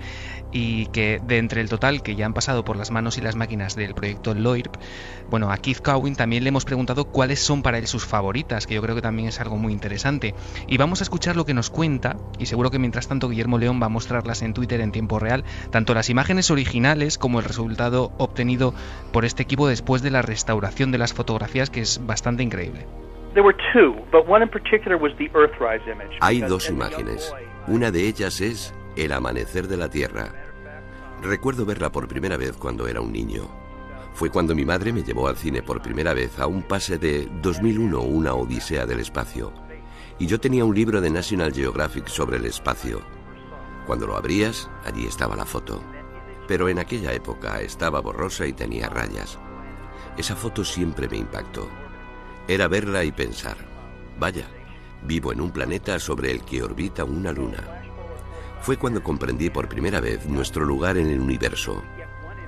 [0.52, 3.36] y que de entre el total que ya han pasado por las manos y las
[3.36, 4.76] máquinas del proyecto LOIRP,
[5.30, 8.76] bueno, a Keith Cowin también le hemos preguntado cuáles son para él sus favoritas, que
[8.76, 10.36] yo creo que también es algo muy interesante.
[10.68, 13.82] Y vamos a escuchar lo que nos cuenta, y seguro que mientras tanto Guillermo León
[13.82, 18.14] va a mostrarlas en Twitter en tiempo real, tanto las imágenes originales como el resultado
[18.18, 18.74] obtenido
[19.12, 22.86] por este equipo después de la restauración de las fotografías, que es bastante increíble.
[26.22, 27.36] Hay dos imágenes.
[27.68, 30.30] Una de ellas es el amanecer de la Tierra.
[31.22, 33.44] Recuerdo verla por primera vez cuando era un niño.
[34.14, 37.28] Fue cuando mi madre me llevó al cine por primera vez a un pase de
[37.42, 39.52] 2001, una odisea del espacio
[40.20, 43.02] y yo tenía un libro de National Geographic sobre el espacio.
[43.86, 45.82] Cuando lo abrías, allí estaba la foto.
[46.48, 49.38] Pero en aquella época estaba borrosa y tenía rayas.
[50.18, 51.68] Esa foto siempre me impactó.
[52.48, 53.58] Era verla y pensar,
[54.20, 54.48] vaya,
[55.04, 57.84] vivo en un planeta sobre el que orbita una luna.
[58.62, 61.84] Fue cuando comprendí por primera vez nuestro lugar en el universo.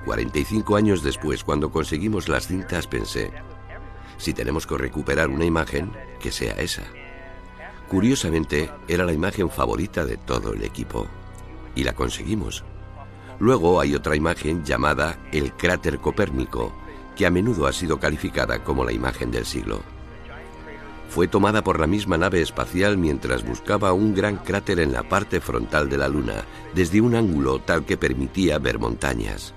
[0.04, 3.30] 45 años después, cuando conseguimos las cintas, pensé,
[4.16, 6.82] si tenemos que recuperar una imagen, que sea esa.
[7.88, 11.06] Curiosamente, era la imagen favorita de todo el equipo.
[11.78, 12.64] Y la conseguimos.
[13.38, 16.72] Luego hay otra imagen llamada el cráter Copérnico,
[17.14, 19.80] que a menudo ha sido calificada como la imagen del siglo.
[21.08, 25.40] Fue tomada por la misma nave espacial mientras buscaba un gran cráter en la parte
[25.40, 26.44] frontal de la Luna,
[26.74, 29.54] desde un ángulo tal que permitía ver montañas.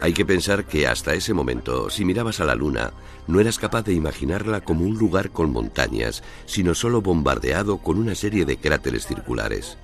[0.00, 2.92] Hay que pensar que hasta ese momento, si mirabas a la Luna,
[3.26, 8.14] no eras capaz de imaginarla como un lugar con montañas, sino solo bombardeado con una
[8.14, 9.78] serie de cráteres circulares.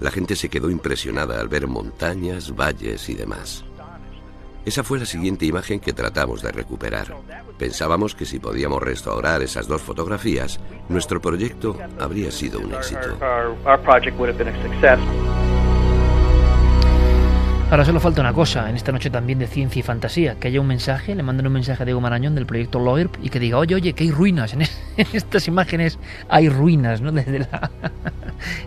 [0.00, 3.64] La gente se quedó impresionada al ver montañas, valles y demás.
[4.66, 7.16] Esa fue la siguiente imagen que tratamos de recuperar.
[7.56, 10.58] Pensábamos que si podíamos restaurar esas dos fotografías,
[10.88, 13.16] nuestro proyecto habría sido un éxito.
[17.68, 20.60] Ahora solo falta una cosa, en esta noche también de ciencia y fantasía, que haya
[20.60, 23.58] un mensaje, le manden un mensaje a Diego Marañón del proyecto LOIRP y que diga,
[23.58, 24.62] oye, oye, que hay ruinas, en,
[25.12, 25.98] estas imágenes
[26.28, 27.10] hay ruinas, ¿no?
[27.16, 27.72] Desde la...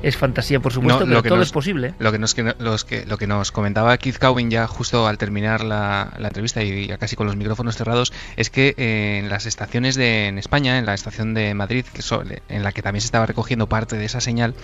[0.04, 1.94] es fantasía, por supuesto, pero todo es posible.
[1.98, 5.64] Lo que, nos, los que, lo que nos comentaba Keith Cowin ya justo al terminar
[5.64, 10.28] la, entrevista y ya casi con los micrófonos cerrados, es que en las estaciones de
[10.28, 12.02] en España, en la estación de Madrid, que
[12.50, 14.56] en la que también se estaba recogiendo parte de esa señal,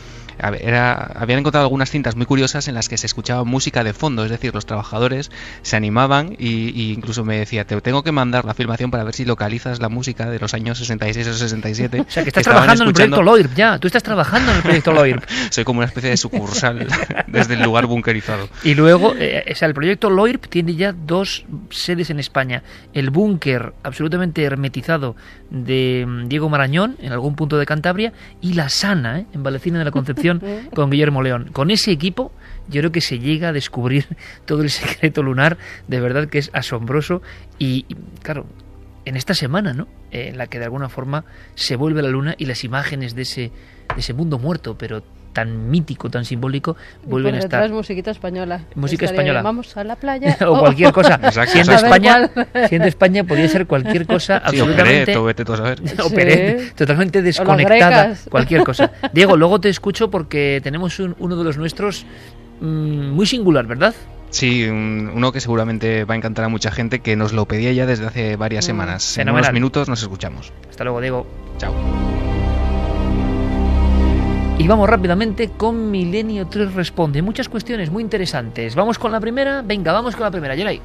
[0.59, 4.24] era, habían encontrado algunas cintas muy curiosas en las que se escuchaba música de fondo
[4.25, 5.31] es decir, los trabajadores
[5.61, 9.25] se animaban y, incluso me decía, te tengo que mandar la filmación para ver si
[9.25, 12.05] localizas la música de los años 66 o 67.
[12.05, 14.63] O sea, que estás trabajando en el proyecto LOIRP ya, tú estás trabajando en el
[14.63, 15.23] proyecto LOIRP.
[15.49, 16.87] Soy como una especie de sucursal
[17.27, 18.47] desde el lugar bunkerizado.
[18.63, 22.63] Y luego, eh, o sea, el proyecto LOIRP tiene ya dos sedes en España.
[22.93, 25.15] El búnker absolutamente hermetizado
[25.49, 29.25] de mm, Diego Marañón, en algún punto de Cantabria, y la Sana, ¿eh?
[29.33, 30.41] en Valecina de la Concepción,
[30.73, 31.49] con Guillermo León.
[31.51, 32.31] Con ese equipo
[32.67, 34.05] yo creo que se llega a descubrir
[34.45, 37.21] todo el secreto lunar, de verdad que es asombroso
[37.59, 37.85] y,
[38.21, 38.45] claro,
[39.05, 39.87] en esta semana, ¿no?
[40.11, 43.41] En la que de alguna forma se vuelve la luna y las imágenes de ese,
[43.93, 45.03] de ese mundo muerto, pero
[45.35, 47.69] tan mítico, tan simbólico, vuelven a estar.
[47.69, 48.61] musiquita española.
[48.73, 49.41] Música española.
[49.41, 50.35] Vamos a la playa.
[50.47, 51.19] o cualquier cosa.
[51.45, 52.31] siendo España,
[52.69, 55.13] siendo España podría ser cualquier cosa absolutamente.
[56.73, 58.15] totalmente desconectada.
[58.31, 58.91] Cualquier cosa.
[59.11, 62.05] Diego, luego te escucho porque tenemos uno de los nuestros
[62.61, 63.93] Mm, muy singular, ¿verdad?
[64.29, 67.85] Sí, uno que seguramente va a encantar a mucha gente que nos lo pedía ya
[67.85, 69.17] desde hace varias mm, semanas.
[69.17, 70.51] En unos minutos nos escuchamos.
[70.69, 71.27] Hasta luego, Diego.
[71.57, 71.73] Chao.
[74.57, 77.21] Y vamos rápidamente con Milenio 3 Responde.
[77.21, 78.73] Muchas cuestiones muy interesantes.
[78.73, 79.61] Vamos con la primera.
[79.61, 80.55] Venga, vamos con la primera.
[80.55, 80.81] Yeray.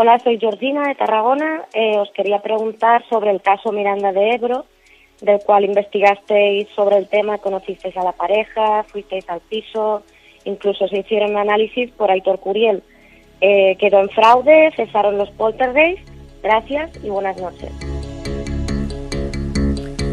[0.00, 1.62] Hola, soy Georgina de Tarragona.
[1.74, 4.64] Eh, os quería preguntar sobre el caso Miranda de Ebro,
[5.20, 10.04] del cual investigasteis sobre el tema, conocisteis a la pareja, fuisteis al piso,
[10.44, 12.84] incluso se hicieron análisis por Aitor Curiel.
[13.40, 16.08] Eh, quedó en fraude, cesaron los poltergeists.
[16.44, 17.72] Gracias y buenas noches.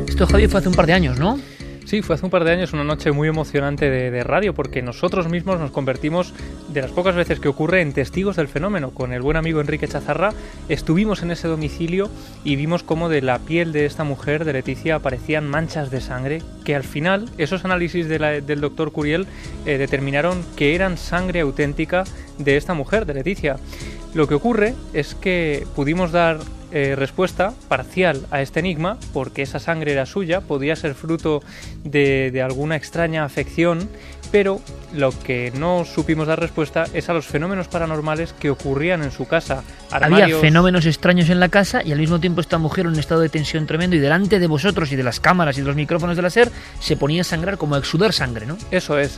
[0.10, 1.38] Esto, Javier, fue hace un par de años, ¿no?
[1.86, 5.30] Sí, fue hace un par de años una noche muy emocionante de, radio porque nosotros
[5.30, 6.34] mismos nos convertimos
[6.70, 8.90] de las pocas veces que ocurre en testigos del fenómeno.
[8.90, 10.34] Con el buen amigo Enrique Chazarra
[10.68, 12.10] estuvimos en ese domicilio
[12.44, 16.41] y vimos cómo de la piel de esta mujer, de Leticia, aparecían manchas de sangre
[16.64, 19.28] que al final esos análisis del doctor Curiel
[19.68, 22.03] eh, determinaron que eran sangre auténtica
[22.40, 23.57] de esta mujer, de Leticia.
[24.16, 26.40] Lo que ocurre es que pudimos dar
[26.77, 31.41] eh, respuesta parcial a este enigma, porque esa sangre era suya, podía ser fruto
[31.85, 33.88] de, de alguna extraña afección,
[34.30, 34.60] pero
[34.93, 39.26] lo que no supimos dar respuesta es a los fenómenos paranormales que ocurrían en su
[39.26, 39.64] casa.
[39.89, 43.22] Había fenómenos extraños en la casa y al mismo tiempo esta mujer en un estado
[43.22, 46.18] de tensión tremendo y delante de vosotros y de las cámaras y de los micrófonos
[46.18, 48.57] de la SER se ponía a sangrar como a exudar sangre, ¿no?
[48.72, 49.18] Eso es.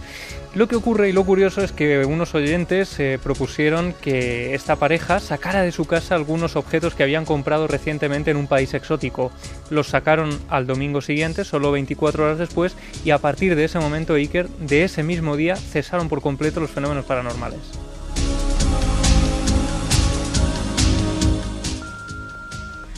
[0.55, 5.19] Lo que ocurre y lo curioso es que unos oyentes se propusieron que esta pareja
[5.19, 9.31] sacara de su casa algunos objetos que habían comprado recientemente en un país exótico.
[9.69, 12.75] Los sacaron al domingo siguiente, solo 24 horas después,
[13.05, 16.71] y a partir de ese momento, Iker, de ese mismo día, cesaron por completo los
[16.71, 17.59] fenómenos paranormales.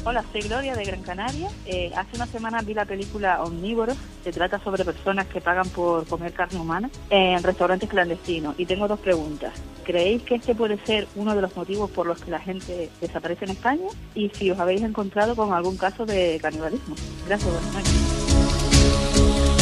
[0.06, 1.50] Hola, soy Gloria de Gran Canaria.
[1.66, 3.94] Eh, hace una semana vi la película Omnívoro.
[4.24, 8.56] Se trata sobre personas que pagan por comer carne humana en restaurantes clandestinos.
[8.58, 9.54] Y tengo dos preguntas.
[9.84, 13.44] ¿Creéis que este puede ser uno de los motivos por los que la gente desaparece
[13.46, 13.88] en España?
[14.16, 16.96] Y si os habéis encontrado con algún caso de canibalismo.
[17.28, 17.84] Gracias, buenas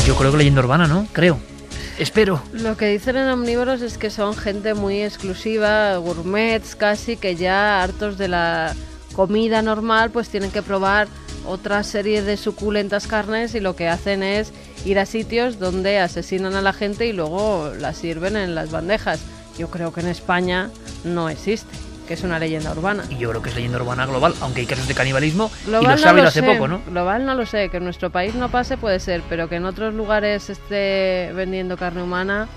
[0.05, 1.07] Yo creo que leyenda urbana, ¿no?
[1.13, 1.39] Creo.
[1.97, 2.39] Espero.
[2.53, 7.81] Lo que dicen en Omnívoros es que son gente muy exclusiva, gourmets casi, que ya
[7.81, 8.75] hartos de la
[9.17, 11.07] comida normal, pues tienen que probar
[11.47, 14.53] otra serie de suculentas carnes y lo que hacen es
[14.85, 19.19] ir a sitios donde asesinan a la gente y luego la sirven en las bandejas.
[19.57, 20.69] Yo creo que en España
[21.03, 21.75] no existe,
[22.07, 23.05] que es una leyenda urbana.
[23.09, 25.87] Y yo creo que es leyenda urbana global, aunque hay casos de canibalismo global y
[25.87, 26.83] lo saben hace poco, ¿no?
[26.85, 29.65] Global no lo sé, que en nuestro país no pase puede ser, pero que en
[29.65, 32.47] otros lugares esté vendiendo carne humana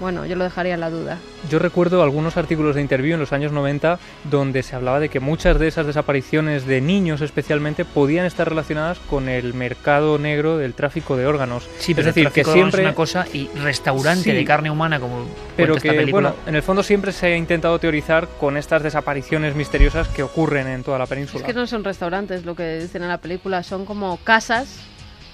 [0.00, 1.18] Bueno, yo lo dejaría en la duda.
[1.48, 5.20] Yo recuerdo algunos artículos de interview en los años 90 donde se hablaba de que
[5.20, 10.74] muchas de esas desapariciones de niños especialmente podían estar relacionadas con el mercado negro del
[10.74, 11.68] tráfico de órganos.
[11.78, 15.26] Sí, pero es decir, que siempre es una cosa y restaurante de carne humana como
[15.56, 20.08] pero que bueno, en el fondo siempre se ha intentado teorizar con estas desapariciones misteriosas
[20.08, 21.40] que ocurren en toda la península.
[21.40, 24.80] Es que no son restaurantes, lo que dicen en la película, son como casas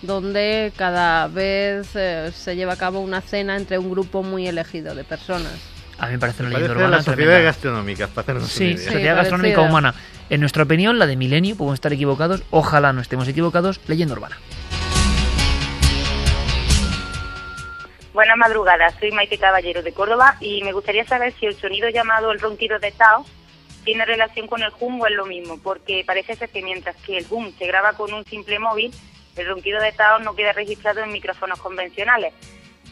[0.03, 4.95] donde cada vez eh, se lleva a cabo una cena entre un grupo muy elegido
[4.95, 5.53] de personas.
[5.99, 6.97] A mí me parece una leyenda urbana.
[6.97, 9.95] La sociedad gastronómica, para Sí, sociedad gastronómica humana.
[10.31, 14.39] En nuestra opinión, la de Milenio, podemos estar equivocados, ojalá no estemos equivocados, leyenda urbana.
[18.15, 22.33] Buenas madrugadas, soy Maite Caballero de Córdoba y me gustaría saber si el sonido llamado
[22.33, 23.25] el ronquido de Tao
[23.85, 27.19] tiene relación con el hum o es lo mismo, porque parece ser que mientras que
[27.19, 28.93] el hum se graba con un simple móvil,
[29.37, 32.35] el ronquido de Taos no queda registrado en micrófonos convencionales.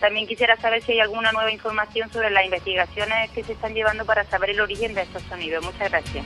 [0.01, 4.05] También quisiera saber si hay alguna nueva información sobre las investigaciones que se están llevando
[4.05, 5.65] para saber el origen de estos sonidos.
[5.65, 6.25] Muchas gracias.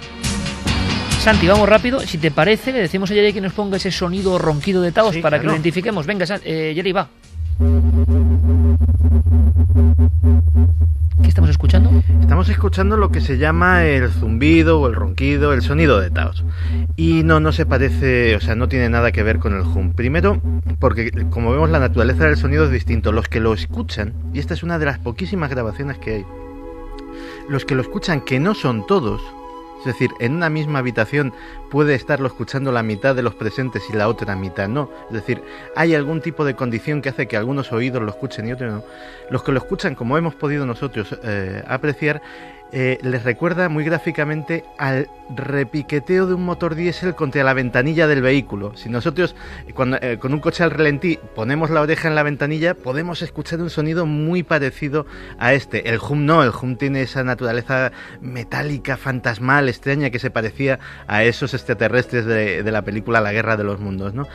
[1.20, 2.00] Santi, vamos rápido.
[2.00, 5.16] Si te parece, le decimos a Jerry que nos ponga ese sonido ronquido de Taos
[5.18, 6.04] para que lo identifiquemos.
[6.04, 7.08] Venga, eh, Jerry, va.
[11.22, 11.71] ¿Qué estamos escuchando?
[12.20, 16.44] Estamos escuchando lo que se llama el zumbido o el ronquido, el sonido de Taos.
[16.96, 19.92] Y no, no se parece, o sea, no tiene nada que ver con el hum.
[19.92, 20.40] Primero,
[20.78, 23.12] porque como vemos la naturaleza del sonido es distinto.
[23.12, 26.26] Los que lo escuchan, y esta es una de las poquísimas grabaciones que hay,
[27.48, 29.22] los que lo escuchan, que no son todos,
[29.82, 31.34] es decir, en una misma habitación
[31.68, 34.88] puede estarlo escuchando la mitad de los presentes y la otra mitad no.
[35.08, 35.42] Es decir,
[35.74, 38.84] hay algún tipo de condición que hace que algunos oídos lo escuchen y otros no.
[39.28, 42.22] Los que lo escuchan, como hemos podido nosotros eh, apreciar,
[42.72, 48.22] eh, les recuerda muy gráficamente al repiqueteo de un motor diésel contra la ventanilla del
[48.22, 48.74] vehículo.
[48.76, 49.36] Si nosotros
[49.74, 53.60] cuando, eh, con un coche al relentí ponemos la oreja en la ventanilla, podemos escuchar
[53.60, 55.06] un sonido muy parecido
[55.38, 55.90] a este.
[55.90, 57.92] El hum no, el hum tiene esa naturaleza
[58.22, 63.58] metálica, fantasmal, extraña que se parecía a esos extraterrestres de, de la película La Guerra
[63.58, 64.26] de los Mundos, ¿no?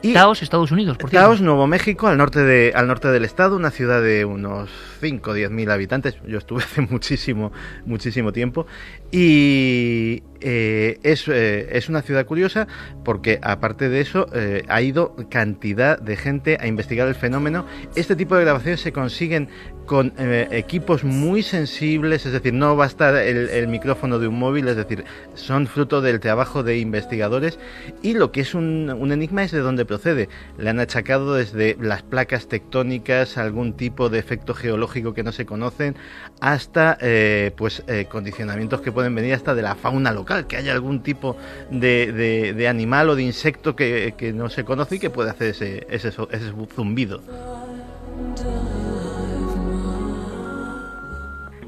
[0.00, 3.56] Y Taos, Estados Unidos, por Taos, Nuevo México, al norte, de, al norte del estado,
[3.56, 4.70] una ciudad de unos
[5.00, 6.16] 5 o 10 mil habitantes.
[6.26, 7.52] Yo estuve hace muchísimo,
[7.84, 8.66] muchísimo tiempo.
[9.10, 12.68] Y eh, es, eh, es, una ciudad curiosa
[13.04, 17.66] porque, aparte de eso, eh, ha ido cantidad de gente a investigar el fenómeno.
[17.96, 19.48] Este tipo de grabaciones se consiguen
[19.88, 24.76] con equipos muy sensibles, es decir, no basta el, el, micrófono de un móvil, es
[24.76, 25.04] decir,
[25.34, 27.58] son fruto del trabajo de investigadores.
[28.02, 30.28] Y lo que es un, un enigma es de dónde procede.
[30.58, 35.46] Le han achacado desde las placas tectónicas, algún tipo de efecto geológico que no se
[35.46, 35.96] conocen,
[36.40, 40.72] hasta eh, pues eh, condicionamientos que pueden venir hasta de la fauna local, que haya
[40.72, 41.36] algún tipo
[41.70, 45.30] de, de, de animal o de insecto que, que, no se conoce y que puede
[45.30, 47.22] hacer ese, ese, ese zumbido.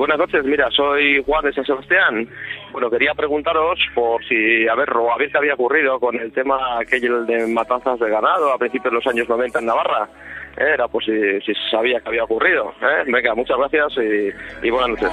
[0.00, 2.26] Buenas noches, mira, soy Juan de San Sebastián.
[2.72, 6.32] Bueno, quería preguntaros por si, a ver, o a ver qué había ocurrido con el
[6.32, 10.08] tema aquel de matanzas de ganado a principios de los años 90 en Navarra.
[10.56, 11.12] Eh, era por si,
[11.42, 12.72] si sabía que había ocurrido.
[12.80, 13.04] ¿eh?
[13.08, 14.30] Venga, muchas gracias y,
[14.66, 15.10] y buenas noches.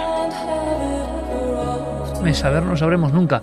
[2.38, 3.42] Saber no sabremos nunca.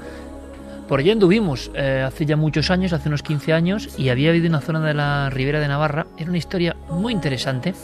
[0.88, 4.48] Por allí anduvimos eh, hace ya muchos años, hace unos 15 años, y había habido
[4.48, 6.06] una zona de la ribera de Navarra.
[6.16, 7.74] Era una historia muy interesante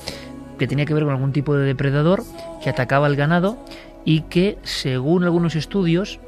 [0.61, 2.23] que tenía que ver con algún tipo de depredador
[2.63, 3.57] que atacaba al ganado
[4.05, 6.21] y que, según algunos estudios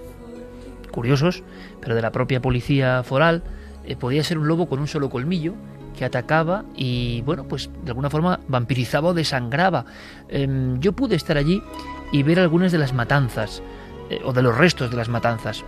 [0.90, 1.42] curiosos,
[1.82, 3.42] pero de la propia policía foral,
[3.84, 5.52] eh, podía ser un lobo con un solo colmillo
[5.98, 9.84] que atacaba y, bueno, pues de alguna forma vampirizaba o desangraba.
[10.30, 10.48] Eh,
[10.78, 11.62] yo pude estar allí
[12.10, 13.62] y ver algunas de las matanzas,
[14.08, 15.62] eh, o de los restos de las matanzas.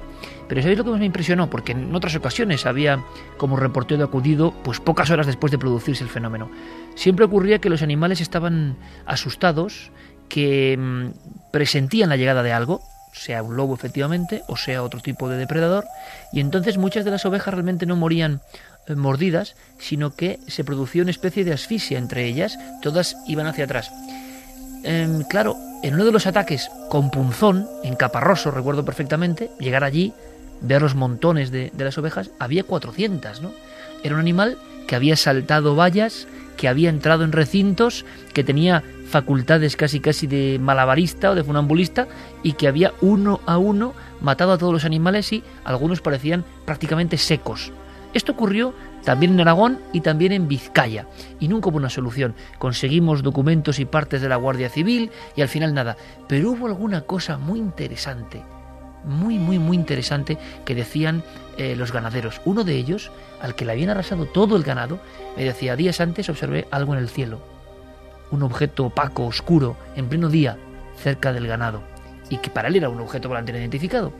[0.49, 1.49] Pero ¿sabéis lo que más me impresionó?
[1.49, 3.03] Porque en otras ocasiones había
[3.37, 6.51] como reportero acudido pues pocas horas después de producirse el fenómeno.
[6.95, 8.77] Siempre ocurría que los animales estaban
[9.07, 9.91] asustados,
[10.29, 11.09] que mmm,
[11.51, 15.85] presentían la llegada de algo, sea un lobo efectivamente, o sea otro tipo de depredador,
[16.33, 18.41] y entonces muchas de las ovejas realmente no morían
[18.87, 23.65] eh, mordidas, sino que se producía una especie de asfixia entre ellas, todas iban hacia
[23.65, 23.91] atrás.
[24.83, 30.13] Eh, claro, en uno de los ataques con punzón, en Caparroso, recuerdo perfectamente, llegar allí,
[30.61, 33.53] ver los montones de, las ovejas, había 400, ¿no?
[34.03, 36.27] Era un animal que había saltado vallas,
[36.57, 42.07] que había entrado en recintos, que tenía facultades casi casi de malabarista o de funambulista
[42.43, 47.19] y que había uno a uno matado a todos los animales y algunos parecían prácticamente
[47.19, 47.73] secos.
[48.15, 48.75] Esto ocurrió
[49.05, 51.07] también en Aragón y también en Vizcaya
[51.41, 52.35] y nunca hubo una solución.
[52.59, 55.97] Conseguimos documentos y partes de la Guardia Civil y al final nada.
[56.29, 58.43] Pero hubo alguna cosa muy interesante,
[59.05, 61.23] muy, muy, muy interesante que decían
[61.57, 62.41] eh, los ganaderos.
[62.45, 63.11] Uno de ellos,
[63.41, 64.99] al que le habían arrasado todo el ganado,
[65.37, 67.41] me decía, días antes observé algo en el cielo.
[68.31, 70.57] un objeto opaco, oscuro, en pleno día,
[70.97, 71.83] cerca del ganado,
[72.31, 74.13] y que para él era un objeto volante identificado.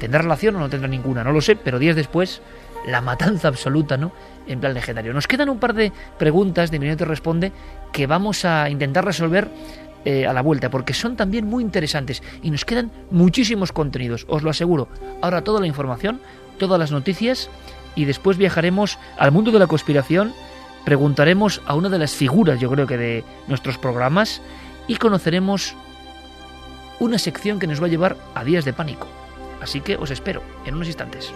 [0.00, 1.22] ¿Tendrá relación o no tendrá ninguna?
[1.22, 2.42] No lo sé, pero días después,
[2.86, 4.10] la matanza absoluta, ¿no?
[4.48, 5.12] En plan legendario.
[5.12, 7.52] Nos quedan un par de preguntas de Minuto Responde
[7.92, 9.48] que vamos a intentar resolver
[10.04, 14.42] eh, a la vuelta, porque son también muy interesantes y nos quedan muchísimos contenidos, os
[14.42, 14.88] lo aseguro.
[15.20, 16.20] Ahora toda la información,
[16.58, 17.50] todas las noticias
[17.94, 20.32] y después viajaremos al mundo de la conspiración,
[20.84, 24.42] preguntaremos a una de las figuras, yo creo que de nuestros programas,
[24.88, 25.74] y conoceremos
[26.98, 29.06] una sección que nos va a llevar a días de pánico.
[29.60, 31.32] Así que os espero en unos instantes.